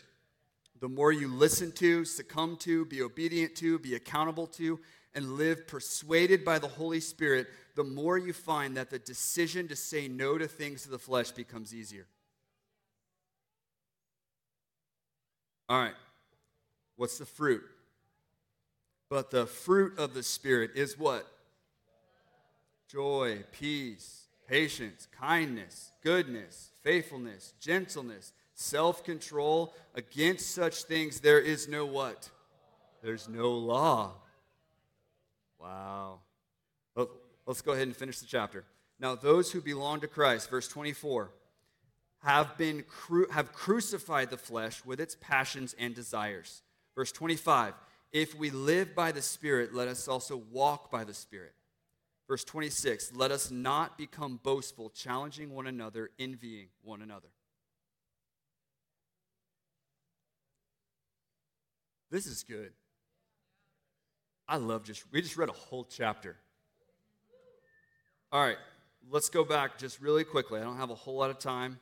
The 0.82 0.90
more 0.90 1.14
you 1.14 1.30
listen 1.30 1.72
to, 1.78 2.04
succumb 2.04 2.58
to, 2.58 2.84
be 2.84 3.02
obedient 3.02 3.56
to, 3.56 3.80
be 3.80 3.96
accountable 3.96 4.48
to, 4.48 4.82
and 5.16 5.38
live 5.38 5.66
persuaded 5.68 6.44
by 6.44 6.60
the 6.60 6.68
Holy 6.68 7.00
Spirit, 7.00 7.48
the 7.78 7.86
more 7.86 8.18
you 8.18 8.34
find 8.34 8.76
that 8.76 8.90
the 8.90 9.00
decision 9.00 9.70
to 9.70 9.76
say 9.78 10.10
no 10.10 10.38
to 10.38 10.50
things 10.50 10.84
of 10.84 10.92
the 10.92 11.00
flesh 11.00 11.32
becomes 11.32 11.74
easier. 11.74 12.08
All 15.70 15.80
right, 15.80 15.96
what's 16.98 17.18
the 17.18 17.26
fruit? 17.26 17.64
But 19.10 19.32
the 19.32 19.48
fruit 19.48 19.98
of 19.98 20.14
the 20.14 20.24
Spirit 20.24 20.72
is 20.76 20.98
what? 20.98 21.28
Joy, 22.88 23.44
peace, 23.52 24.28
patience, 24.48 25.08
kindness, 25.20 25.92
goodness, 26.04 26.70
faithfulness, 26.84 27.54
gentleness, 27.60 28.34
self 28.54 29.04
control. 29.04 29.74
Against 29.96 30.52
such 30.52 30.84
things 30.84 31.20
there 31.20 31.40
is 31.40 31.68
no 31.68 31.86
what? 31.86 32.30
There's 33.02 33.28
no 33.28 33.52
law. 33.52 34.14
Wow. 35.60 36.20
Oh, 36.96 37.10
let's 37.46 37.62
go 37.62 37.72
ahead 37.72 37.88
and 37.88 37.96
finish 37.96 38.20
the 38.20 38.28
chapter. 38.28 38.64
Now, 39.00 39.16
those 39.16 39.52
who 39.52 39.62
belong 39.62 40.02
to 40.02 40.08
Christ, 40.08 40.50
verse 40.50 40.68
24, 40.68 41.32
have 42.24 42.58
been 42.58 42.84
cru- 42.84 43.30
have 43.30 43.54
crucified 43.54 44.30
the 44.30 44.38
flesh 44.38 44.84
with 44.86 45.00
its 45.00 45.16
passions 45.20 45.76
and 45.80 45.96
desires. 45.96 46.62
Verse 46.96 47.12
25, 47.12 47.74
if 48.12 48.36
we 48.36 48.50
live 48.50 48.96
by 48.96 49.12
the 49.12 49.22
Spirit, 49.22 49.74
let 49.74 49.88
us 49.88 50.08
also 50.08 50.38
walk 50.52 50.92
by 50.92 51.04
the 51.04 51.14
Spirit. 51.14 51.54
Verse 52.28 52.44
26, 52.44 53.14
let 53.16 53.32
us 53.32 53.50
not 53.50 53.98
become 53.98 54.40
boastful, 54.44 54.90
challenging 54.92 55.54
one 55.54 55.66
another, 55.66 56.12
envying 56.20 56.68
one 56.84 57.02
another. 57.02 57.30
This 62.12 62.26
is 62.26 62.44
good. 62.44 62.72
I 64.48 64.58
love 64.58 64.84
just, 64.84 65.04
we 65.12 65.22
just 65.22 65.38
read 65.38 65.50
a 65.50 65.54
whole 65.54 65.84
chapter. 65.84 66.36
All 68.32 68.44
right, 68.44 68.58
let's 69.10 69.30
go 69.30 69.44
back 69.44 69.78
just 69.78 70.00
really 70.02 70.24
quickly. 70.24 70.60
I 70.60 70.64
don't 70.64 70.78
have 70.78 70.90
a 70.90 70.96
whole 70.96 71.18
lot 71.18 71.30
of 71.30 71.40
time. 71.40 71.80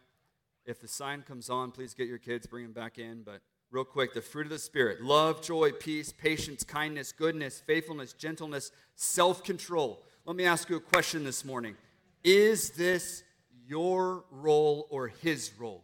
If 0.65 0.81
the 0.81 0.87
sign 0.87 1.21
comes 1.21 1.49
on, 1.49 1.71
please 1.71 1.93
get 1.93 2.07
your 2.07 2.17
kids, 2.17 2.45
bring 2.45 2.63
them 2.63 2.73
back 2.73 2.97
in. 2.99 3.23
But 3.23 3.41
real 3.77 3.85
quick, 3.85 4.11
the 4.15 4.21
fruit 4.23 4.47
of 4.47 4.49
the 4.49 4.57
Spirit 4.57 5.03
love, 5.03 5.39
joy, 5.39 5.71
peace, 5.71 6.11
patience, 6.11 6.63
kindness, 6.63 7.11
goodness, 7.11 7.61
faithfulness, 7.67 8.11
gentleness, 8.11 8.71
self 8.95 9.43
control. 9.43 10.01
Let 10.25 10.35
me 10.35 10.45
ask 10.45 10.67
you 10.67 10.77
a 10.77 10.79
question 10.79 11.23
this 11.23 11.45
morning 11.45 11.75
Is 12.23 12.71
this 12.71 13.21
your 13.67 14.25
role 14.31 14.87
or 14.89 15.09
his 15.09 15.51
role? 15.59 15.83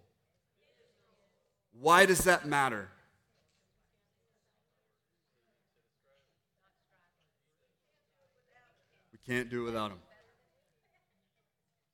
Why 1.79 2.07
does 2.07 2.23
that 2.23 2.47
matter? 2.47 2.89
We 9.11 9.19
can't 9.23 9.51
do 9.51 9.61
it 9.61 9.65
without 9.65 9.91
Him. 9.91 9.99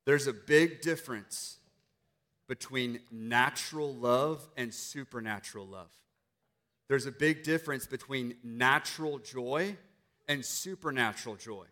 There's 0.05 0.27
a 0.27 0.33
big 0.33 0.79
difference 0.79 1.57
between 2.49 2.99
natural 3.11 3.95
love 3.95 4.45
and 4.57 4.73
supernatural 4.73 5.65
love. 5.65 5.91
There's 6.89 7.05
a 7.05 7.11
big 7.11 7.43
difference 7.43 7.87
between 7.87 8.35
natural 8.43 9.19
joy 9.19 9.77
and 10.27 10.43
supernatural 10.43 11.37
joy. 11.37 11.65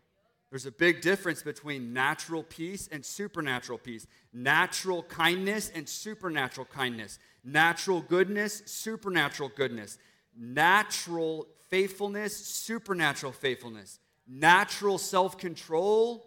There's 0.50 0.66
a 0.66 0.72
big 0.72 1.02
difference 1.02 1.44
between 1.44 1.92
natural 1.92 2.44
peace 2.44 2.88
and 2.90 3.06
supernatural 3.06 3.80
peace, 3.80 4.08
natural 4.32 5.04
kindness 5.04 5.70
and 5.76 5.90
supernatural 5.90 6.66
kindness, 6.66 7.20
natural 7.44 8.00
goodness, 8.00 8.64
supernatural 8.66 9.52
goodness, 9.54 9.98
natural 10.38 11.48
faithfulness, 11.70 12.38
supernatural 12.38 13.34
faithfulness 13.34 14.00
natural 14.28 14.98
self 14.98 15.38
control. 15.38 16.27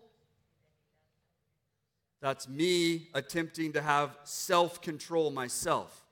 That's 2.21 2.49
me 2.49 3.09
attempting 3.14 3.73
to 3.73 3.83
have 3.83 4.16
self 4.25 4.83
control 4.83 5.31
myself. 5.31 6.05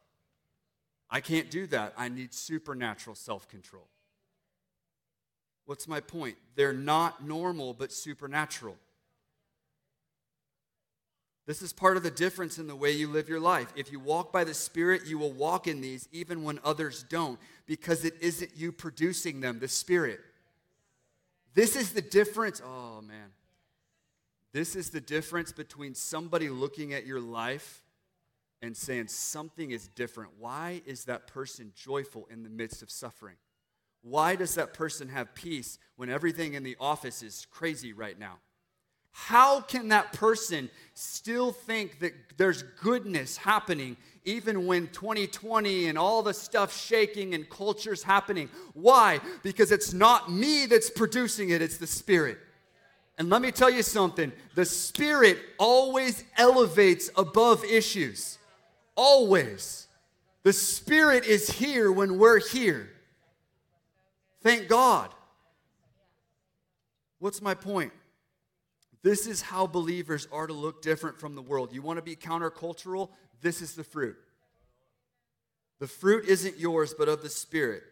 I 1.10 1.20
can't 1.20 1.50
do 1.50 1.66
that. 1.68 1.94
I 1.96 2.08
need 2.08 2.34
supernatural 2.34 3.16
self 3.16 3.48
control. 3.48 3.88
What's 5.66 5.86
my 5.86 6.00
point? 6.00 6.36
They're 6.54 6.72
not 6.72 7.24
normal, 7.26 7.74
but 7.74 7.92
supernatural. 7.92 8.76
This 11.46 11.62
is 11.62 11.72
part 11.72 11.96
of 11.96 12.02
the 12.02 12.10
difference 12.10 12.58
in 12.58 12.66
the 12.66 12.76
way 12.76 12.92
you 12.92 13.08
live 13.08 13.28
your 13.28 13.40
life. 13.40 13.72
If 13.74 13.90
you 13.90 13.98
walk 14.00 14.32
by 14.32 14.44
the 14.44 14.52
Spirit, 14.52 15.06
you 15.06 15.18
will 15.18 15.32
walk 15.32 15.66
in 15.66 15.80
these 15.80 16.06
even 16.12 16.42
when 16.42 16.58
others 16.62 17.04
don't, 17.08 17.38
because 17.66 18.04
it 18.04 18.14
isn't 18.20 18.50
you 18.54 18.70
producing 18.70 19.40
them, 19.40 19.58
the 19.58 19.68
Spirit. 19.68 20.20
This 21.54 21.74
is 21.74 21.92
the 21.92 22.02
difference. 22.02 22.60
Oh, 22.64 23.00
man. 23.00 23.30
This 24.52 24.74
is 24.74 24.90
the 24.90 25.00
difference 25.00 25.52
between 25.52 25.94
somebody 25.94 26.48
looking 26.48 26.92
at 26.94 27.06
your 27.06 27.20
life 27.20 27.82
and 28.62 28.76
saying 28.76 29.08
something 29.08 29.70
is 29.70 29.88
different. 29.88 30.30
Why 30.38 30.82
is 30.86 31.04
that 31.04 31.26
person 31.26 31.72
joyful 31.74 32.26
in 32.30 32.42
the 32.42 32.48
midst 32.48 32.82
of 32.82 32.90
suffering? 32.90 33.36
Why 34.02 34.36
does 34.36 34.54
that 34.54 34.74
person 34.74 35.08
have 35.08 35.34
peace 35.34 35.78
when 35.96 36.08
everything 36.08 36.54
in 36.54 36.62
the 36.62 36.76
office 36.80 37.22
is 37.22 37.46
crazy 37.50 37.92
right 37.92 38.18
now? 38.18 38.38
How 39.12 39.60
can 39.60 39.88
that 39.88 40.12
person 40.12 40.70
still 40.94 41.50
think 41.50 41.98
that 42.00 42.12
there's 42.36 42.62
goodness 42.62 43.36
happening 43.36 43.96
even 44.24 44.66
when 44.66 44.86
2020 44.88 45.86
and 45.86 45.98
all 45.98 46.22
the 46.22 46.34
stuff 46.34 46.76
shaking 46.76 47.34
and 47.34 47.48
culture's 47.48 48.02
happening? 48.02 48.48
Why? 48.74 49.20
Because 49.42 49.72
it's 49.72 49.92
not 49.92 50.30
me 50.30 50.66
that's 50.66 50.90
producing 50.90 51.50
it, 51.50 51.60
it's 51.60 51.78
the 51.78 51.86
Spirit. 51.86 52.38
And 53.18 53.28
let 53.28 53.42
me 53.42 53.50
tell 53.50 53.70
you 53.70 53.82
something 53.82 54.32
the 54.54 54.64
Spirit 54.64 55.38
always 55.58 56.24
elevates 56.36 57.10
above 57.16 57.64
issues. 57.64 58.38
Always. 58.94 59.88
The 60.44 60.52
Spirit 60.52 61.24
is 61.24 61.50
here 61.50 61.90
when 61.90 62.18
we're 62.18 62.38
here. 62.38 62.88
Thank 64.42 64.68
God. 64.68 65.10
What's 67.18 67.42
my 67.42 67.54
point? 67.54 67.92
This 69.02 69.26
is 69.26 69.42
how 69.42 69.66
believers 69.66 70.28
are 70.32 70.46
to 70.46 70.52
look 70.52 70.80
different 70.82 71.18
from 71.18 71.34
the 71.34 71.42
world. 71.42 71.72
You 71.72 71.82
want 71.82 71.98
to 71.98 72.02
be 72.02 72.14
countercultural? 72.14 73.10
This 73.40 73.60
is 73.62 73.74
the 73.74 73.84
fruit. 73.84 74.16
The 75.80 75.86
fruit 75.86 76.24
isn't 76.26 76.58
yours, 76.58 76.94
but 76.96 77.08
of 77.08 77.22
the 77.22 77.28
Spirit. 77.28 77.82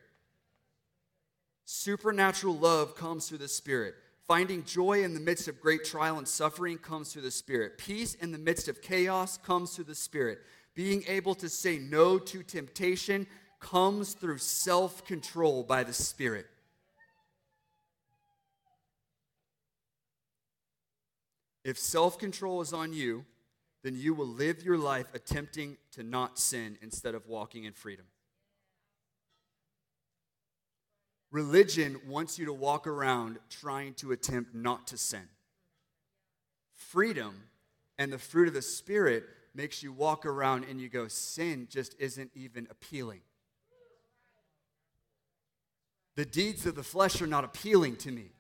Supernatural 1.65 2.57
love 2.57 2.95
comes 2.97 3.29
through 3.29 3.39
the 3.39 3.49
Spirit. 3.49 3.95
Finding 4.29 4.65
joy 4.65 5.05
in 5.05 5.15
the 5.15 5.21
midst 5.21 5.47
of 5.47 5.61
great 5.61 5.85
trial 5.85 6.19
and 6.19 6.27
suffering 6.27 6.79
comes 6.79 7.13
through 7.13 7.23
the 7.23 7.31
Spirit. 7.31 7.79
Peace 7.79 8.15
in 8.15 8.33
the 8.33 8.39
midst 8.39 8.67
of 8.67 8.83
chaos 8.83 9.39
comes 9.39 9.75
through 9.75 9.85
the 9.85 9.95
Spirit. 9.95 10.41
Being 10.75 11.05
able 11.07 11.35
to 11.37 11.49
say 11.49 11.79
no 11.79 12.19
to 12.19 12.43
temptation 12.43 13.29
comes 13.61 14.15
through 14.15 14.39
self 14.39 15.05
control 15.05 15.63
by 15.63 15.85
the 15.85 15.93
Spirit. 15.93 16.47
If 21.65 21.79
self 21.79 22.19
control 22.19 22.61
is 22.61 22.73
on 22.73 22.93
you, 22.93 23.25
then 23.85 23.95
you 23.97 24.13
will 24.13 24.27
live 24.27 24.65
your 24.65 24.79
life 24.79 25.07
attempting 25.15 25.77
to 25.93 26.03
not 26.03 26.39
sin 26.39 26.79
instead 26.83 27.15
of 27.15 27.29
walking 27.29 27.65
in 27.65 27.73
freedom. 27.73 28.07
Religion 31.31 32.01
wants 32.07 32.39
you 32.39 32.47
to 32.47 32.53
walk 32.53 32.87
around 32.87 33.39
trying 33.51 33.95
to 33.95 34.13
attempt 34.13 34.55
not 34.55 34.87
to 34.89 34.99
sin. 34.99 35.29
Freedom 36.75 37.43
and 37.99 38.13
the 38.13 38.19
fruit 38.19 38.49
of 38.49 38.55
the 38.55 38.63
Spirit 38.63 39.25
makes 39.55 39.83
you 39.83 39.93
walk 39.93 40.27
around 40.27 40.65
and 40.65 40.81
you 40.81 40.89
go, 40.89 41.09
sin 41.09 41.67
just 41.71 41.95
isn't 41.99 42.31
even 42.35 42.69
appealing. 42.71 43.21
The 46.15 46.25
deeds 46.25 46.65
of 46.65 46.75
the 46.75 46.83
flesh 46.83 47.21
are 47.21 47.27
not 47.27 47.45
appealing 47.45 47.97
to 47.97 48.11
me. 48.11 48.31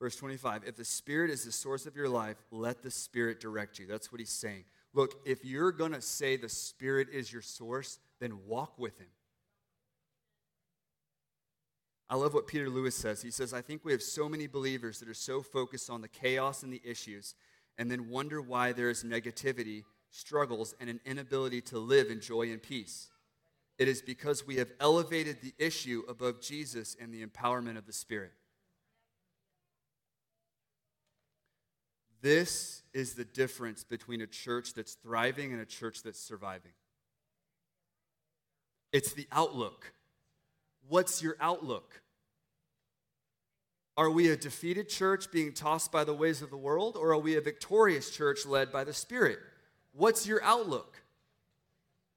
Verse 0.00 0.16
25 0.16 0.64
If 0.66 0.76
the 0.76 0.84
Spirit 0.84 1.30
is 1.30 1.44
the 1.44 1.52
source 1.52 1.86
of 1.86 1.94
your 1.94 2.08
life, 2.08 2.38
let 2.50 2.82
the 2.82 2.90
Spirit 2.90 3.38
direct 3.38 3.78
you. 3.78 3.86
That's 3.86 4.10
what 4.10 4.18
he's 4.18 4.30
saying. 4.30 4.64
Look, 4.92 5.20
if 5.24 5.44
you're 5.44 5.72
going 5.72 5.92
to 5.92 6.02
say 6.02 6.36
the 6.36 6.48
Spirit 6.48 7.08
is 7.12 7.32
your 7.32 7.42
source, 7.42 7.98
then 8.20 8.40
walk 8.46 8.78
with 8.78 8.98
him. 8.98 9.08
I 12.08 12.16
love 12.16 12.34
what 12.34 12.48
Peter 12.48 12.68
Lewis 12.68 12.96
says. 12.96 13.22
He 13.22 13.30
says, 13.30 13.54
I 13.54 13.62
think 13.62 13.84
we 13.84 13.92
have 13.92 14.02
so 14.02 14.28
many 14.28 14.48
believers 14.48 14.98
that 14.98 15.08
are 15.08 15.14
so 15.14 15.42
focused 15.42 15.88
on 15.88 16.00
the 16.00 16.08
chaos 16.08 16.64
and 16.64 16.72
the 16.72 16.82
issues 16.84 17.36
and 17.78 17.88
then 17.90 18.10
wonder 18.10 18.42
why 18.42 18.72
there 18.72 18.90
is 18.90 19.04
negativity, 19.04 19.84
struggles, 20.10 20.74
and 20.80 20.90
an 20.90 21.00
inability 21.06 21.60
to 21.62 21.78
live 21.78 22.10
in 22.10 22.20
joy 22.20 22.50
and 22.50 22.62
peace. 22.62 23.10
It 23.78 23.88
is 23.88 24.02
because 24.02 24.46
we 24.46 24.56
have 24.56 24.72
elevated 24.80 25.40
the 25.40 25.54
issue 25.56 26.02
above 26.08 26.42
Jesus 26.42 26.96
and 27.00 27.14
the 27.14 27.24
empowerment 27.24 27.78
of 27.78 27.86
the 27.86 27.92
Spirit. 27.92 28.32
This 32.22 32.82
is 32.92 33.14
the 33.14 33.24
difference 33.24 33.84
between 33.84 34.20
a 34.20 34.26
church 34.26 34.74
that's 34.74 34.94
thriving 34.94 35.52
and 35.52 35.60
a 35.60 35.66
church 35.66 36.02
that's 36.02 36.20
surviving. 36.20 36.72
It's 38.92 39.12
the 39.12 39.26
outlook. 39.32 39.92
What's 40.88 41.22
your 41.22 41.36
outlook? 41.40 42.02
Are 43.96 44.10
we 44.10 44.28
a 44.30 44.36
defeated 44.36 44.88
church 44.88 45.30
being 45.30 45.52
tossed 45.52 45.92
by 45.92 46.04
the 46.04 46.14
ways 46.14 46.42
of 46.42 46.50
the 46.50 46.56
world, 46.56 46.96
or 46.96 47.12
are 47.12 47.18
we 47.18 47.36
a 47.36 47.40
victorious 47.40 48.10
church 48.10 48.46
led 48.46 48.72
by 48.72 48.84
the 48.84 48.94
Spirit? 48.94 49.38
What's 49.92 50.26
your 50.26 50.42
outlook? 50.42 51.02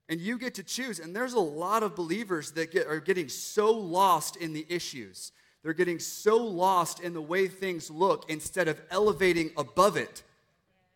And 0.09 0.19
you 0.19 0.37
get 0.37 0.55
to 0.55 0.63
choose. 0.63 0.99
And 0.99 1.15
there's 1.15 1.33
a 1.33 1.39
lot 1.39 1.83
of 1.83 1.95
believers 1.95 2.51
that 2.51 2.71
get, 2.71 2.87
are 2.87 2.99
getting 2.99 3.29
so 3.29 3.71
lost 3.71 4.35
in 4.35 4.53
the 4.53 4.65
issues. 4.69 5.31
They're 5.63 5.73
getting 5.73 5.99
so 5.99 6.37
lost 6.37 6.99
in 6.99 7.13
the 7.13 7.21
way 7.21 7.47
things 7.47 7.89
look 7.89 8.29
instead 8.29 8.67
of 8.67 8.81
elevating 8.91 9.51
above 9.57 9.95
it. 9.95 10.21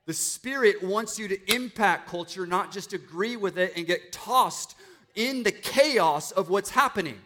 The 0.05 0.13
Spirit 0.13 0.83
wants 0.83 1.17
you 1.17 1.27
to 1.29 1.53
impact 1.53 2.09
culture, 2.09 2.45
not 2.45 2.71
just 2.71 2.93
agree 2.93 3.37
with 3.37 3.57
it 3.57 3.73
and 3.75 3.87
get 3.87 4.11
tossed 4.11 4.75
in 5.15 5.43
the 5.43 5.51
chaos 5.51 6.31
of 6.31 6.49
what's 6.49 6.69
happening. 6.69 7.17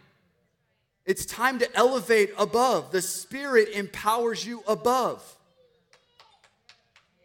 It's 1.04 1.26
time 1.26 1.58
to 1.58 1.76
elevate 1.76 2.30
above. 2.38 2.92
The 2.92 3.02
Spirit 3.02 3.70
empowers 3.70 4.46
you 4.46 4.62
above. 4.68 5.36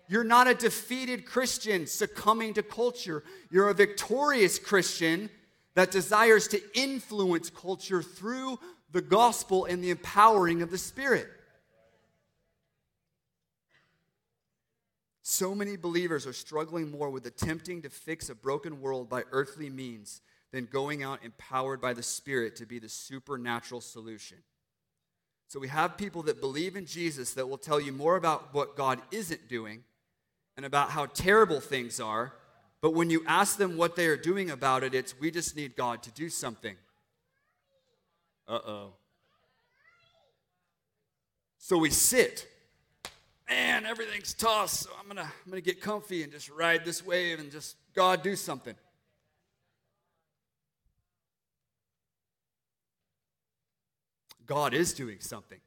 You're 0.07 0.23
not 0.23 0.47
a 0.47 0.53
defeated 0.53 1.25
Christian 1.25 1.85
succumbing 1.85 2.55
to 2.55 2.63
culture. 2.63 3.23
You're 3.51 3.69
a 3.69 3.73
victorious 3.73 4.57
Christian 4.57 5.29
that 5.75 5.91
desires 5.91 6.47
to 6.49 6.61
influence 6.73 7.49
culture 7.49 8.01
through 8.01 8.57
the 8.97 9.01
gospel 9.03 9.65
and 9.65 9.83
the 9.83 9.91
empowering 9.91 10.63
of 10.63 10.71
the 10.71 10.77
Spirit. 10.79 11.27
So 15.21 15.53
many 15.53 15.77
believers 15.77 16.25
are 16.25 16.33
struggling 16.33 16.89
more 16.89 17.11
with 17.11 17.27
attempting 17.27 17.83
to 17.83 17.91
fix 17.91 18.29
a 18.29 18.33
broken 18.33 18.81
world 18.81 19.07
by 19.07 19.21
earthly 19.31 19.69
means 19.69 20.21
than 20.51 20.65
going 20.65 21.03
out 21.03 21.23
empowered 21.23 21.79
by 21.79 21.93
the 21.93 22.01
Spirit 22.01 22.55
to 22.55 22.65
be 22.65 22.79
the 22.79 22.89
supernatural 22.89 23.81
solution. 23.81 24.37
So 25.47 25.59
we 25.59 25.67
have 25.67 25.95
people 25.95 26.23
that 26.23 26.41
believe 26.41 26.75
in 26.75 26.87
Jesus 26.87 27.35
that 27.35 27.47
will 27.47 27.59
tell 27.59 27.79
you 27.79 27.91
more 27.91 28.15
about 28.15 28.51
what 28.51 28.75
God 28.75 28.99
isn't 29.11 29.47
doing 29.47 29.83
and 30.55 30.65
about 30.65 30.89
how 30.89 31.05
terrible 31.05 31.59
things 31.59 31.99
are. 31.99 32.33
But 32.81 32.95
when 32.95 33.11
you 33.11 33.23
ask 33.27 33.57
them 33.57 33.77
what 33.77 33.95
they 33.95 34.07
are 34.07 34.17
doing 34.17 34.49
about 34.49 34.83
it, 34.83 34.95
it's 34.95 35.19
we 35.19 35.29
just 35.29 35.55
need 35.55 35.75
God 35.75 36.01
to 36.01 36.11
do 36.13 36.29
something. 36.29 36.77
Uh 38.47 38.59
oh. 38.65 38.93
So 41.57 41.77
we 41.77 41.89
sit. 41.89 42.47
Man, 43.49 43.85
everything's 43.85 44.33
tossed, 44.33 44.81
so 44.81 44.89
I'm 44.99 45.07
gonna, 45.07 45.21
I'm 45.21 45.49
gonna 45.49 45.61
get 45.61 45.81
comfy 45.81 46.23
and 46.23 46.31
just 46.31 46.49
ride 46.49 46.83
this 46.83 47.05
wave 47.05 47.39
and 47.39 47.51
just 47.51 47.75
God 47.93 48.23
do 48.23 48.35
something. 48.35 48.75
God 54.45 54.73
is 54.73 54.93
doing 54.93 55.17
something. 55.19 55.59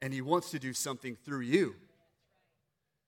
And 0.00 0.12
He 0.12 0.20
wants 0.20 0.50
to 0.50 0.58
do 0.58 0.72
something 0.72 1.16
through 1.24 1.40
you. 1.40 1.74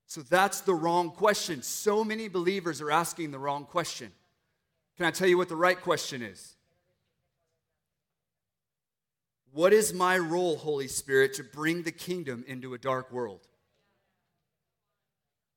So 0.06 0.22
that's 0.22 0.60
the 0.62 0.74
wrong 0.74 1.10
question. 1.10 1.62
So 1.62 2.04
many 2.04 2.28
believers 2.28 2.80
are 2.80 2.90
asking 2.90 3.30
the 3.30 3.38
wrong 3.38 3.64
question. 3.64 4.12
Can 4.96 5.06
I 5.06 5.10
tell 5.10 5.28
you 5.28 5.36
what 5.36 5.48
the 5.48 5.56
right 5.56 5.80
question 5.80 6.22
is? 6.22 6.56
What 9.54 9.72
is 9.72 9.94
my 9.94 10.18
role, 10.18 10.56
Holy 10.56 10.88
Spirit, 10.88 11.34
to 11.34 11.44
bring 11.44 11.84
the 11.84 11.92
kingdom 11.92 12.44
into 12.48 12.74
a 12.74 12.78
dark 12.78 13.12
world? 13.12 13.46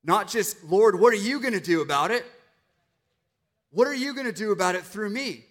Not 0.03 0.27
just, 0.27 0.63
Lord, 0.63 0.99
what 0.99 1.13
are 1.13 1.17
you 1.17 1.39
going 1.39 1.55
to 1.55 1.59
do 1.59 1.81
about 1.81 2.11
it? 2.11 2.23
What 3.71 3.87
are 3.87 3.95
you 3.95 4.13
going 4.13 4.27
to 4.27 4.31
do 4.31 4.51
about 4.51 4.75
it 4.75 4.83
through 4.83 5.09
me? 5.09 5.45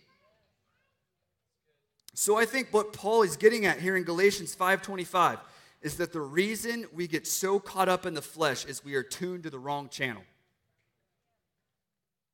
So 2.14 2.38
I 2.38 2.44
think 2.44 2.68
what 2.70 2.92
Paul 2.92 3.22
is 3.22 3.36
getting 3.36 3.66
at 3.66 3.80
here 3.80 3.96
in 3.96 4.04
Galatians 4.04 4.54
5:25 4.54 5.40
is 5.82 5.96
that 5.96 6.12
the 6.12 6.20
reason 6.20 6.86
we 6.94 7.08
get 7.08 7.26
so 7.26 7.58
caught 7.58 7.88
up 7.88 8.06
in 8.06 8.14
the 8.14 8.22
flesh 8.22 8.64
is 8.64 8.84
we 8.84 8.94
are 8.94 9.02
tuned 9.02 9.42
to 9.42 9.50
the 9.50 9.58
wrong 9.58 9.88
channel. 9.88 10.22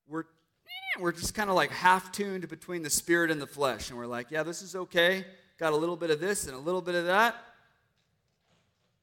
We're 0.06 0.20
eh, 0.20 1.00
we're 1.00 1.12
just 1.12 1.34
kind 1.34 1.48
of 1.48 1.56
like 1.56 1.70
half 1.70 2.12
tuned 2.12 2.46
between 2.50 2.82
the 2.82 2.90
spirit 2.90 3.30
and 3.30 3.40
the 3.40 3.46
flesh 3.46 3.88
and 3.88 3.98
we're 3.98 4.06
like, 4.06 4.30
yeah, 4.30 4.42
this 4.42 4.60
is 4.60 4.76
okay. 4.76 5.24
Got 5.62 5.74
a 5.74 5.76
little 5.76 5.94
bit 5.94 6.10
of 6.10 6.18
this 6.18 6.48
and 6.48 6.56
a 6.56 6.58
little 6.58 6.82
bit 6.82 6.96
of 6.96 7.04
that. 7.04 7.36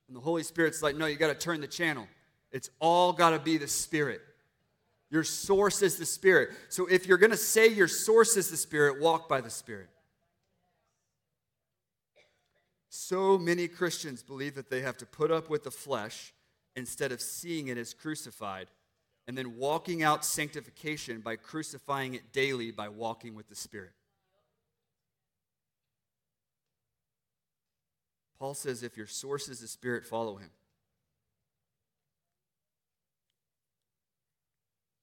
And 0.10 0.18
the 0.18 0.20
Holy 0.20 0.43
Spirit's 0.43 0.84
like, 0.84 0.93
no, 0.93 1.05
you 1.05 1.16
got 1.16 1.30
to 1.30 1.34
turn 1.34 1.62
the 1.62 1.68
channel. 1.68 2.05
It's 2.51 2.70
all 2.82 3.14
got 3.14 3.30
to 3.30 3.39
be 3.39 3.55
the 3.55 3.66
Spirit. 3.70 4.20
Your 5.10 5.24
source 5.24 5.82
is 5.82 5.95
the 5.95 6.05
Spirit. 6.05 6.49
So 6.68 6.86
if 6.86 7.07
you're 7.07 7.18
going 7.18 7.32
to 7.32 7.38
say 7.38 7.68
your 7.68 7.88
source 7.88 8.36
is 8.36 8.51
the 8.51 8.57
Spirit, 8.57 8.99
walk 8.99 9.30
by 9.30 9.39
the 9.39 9.49
Spirit. 9.49 9.88
So 12.89 13.38
many 13.38 13.70
Christians 13.70 14.22
believe 14.22 14.55
that 14.55 14.70
they 14.70 14.82
have 14.82 14.97
to 14.97 15.05
put 15.05 15.32
up 15.32 15.49
with 15.49 15.64
the 15.64 15.72
flesh 15.72 16.34
instead 16.76 17.14
of 17.14 17.22
seeing 17.22 17.70
it 17.70 17.78
as 17.78 17.93
crucified 17.93 18.68
and 19.30 19.38
then 19.38 19.55
walking 19.55 20.03
out 20.03 20.26
sanctification 20.26 21.22
by 21.22 21.38
crucifying 21.38 22.16
it 22.16 22.34
daily 22.34 22.72
by 22.72 22.89
walking 22.89 23.34
with 23.34 23.47
the 23.47 23.55
Spirit. 23.55 23.93
Paul 28.40 28.54
says, 28.54 28.84
if 28.84 28.96
your 28.96 29.08
source 29.08 29.50
is 29.50 29.60
the 29.60 29.68
Spirit, 29.68 30.06
follow 30.06 30.38
him. 30.38 30.50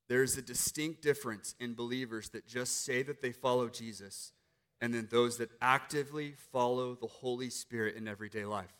There's 0.09 0.37
a 0.37 0.43
distinct 0.43 1.03
difference 1.03 1.55
in 1.61 1.74
believers 1.74 2.30
that 2.30 2.47
just 2.47 2.84
say 2.84 3.03
that 3.03 3.20
they 3.20 3.32
follow 3.32 3.68
Jesus 3.68 4.32
and 4.80 4.95
then 4.95 5.09
those 5.11 5.39
that 5.39 5.51
actively 5.61 6.34
follow 6.53 6.95
the 6.95 7.07
Holy 7.07 7.51
Spirit 7.51 7.97
in 7.97 8.07
everyday 8.07 8.45
life. 8.45 8.72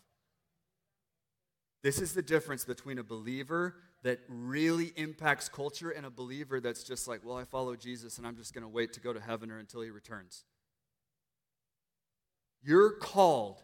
This 1.83 2.01
is 2.01 2.15
the 2.15 2.23
difference 2.23 2.65
between 2.65 2.99
a 2.99 3.03
believer 3.03 3.77
that 4.03 4.21
really 4.29 4.93
impacts 4.97 5.49
culture 5.49 5.91
and 5.91 6.07
a 6.07 6.11
believer 6.11 6.61
that's 6.61 6.85
just 6.85 7.09
like, 7.09 7.25
well, 7.25 7.37
I 7.37 7.45
follow 7.45 7.75
Jesus 7.77 8.19
and 8.19 8.27
I'm 8.27 8.37
just 8.37 8.55
going 8.55 8.63
to 8.63 8.69
wait 8.69 8.93
to 8.95 9.01
go 9.01 9.13
to 9.13 9.21
heaven 9.21 9.51
or 9.51 9.59
until 9.59 9.83
he 9.83 9.91
returns. 9.91 10.45
You're 12.63 12.93
called 12.93 13.63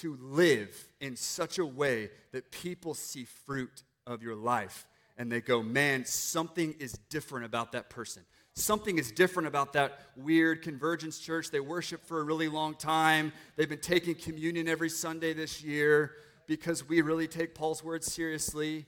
to 0.00 0.16
live 0.20 0.88
in 1.00 1.16
such 1.16 1.58
a 1.58 1.66
way 1.66 2.10
that 2.32 2.50
people 2.50 2.94
see 2.94 3.24
fruit 3.24 3.82
of 4.06 4.22
your 4.22 4.36
life 4.36 4.86
and 5.16 5.30
they 5.30 5.42
go, 5.42 5.62
man, 5.62 6.06
something 6.06 6.74
is 6.78 6.92
different 7.10 7.44
about 7.44 7.72
that 7.72 7.90
person. 7.90 8.22
Something 8.54 8.98
is 8.98 9.12
different 9.12 9.46
about 9.46 9.74
that 9.74 10.00
weird 10.16 10.62
convergence 10.62 11.18
church. 11.18 11.50
They 11.50 11.60
worship 11.60 12.06
for 12.06 12.20
a 12.20 12.24
really 12.24 12.48
long 12.48 12.74
time. 12.74 13.32
They've 13.56 13.68
been 13.68 13.80
taking 13.80 14.14
communion 14.14 14.66
every 14.66 14.88
Sunday 14.88 15.34
this 15.34 15.62
year 15.62 16.12
because 16.46 16.88
we 16.88 17.02
really 17.02 17.28
take 17.28 17.54
Paul's 17.54 17.84
words 17.84 18.10
seriously. 18.10 18.86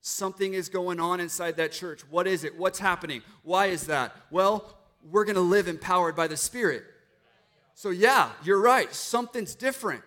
Something 0.00 0.54
is 0.54 0.68
going 0.68 1.00
on 1.00 1.18
inside 1.18 1.56
that 1.56 1.72
church. 1.72 2.02
What 2.08 2.26
is 2.28 2.44
it? 2.44 2.56
What's 2.56 2.78
happening? 2.78 3.22
Why 3.42 3.66
is 3.66 3.86
that? 3.88 4.14
Well, 4.30 4.78
we're 5.10 5.24
going 5.24 5.34
to 5.34 5.40
live 5.40 5.66
empowered 5.66 6.14
by 6.14 6.28
the 6.28 6.36
Spirit. 6.36 6.84
So, 7.74 7.90
yeah, 7.90 8.30
you're 8.44 8.60
right. 8.60 8.94
Something's 8.94 9.56
different. 9.56 10.02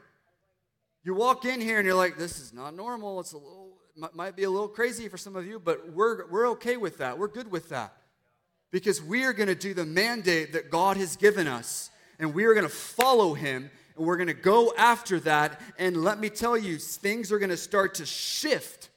You 1.07 1.13
walk 1.13 1.45
in 1.45 1.61
here 1.61 1.77
and 1.77 1.85
you're 1.85 1.95
like, 1.95 2.17
this 2.17 2.37
is 2.37 2.51
not 2.51 2.75
normal. 2.75 3.21
It's 3.21 3.31
a 3.31 3.37
little, 3.37 3.77
might 4.13 4.35
be 4.35 4.43
a 4.43 4.49
little 4.49 4.67
crazy 4.67 5.07
for 5.07 5.17
some 5.17 5.37
of 5.37 5.47
you, 5.47 5.57
but 5.57 5.93
we're, 5.93 6.27
we're 6.27 6.49
okay 6.49 6.75
with 6.75 6.97
that. 6.97 7.17
We're 7.17 7.29
good 7.29 7.49
with 7.49 7.69
that 7.69 7.93
because 8.71 9.01
we 9.01 9.23
are 9.23 9.31
going 9.31 9.47
to 9.47 9.55
do 9.55 9.73
the 9.73 9.85
mandate 9.85 10.51
that 10.51 10.69
God 10.69 10.97
has 10.97 11.15
given 11.15 11.47
us 11.47 11.91
and 12.19 12.33
we 12.33 12.43
are 12.43 12.53
going 12.53 12.65
to 12.65 12.69
follow 12.69 13.35
him 13.35 13.71
and 13.95 14.05
we're 14.05 14.17
going 14.17 14.27
to 14.27 14.33
go 14.33 14.73
after 14.77 15.17
that. 15.21 15.61
And 15.79 16.03
let 16.03 16.19
me 16.19 16.29
tell 16.29 16.57
you, 16.57 16.77
things 16.77 17.31
are 17.31 17.39
going 17.39 17.51
to 17.51 17.55
start 17.55 17.95
to 17.95 18.05
shift. 18.05 18.89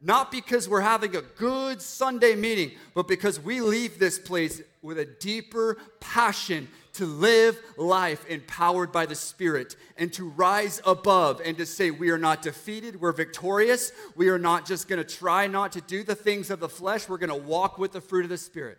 Not 0.00 0.30
because 0.30 0.68
we're 0.68 0.80
having 0.80 1.16
a 1.16 1.22
good 1.22 1.82
Sunday 1.82 2.36
meeting, 2.36 2.70
but 2.94 3.08
because 3.08 3.40
we 3.40 3.60
leave 3.60 3.98
this 3.98 4.16
place 4.20 4.62
with 4.80 5.00
a 5.00 5.06
deeper 5.06 5.76
passion 5.98 6.68
to 6.96 7.06
live 7.06 7.58
life 7.76 8.26
empowered 8.28 8.92
by 8.92 9.06
the 9.06 9.14
Spirit 9.14 9.76
and 9.96 10.12
to 10.14 10.28
rise 10.28 10.80
above 10.84 11.40
and 11.44 11.56
to 11.58 11.66
say, 11.66 11.90
We 11.90 12.10
are 12.10 12.18
not 12.18 12.42
defeated, 12.42 13.00
we're 13.00 13.12
victorious. 13.12 13.92
We 14.14 14.28
are 14.28 14.38
not 14.38 14.66
just 14.66 14.88
going 14.88 15.04
to 15.04 15.16
try 15.16 15.46
not 15.46 15.72
to 15.72 15.80
do 15.80 16.02
the 16.02 16.14
things 16.14 16.50
of 16.50 16.60
the 16.60 16.68
flesh, 16.68 17.08
we're 17.08 17.18
going 17.18 17.30
to 17.30 17.46
walk 17.46 17.78
with 17.78 17.92
the 17.92 18.00
fruit 18.00 18.24
of 18.24 18.30
the 18.30 18.38
Spirit. 18.38 18.78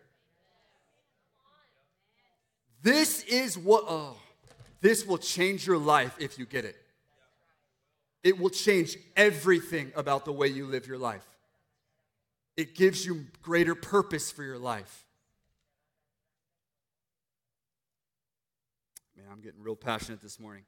This 2.83 3.23
is 3.23 3.57
what, 3.57 3.83
oh, 3.87 4.17
this 4.81 5.05
will 5.05 5.17
change 5.17 5.65
your 5.65 5.77
life 5.77 6.15
if 6.19 6.37
you 6.37 6.45
get 6.45 6.65
it. 6.65 6.75
it 8.23 8.39
will 8.39 8.49
change 8.49 8.97
everything 9.15 9.91
about 9.95 10.25
the 10.25 10.31
way 10.31 10.47
you 10.47 10.65
live 10.65 10.87
your 10.87 10.97
life. 10.97 11.25
It 12.55 12.75
gives 12.75 13.05
you 13.05 13.27
greater 13.41 13.75
purpose 13.75 14.31
for 14.31 14.43
your 14.43 14.57
life. 14.57 15.05
Man, 19.15 19.26
I'm 19.37 19.43
getting 19.43 19.61
real 19.61 19.75
passionate 19.75 20.19
this 20.19 20.39
morning. 20.39 20.63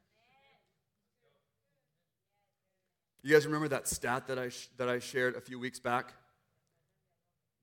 You 3.24 3.34
guys 3.34 3.48
remember 3.48 3.68
that 3.70 3.88
stat 3.88 4.28
that 4.28 4.38
I, 4.38 4.50
sh- 4.50 4.70
that 4.78 4.88
I 4.88 5.00
shared 5.00 5.36
a 5.36 5.42
few 5.42 5.58
weeks 5.58 5.80
back? 5.80 6.14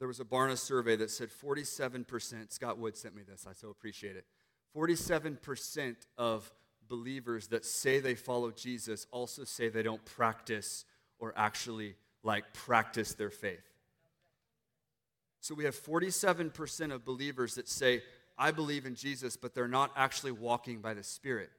There 0.01 0.09
was 0.09 0.19
a 0.19 0.25
Barna 0.25 0.59
survey 0.59 0.97
that 0.97 1.13
said 1.13 1.29
47%, 1.29 2.53
Scott 2.53 2.79
Wood 2.79 2.97
sent 2.97 3.15
me 3.15 3.23
this, 3.23 3.47
I 3.49 3.53
so 3.53 3.71
appreciate 3.71 4.17
it. 4.17 4.25
47% 4.77 5.95
of 6.19 6.53
believers 6.89 7.47
that 7.49 7.65
say 7.65 8.01
they 8.01 8.17
follow 8.17 8.51
Jesus 8.51 9.07
also 9.13 9.45
say 9.45 9.69
they 9.69 9.85
don't 9.85 10.05
practice 10.05 10.85
or 11.21 11.33
actually 11.37 11.95
like 12.25 12.53
practice 12.53 13.15
their 13.15 13.31
faith. 13.31 13.63
So 15.39 15.55
we 15.55 15.67
have 15.67 15.77
47% 15.77 16.93
of 16.93 17.05
believers 17.05 17.55
that 17.55 17.69
say, 17.69 18.03
I 18.39 18.51
believe 18.51 18.87
in 18.87 18.95
Jesus, 18.95 19.37
but 19.37 19.55
they're 19.55 19.69
not 19.69 19.91
actually 19.97 20.33
walking 20.33 20.81
by 20.81 20.95
the 20.95 21.03
Spirit. 21.03 21.51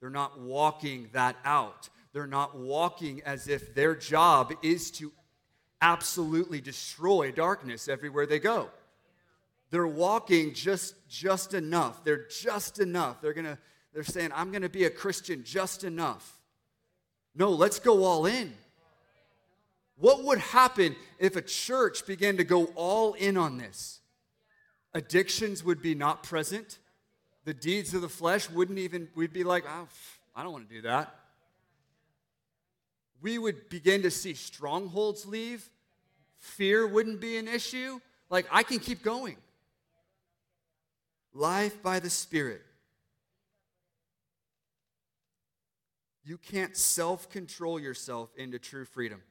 They're 0.00 0.10
not 0.10 0.40
walking 0.40 1.08
that 1.12 1.36
out. 1.44 1.88
They're 2.12 2.26
not 2.26 2.56
walking 2.56 3.22
as 3.24 3.48
if 3.48 3.74
their 3.74 3.94
job 3.94 4.54
is 4.62 4.90
to 4.92 5.12
absolutely 5.80 6.60
destroy 6.60 7.30
darkness 7.30 7.88
everywhere 7.88 8.26
they 8.26 8.38
go. 8.38 8.68
They're 9.70 9.86
walking 9.86 10.54
just 10.54 10.94
just 11.08 11.52
enough. 11.52 12.02
They're 12.04 12.26
just 12.26 12.78
enough. 12.78 13.20
They're 13.20 13.34
going 13.34 13.44
to 13.44 13.58
they're 13.92 14.04
saying 14.04 14.30
I'm 14.34 14.50
going 14.50 14.62
to 14.62 14.68
be 14.68 14.84
a 14.84 14.90
Christian 14.90 15.44
just 15.44 15.84
enough. 15.84 16.38
No, 17.34 17.50
let's 17.50 17.78
go 17.78 18.04
all 18.04 18.26
in. 18.26 18.54
What 19.96 20.24
would 20.24 20.38
happen 20.38 20.96
if 21.18 21.36
a 21.36 21.42
church 21.42 22.06
began 22.06 22.36
to 22.36 22.44
go 22.44 22.66
all 22.76 23.14
in 23.14 23.36
on 23.36 23.58
this? 23.58 24.00
Addictions 24.94 25.62
would 25.64 25.82
be 25.82 25.94
not 25.94 26.22
present. 26.22 26.78
The 27.44 27.54
deeds 27.54 27.94
of 27.94 28.02
the 28.02 28.08
flesh 28.08 28.48
wouldn't 28.50 28.78
even, 28.78 29.08
we'd 29.14 29.32
be 29.32 29.44
like, 29.44 29.64
oh, 29.68 29.88
I 30.34 30.42
don't 30.42 30.52
want 30.52 30.68
to 30.68 30.74
do 30.74 30.82
that. 30.82 31.14
We 33.20 33.38
would 33.38 33.68
begin 33.68 34.02
to 34.02 34.10
see 34.10 34.34
strongholds 34.34 35.26
leave. 35.26 35.68
Fear 36.38 36.86
wouldn't 36.86 37.20
be 37.20 37.36
an 37.36 37.48
issue. 37.48 38.00
Like, 38.30 38.46
I 38.50 38.62
can 38.62 38.78
keep 38.78 39.02
going. 39.02 39.36
Life 41.34 41.82
by 41.82 42.00
the 42.00 42.10
Spirit. 42.10 42.62
You 46.24 46.36
can't 46.36 46.76
self 46.76 47.30
control 47.30 47.80
yourself 47.80 48.30
into 48.36 48.58
true 48.58 48.84
freedom. 48.84 49.22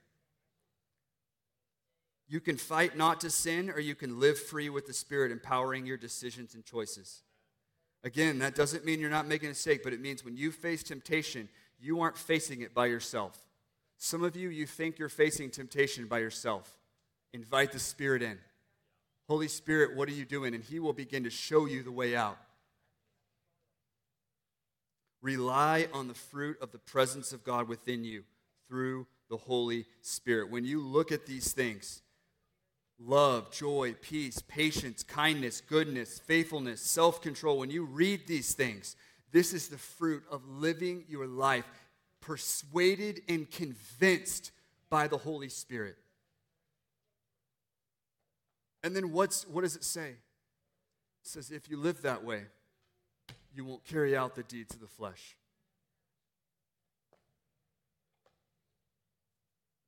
You 2.30 2.40
can 2.42 2.58
fight 2.58 2.98
not 2.98 3.22
to 3.22 3.30
sin, 3.30 3.70
or 3.70 3.80
you 3.80 3.96
can 3.96 4.20
live 4.20 4.38
free 4.38 4.70
with 4.70 4.86
the 4.86 4.94
Spirit, 4.94 5.32
empowering 5.32 5.86
your 5.86 5.98
decisions 5.98 6.56
and 6.56 6.66
choices. 6.66 7.22
Again, 8.04 8.40
that 8.40 8.56
doesn't 8.56 8.86
mean 8.86 9.00
you're 9.00 9.10
not 9.10 9.28
making 9.28 9.48
a 9.48 9.52
mistake, 9.52 9.82
but 9.84 9.94
it 9.94 10.02
means 10.02 10.26
when 10.26 10.38
you 10.38 10.52
face 10.52 10.84
temptation, 10.84 11.50
you 11.80 12.02
aren't 12.02 12.18
facing 12.18 12.62
it 12.62 12.74
by 12.74 12.88
yourself. 12.88 13.38
Some 13.98 14.24
of 14.24 14.36
you, 14.36 14.50
you 14.50 14.66
think 14.66 15.00
you're 15.00 15.10
facing 15.10 15.50
temptation 15.50 16.08
by 16.08 16.20
yourself. 16.20 16.78
Invite 17.34 17.72
the 17.72 17.80
Spirit 17.80 18.22
in. 18.22 18.38
Holy 19.28 19.48
Spirit, 19.48 19.96
what 19.96 20.08
are 20.08 20.14
you 20.14 20.26
doing? 20.26 20.54
And 20.54 20.64
He 20.64 20.80
will 20.80 20.94
begin 20.94 21.24
to 21.24 21.30
show 21.30 21.66
you 21.66 21.84
the 21.84 21.92
way 21.92 22.16
out. 22.16 22.38
Rely 25.22 25.88
on 25.94 26.08
the 26.08 26.14
fruit 26.14 26.58
of 26.62 26.72
the 26.72 26.78
presence 26.78 27.34
of 27.34 27.44
God 27.44 27.68
within 27.68 28.04
you 28.04 28.24
through 28.68 29.08
the 29.30 29.38
Holy 29.38 29.86
Spirit. 30.02 30.52
When 30.52 30.64
you 30.64 30.80
look 30.80 31.12
at 31.12 31.26
these 31.26 31.52
things, 31.52 32.02
love, 33.00 33.52
joy, 33.52 33.96
peace, 34.02 34.42
patience, 34.48 35.04
kindness, 35.04 35.62
goodness, 35.62 36.20
faithfulness, 36.20 36.82
self 36.82 37.22
control. 37.22 37.60
When 37.60 37.70
you 37.70 37.86
read 37.86 38.28
these 38.28 38.54
things, 38.54 38.96
this 39.32 39.54
is 39.54 39.68
the 39.68 39.78
fruit 39.78 40.24
of 40.32 40.48
living 40.48 41.06
your 41.08 41.28
life 41.28 41.66
persuaded 42.22 43.22
and 43.30 43.50
convinced 43.50 44.52
by 44.90 45.08
the 45.08 45.18
Holy 45.18 45.50
Spirit. 45.50 45.96
And 48.84 48.96
then 48.96 49.12
what's, 49.12 49.48
what 49.48 49.62
does 49.62 49.76
it 49.76 49.84
say? 49.84 50.10
It 50.10 50.18
says, 51.24 51.52
if 51.52 51.70
you 51.70 51.78
live 51.78 52.04
that 52.04 52.24
way, 52.24 52.44
you 53.54 53.66
won't 53.66 53.84
carry 53.86 54.16
out 54.16 54.36
the 54.36 54.44
deeds 54.44 54.74
of 54.74 54.82
the 54.82 54.88
flesh. 54.88 55.36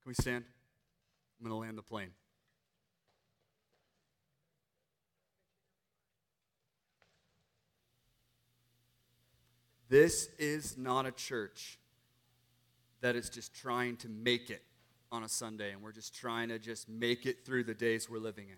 Can 0.03 0.10
we 0.10 0.16
stand? 0.16 0.43
I'm 1.39 1.47
going 1.47 1.55
to 1.55 1.66
land 1.66 1.78
the 1.78 1.84
plane. 1.84 2.10
This 9.90 10.30
is 10.38 10.78
not 10.78 11.06
a 11.08 11.12
church 11.12 11.80
that 13.02 13.16
is 13.16 13.30
just 13.30 13.54
trying 13.56 13.98
to 13.98 14.10
make 14.10 14.50
it 14.50 14.62
on 15.12 15.24
a 15.24 15.30
Sunday 15.30 15.72
and 15.72 15.82
we're 15.82 15.92
just 15.92 16.14
trying 16.14 16.50
to 16.50 16.60
just 16.60 16.88
make 16.88 17.26
it 17.26 17.44
through 17.44 17.64
the 17.64 17.74
days 17.74 18.10
we're 18.10 18.20
living 18.20 18.50
in. 18.50 18.58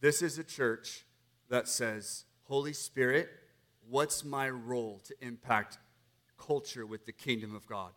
This 0.00 0.22
is 0.22 0.38
a 0.38 0.44
church 0.44 1.04
that 1.50 1.68
says, 1.68 2.24
Holy 2.44 2.72
Spirit, 2.72 3.28
what's 3.88 4.24
my 4.24 4.48
role 4.48 5.00
to 5.04 5.14
impact 5.20 5.78
culture 6.38 6.86
with 6.86 7.04
the 7.04 7.12
kingdom 7.12 7.54
of 7.54 7.66
God? 7.66 7.90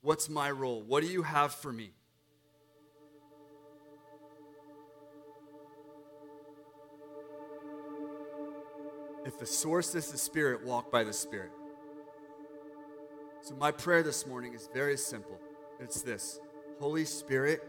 What's 0.00 0.28
my 0.30 0.50
role? 0.50 0.82
What 0.82 1.02
do 1.02 1.08
you 1.08 1.22
have 1.22 1.52
for 1.52 1.72
me? 1.72 1.90
If 9.26 9.40
the 9.40 9.46
source 9.46 9.96
is 9.96 10.12
the 10.12 10.18
Spirit, 10.18 10.64
walk 10.64 10.92
by 10.92 11.02
the 11.02 11.12
Spirit. 11.12 11.50
So, 13.42 13.56
my 13.56 13.72
prayer 13.72 14.04
this 14.04 14.24
morning 14.24 14.54
is 14.54 14.68
very 14.72 14.96
simple 14.96 15.40
it's 15.80 16.00
this 16.00 16.38
Holy 16.78 17.04
Spirit, 17.04 17.60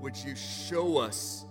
would 0.00 0.16
you 0.16 0.34
show 0.34 0.98
us 0.98 1.44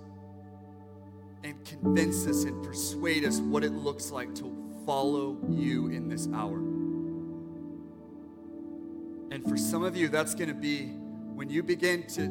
and 1.46 1.64
convince 1.64 2.28
us 2.28 2.44
and 2.44 2.62
persuade 2.62 3.24
us 3.24 3.40
what 3.40 3.64
it 3.64 3.72
looks 3.72 4.12
like 4.12 4.36
to 4.36 4.54
follow 4.86 5.38
you 5.48 5.88
in 5.88 6.10
this 6.10 6.28
hour? 6.34 6.58
And 9.32 9.48
for 9.48 9.56
some 9.56 9.84
of 9.84 9.96
you, 9.96 10.10
that's 10.10 10.36
going 10.36 10.50
to 10.50 10.54
be 10.54 10.88
when 11.36 11.50
you 11.50 11.64
begin 11.64 12.06
to, 12.08 12.28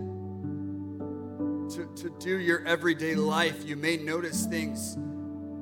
to, 1.74 1.86
to 2.03 2.11
do 2.18 2.39
your 2.39 2.62
everyday 2.66 3.14
life, 3.14 3.64
you 3.64 3.74
may 3.76 3.97
notice 3.97 4.45
things 4.45 4.99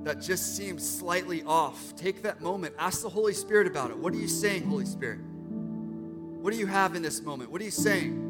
that 0.07 0.21
just 0.21 0.57
seems 0.57 0.89
slightly 0.89 1.43
off, 1.43 1.97
take 1.97 2.23
that 2.23 2.41
moment. 2.41 2.73
Ask 2.79 3.03
the 3.03 3.09
Holy 3.09 3.35
Spirit 3.35 3.67
about 3.67 3.91
it. 3.91 3.99
What 3.99 4.15
are 4.15 4.17
you 4.17 4.29
saying, 4.29 4.63
Holy 4.63 4.87
Spirit? 4.87 5.19
What 5.19 6.53
do 6.53 6.59
you 6.61 6.67
have 6.67 6.95
in 6.95 7.03
this 7.03 7.23
moment? 7.23 7.51
What 7.51 7.61
are 7.61 7.65
you 7.65 7.73
saying? 7.73 8.23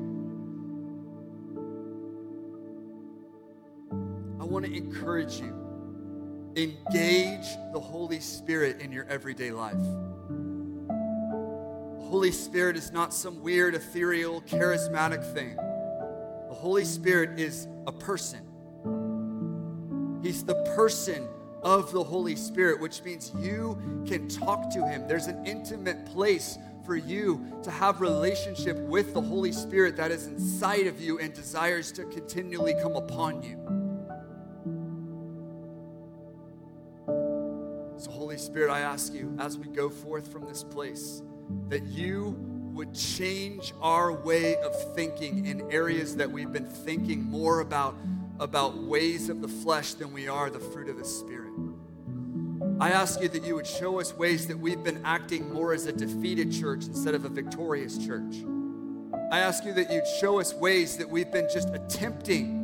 I 4.41 4.45
want 4.45 4.64
to 4.64 4.74
encourage 4.74 5.39
you. 5.39 5.53
Engage 6.57 7.47
the 7.74 7.81
Holy 7.81 8.20
Spirit 8.20 8.81
in 8.81 8.91
your 8.91 9.05
everyday 9.05 9.51
life. 9.51 9.77
The 9.77 12.07
Holy 12.09 12.33
Spirit 12.33 12.79
is 12.79 12.91
not 12.91 13.12
some 13.12 13.43
weird, 13.43 13.74
ethereal, 13.74 14.41
charismatic 14.41 15.22
thing. 15.35 15.57
The 15.57 16.55
Holy 16.55 16.87
Spirit 16.87 17.39
is 17.39 17.68
a 17.87 17.93
person. 17.93 18.41
He's 20.22 20.43
the 20.43 20.55
person 20.74 21.29
of 21.67 21.91
the 21.91 22.05
Holy 22.05 22.37
Spirit, 22.37 22.81
which 22.81 23.03
means 23.03 23.33
you 23.41 23.77
can 24.07 24.29
talk 24.29 24.73
to 24.73 24.87
Him. 24.87 25.09
There's 25.09 25.27
an 25.27 25.45
intimate 25.45 26.07
place 26.07 26.59
for 26.85 26.95
you 26.95 27.45
to 27.64 27.73
have 27.73 28.01
relationship 28.01 28.79
with 28.79 29.12
the 29.12 29.21
Holy 29.21 29.51
Spirit 29.51 29.97
that 29.97 30.12
is 30.12 30.29
inside 30.29 30.87
of 30.87 31.01
you 31.01 31.19
and 31.19 31.35
desires 31.35 31.91
to 31.93 32.05
continually 32.05 32.75
come 32.81 32.95
upon 32.95 33.43
you. 33.43 33.57
So, 37.99 38.12
Holy 38.12 38.39
Spirit, 38.39 38.71
I 38.71 38.83
ask 38.83 39.12
you 39.12 39.37
as 39.41 39.59
we 39.59 39.67
go 39.67 39.91
forth 39.91 40.31
from 40.31 40.47
this 40.47 40.62
place 40.62 41.21
that 41.69 41.83
you 41.83 42.37
would 42.75 42.95
change 42.95 43.75
our 43.83 44.12
way 44.12 44.55
of 44.59 44.95
thinking 44.95 45.47
in 45.47 45.69
areas 45.73 46.14
that 46.14 46.31
we've 46.31 46.53
been 46.53 46.69
thinking 46.69 47.25
more 47.25 47.59
about 47.59 47.97
about 48.39 48.77
ways 48.77 49.29
of 49.31 49.41
the 49.41 49.49
flesh 49.49 49.95
than 49.95 50.12
we 50.12 50.29
are 50.29 50.51
the 50.51 50.61
fruit 50.61 50.89
of 50.89 50.99
the 50.99 51.05
Spirit. 51.05 51.45
I 52.79 52.91
ask 52.91 53.22
you 53.22 53.29
that 53.31 53.43
you 53.43 53.55
would 53.55 53.66
show 53.66 54.01
us 54.01 54.12
ways 54.12 54.47
that 54.49 54.59
we've 54.59 54.85
been 54.85 55.01
acting 55.03 55.51
more 55.51 55.72
as 55.72 55.87
a 55.87 55.93
defeated 55.93 56.53
church 56.53 56.85
instead 56.85 57.14
of 57.14 57.24
a 57.24 57.29
victorious 57.31 57.97
church. 57.97 58.45
I 59.33 59.39
ask 59.39 59.64
you 59.64 59.72
that 59.72 59.91
you'd 59.91 60.07
show 60.20 60.41
us 60.41 60.53
ways 60.53 60.99
that 60.99 61.09
we've 61.09 61.33
been 61.33 61.49
just 61.51 61.70
attempting 61.70 62.62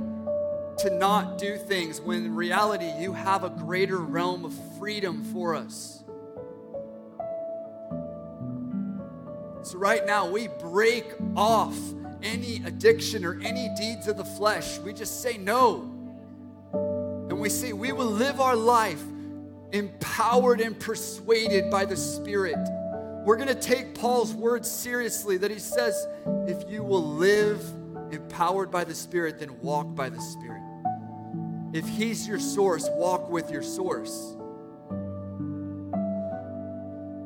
to 0.79 0.91
not 0.91 1.39
do 1.39 1.57
things 1.57 1.99
when 1.99 2.27
in 2.27 2.35
reality 2.35 2.91
you 2.99 3.15
have 3.15 3.43
a 3.43 3.49
greater 3.49 3.97
realm 3.97 4.45
of 4.45 4.53
freedom 4.79 5.25
for 5.25 5.55
us. 5.55 6.05
So, 9.63 9.79
right 9.79 10.05
now, 10.05 10.29
we 10.29 10.49
break 10.49 11.07
off 11.37 11.79
any 12.23 12.57
addiction 12.67 13.25
or 13.25 13.41
any 13.43 13.71
deeds 13.79 14.09
of 14.09 14.19
the 14.19 14.25
flesh. 14.25 14.79
We 14.81 14.93
just 14.93 15.23
say 15.23 15.39
no. 15.39 15.89
And 16.73 17.41
we 17.41 17.49
say 17.49 17.73
we 17.73 17.93
will 17.93 18.11
live 18.11 18.41
our 18.41 18.57
life 18.57 19.03
empowered 19.73 20.61
and 20.61 20.79
persuaded 20.79 21.71
by 21.71 21.85
the 21.85 21.97
Spirit. 21.97 22.59
We're 23.25 23.37
going 23.37 23.49
to 23.49 23.55
take 23.55 23.95
Paul's 23.95 24.35
words 24.35 24.71
seriously 24.71 25.37
that 25.39 25.51
he 25.51 25.59
says, 25.59 26.07
if 26.47 26.69
you 26.69 26.83
will 26.83 27.05
live 27.05 27.63
empowered 28.13 28.71
by 28.71 28.85
the 28.85 28.95
Spirit, 28.95 29.39
then 29.39 29.59
walk 29.61 29.95
by 29.95 30.09
the 30.09 30.21
Spirit. 30.21 30.63
If 31.73 31.89
He's 31.89 32.29
your 32.29 32.39
source, 32.39 32.89
walk 32.93 33.31
with 33.31 33.51
your 33.51 33.63
source. 33.63 34.37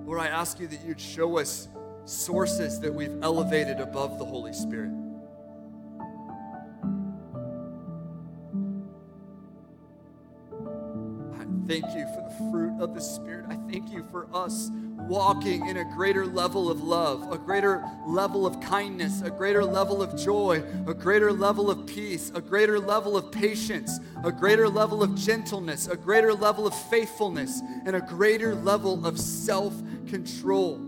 Lord, 0.06 0.20
I 0.20 0.28
ask 0.28 0.60
you 0.60 0.68
that 0.68 0.84
you'd 0.84 1.00
show 1.00 1.38
us 1.38 1.68
sources 2.04 2.78
that 2.80 2.94
we've 2.94 3.18
elevated 3.22 3.80
above 3.80 4.20
the 4.20 4.24
Holy 4.24 4.52
Spirit. 4.52 4.92
I 11.34 11.44
thank 11.66 11.84
you 11.96 12.06
for 12.14 12.25
fruit 12.38 12.80
of 12.80 12.94
the 12.94 13.00
Spirit. 13.00 13.46
I 13.48 13.56
thank 13.70 13.90
you 13.90 14.04
for 14.10 14.28
us 14.32 14.70
walking 15.08 15.66
in 15.68 15.76
a 15.76 15.84
greater 15.84 16.26
level 16.26 16.70
of 16.70 16.82
love, 16.82 17.30
a 17.32 17.38
greater 17.38 17.84
level 18.06 18.46
of 18.46 18.60
kindness, 18.60 19.22
a 19.22 19.30
greater 19.30 19.64
level 19.64 20.02
of 20.02 20.16
joy, 20.16 20.62
a 20.86 20.94
greater 20.94 21.32
level 21.32 21.70
of 21.70 21.86
peace, 21.86 22.32
a 22.34 22.40
greater 22.40 22.80
level 22.80 23.16
of 23.16 23.30
patience, 23.30 24.00
a 24.24 24.32
greater 24.32 24.68
level 24.68 25.02
of 25.02 25.14
gentleness, 25.14 25.86
a 25.86 25.96
greater 25.96 26.34
level 26.34 26.66
of 26.66 26.74
faithfulness, 26.74 27.60
and 27.84 27.94
a 27.94 28.00
greater 28.00 28.54
level 28.54 29.06
of 29.06 29.18
self 29.18 29.74
control. 30.08 30.80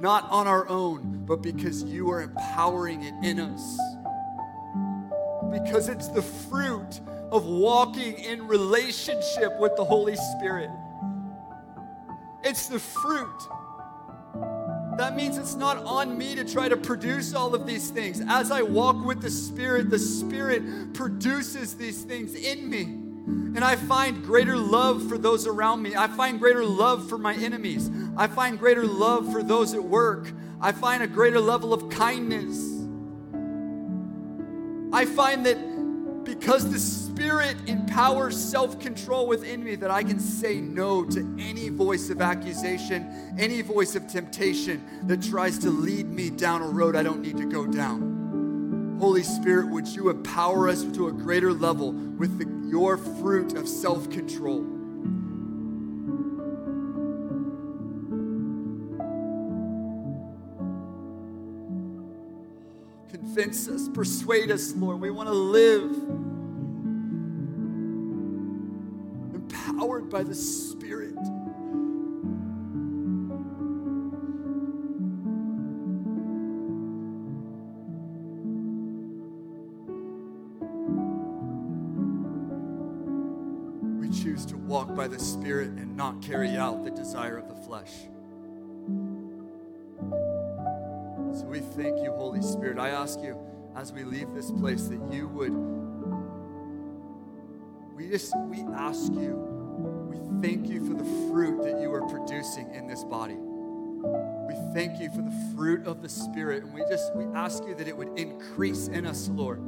Not 0.00 0.28
on 0.30 0.46
our 0.46 0.68
own, 0.68 1.24
but 1.24 1.40
because 1.40 1.82
you 1.84 2.10
are 2.10 2.22
empowering 2.22 3.02
it 3.02 3.14
in 3.22 3.40
us. 3.40 3.78
Because 5.50 5.88
it's 5.88 6.08
the 6.08 6.22
fruit 6.22 7.00
of 7.34 7.46
walking 7.46 8.16
in 8.20 8.46
relationship 8.46 9.58
with 9.58 9.74
the 9.76 9.84
Holy 9.84 10.14
Spirit. 10.14 10.70
It's 12.44 12.68
the 12.68 12.78
fruit. 12.78 13.48
That 14.96 15.16
means 15.16 15.36
it's 15.36 15.56
not 15.56 15.78
on 15.78 16.16
me 16.16 16.36
to 16.36 16.44
try 16.44 16.68
to 16.68 16.76
produce 16.76 17.34
all 17.34 17.52
of 17.52 17.66
these 17.66 17.90
things. 17.90 18.22
As 18.28 18.52
I 18.52 18.62
walk 18.62 19.04
with 19.04 19.20
the 19.20 19.30
Spirit, 19.30 19.90
the 19.90 19.98
Spirit 19.98 20.94
produces 20.94 21.76
these 21.76 22.04
things 22.04 22.36
in 22.36 22.70
me. 22.70 22.82
And 22.82 23.64
I 23.64 23.74
find 23.74 24.22
greater 24.22 24.56
love 24.56 25.08
for 25.08 25.18
those 25.18 25.48
around 25.48 25.82
me. 25.82 25.96
I 25.96 26.06
find 26.06 26.38
greater 26.38 26.64
love 26.64 27.08
for 27.08 27.18
my 27.18 27.34
enemies. 27.34 27.90
I 28.16 28.28
find 28.28 28.60
greater 28.60 28.86
love 28.86 29.32
for 29.32 29.42
those 29.42 29.74
at 29.74 29.82
work. 29.82 30.30
I 30.60 30.70
find 30.70 31.02
a 31.02 31.08
greater 31.08 31.40
level 31.40 31.74
of 31.74 31.88
kindness. 31.88 32.70
I 34.92 35.04
find 35.06 35.44
that 35.46 35.73
because 36.24 36.70
the 36.70 36.78
Spirit 36.78 37.56
empowers 37.66 38.36
self 38.36 38.80
control 38.80 39.26
within 39.26 39.62
me, 39.62 39.76
that 39.76 39.90
I 39.90 40.02
can 40.02 40.18
say 40.18 40.60
no 40.60 41.04
to 41.04 41.36
any 41.38 41.68
voice 41.68 42.10
of 42.10 42.20
accusation, 42.20 43.34
any 43.38 43.62
voice 43.62 43.94
of 43.94 44.06
temptation 44.08 44.82
that 45.04 45.22
tries 45.22 45.58
to 45.58 45.70
lead 45.70 46.06
me 46.06 46.30
down 46.30 46.62
a 46.62 46.66
road 46.66 46.96
I 46.96 47.02
don't 47.02 47.20
need 47.20 47.36
to 47.36 47.46
go 47.46 47.66
down. 47.66 48.96
Holy 49.00 49.22
Spirit, 49.22 49.68
would 49.68 49.88
you 49.88 50.08
empower 50.08 50.68
us 50.68 50.82
to 50.82 51.08
a 51.08 51.12
greater 51.12 51.52
level 51.52 51.92
with 51.92 52.38
the, 52.38 52.68
your 52.68 52.96
fruit 52.96 53.54
of 53.54 53.68
self 53.68 54.08
control? 54.10 54.73
Convince 63.34 63.66
us, 63.66 63.88
persuade 63.88 64.52
us, 64.52 64.76
Lord. 64.76 65.00
We 65.00 65.10
want 65.10 65.28
to 65.28 65.34
live 65.34 65.90
empowered 69.34 70.08
by 70.08 70.22
the 70.22 70.36
Spirit. 70.36 71.16
We 83.98 84.10
choose 84.10 84.46
to 84.46 84.56
walk 84.56 84.94
by 84.94 85.08
the 85.08 85.18
Spirit 85.18 85.70
and 85.70 85.96
not 85.96 86.22
carry 86.22 86.50
out 86.50 86.84
the 86.84 86.92
desire 86.92 87.38
of 87.38 87.48
the 87.48 87.56
flesh. 87.66 87.90
Thank 91.76 92.02
you, 92.02 92.12
Holy 92.12 92.42
Spirit. 92.42 92.78
I 92.78 92.90
ask 92.90 93.20
you 93.20 93.38
as 93.76 93.92
we 93.92 94.04
leave 94.04 94.32
this 94.32 94.50
place 94.50 94.86
that 94.88 95.00
you 95.12 95.26
would, 95.28 95.52
we 97.94 98.08
just, 98.08 98.32
we 98.46 98.60
ask 98.74 99.12
you, 99.12 99.34
we 100.08 100.18
thank 100.46 100.68
you 100.68 100.86
for 100.86 100.94
the 100.94 101.04
fruit 101.30 101.62
that 101.62 101.80
you 101.80 101.92
are 101.92 102.06
producing 102.08 102.72
in 102.74 102.86
this 102.86 103.02
body. 103.04 103.36
We 103.36 104.54
thank 104.72 105.00
you 105.00 105.10
for 105.10 105.22
the 105.22 105.54
fruit 105.56 105.86
of 105.86 106.02
the 106.02 106.08
Spirit. 106.08 106.62
And 106.64 106.72
we 106.72 106.82
just, 106.88 107.14
we 107.14 107.24
ask 107.34 107.64
you 107.64 107.74
that 107.74 107.88
it 107.88 107.96
would 107.96 108.18
increase 108.18 108.88
in 108.88 109.06
us, 109.06 109.28
Lord. 109.28 109.60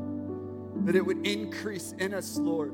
That 0.87 0.95
it 0.95 1.05
would 1.05 1.27
increase 1.27 1.93
in 1.99 2.15
us, 2.15 2.37
Lord. 2.37 2.73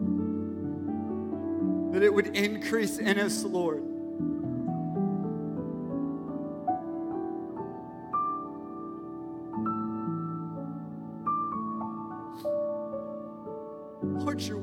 That 1.93 2.03
it 2.03 2.13
would 2.13 2.37
increase 2.37 2.99
in 2.99 3.19
us, 3.19 3.45
Lord. 3.45 3.83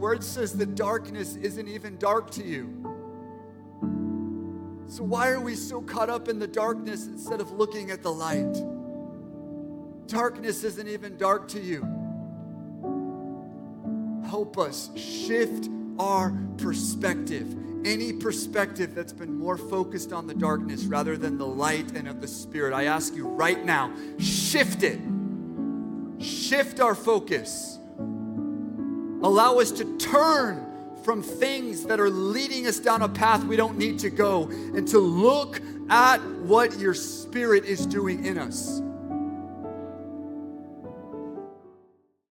Word 0.10 0.24
says 0.24 0.54
that 0.54 0.74
darkness 0.74 1.36
isn't 1.36 1.68
even 1.68 1.96
dark 2.00 2.32
to 2.32 2.44
you. 2.44 2.66
So, 4.88 5.04
why 5.04 5.30
are 5.30 5.40
we 5.40 5.54
so 5.54 5.82
caught 5.82 6.10
up 6.10 6.28
in 6.28 6.40
the 6.40 6.48
darkness 6.48 7.06
instead 7.06 7.40
of 7.40 7.52
looking 7.52 7.92
at 7.92 8.02
the 8.02 8.12
light? 8.12 8.56
Darkness 10.08 10.64
isn't 10.64 10.88
even 10.88 11.16
dark 11.18 11.48
to 11.50 11.62
you. 11.62 11.82
Help 14.28 14.58
us 14.58 14.90
shift 14.98 15.70
our 16.00 16.34
perspective. 16.58 17.56
Any 17.86 18.12
perspective 18.12 18.96
that's 18.96 19.14
been 19.14 19.38
more 19.38 19.60
focused 19.60 20.12
on 20.12 20.26
the 20.26 20.34
darkness 20.34 20.86
rather 20.86 21.18
than 21.18 21.38
the 21.38 21.46
light 21.46 21.92
and 21.96 22.08
of 22.08 22.20
the 22.20 22.28
Spirit, 22.28 22.74
I 22.74 22.86
ask 22.86 23.14
you 23.14 23.28
right 23.28 23.64
now, 23.64 23.94
shift 24.18 24.82
it. 24.82 25.00
Shift 26.20 26.80
our 26.80 26.96
focus. 26.96 27.79
Allow 29.30 29.60
us 29.60 29.70
to 29.74 29.86
turn 30.00 30.66
from 31.04 31.22
things 31.22 31.84
that 31.86 32.00
are 32.00 32.10
leading 32.10 32.66
us 32.66 32.80
down 32.80 33.04
a 33.04 33.08
path 33.08 33.44
we 33.44 33.56
don't 33.56 33.78
need 33.78 34.00
to 34.00 34.10
go 34.10 34.50
and 34.50 34.88
to 34.88 34.98
look 34.98 35.62
at 35.92 36.18
what 36.40 36.80
your 36.80 36.96
Spirit 36.96 37.64
is 37.66 37.86
doing 37.86 38.26
in 38.26 38.40
us. 38.40 38.82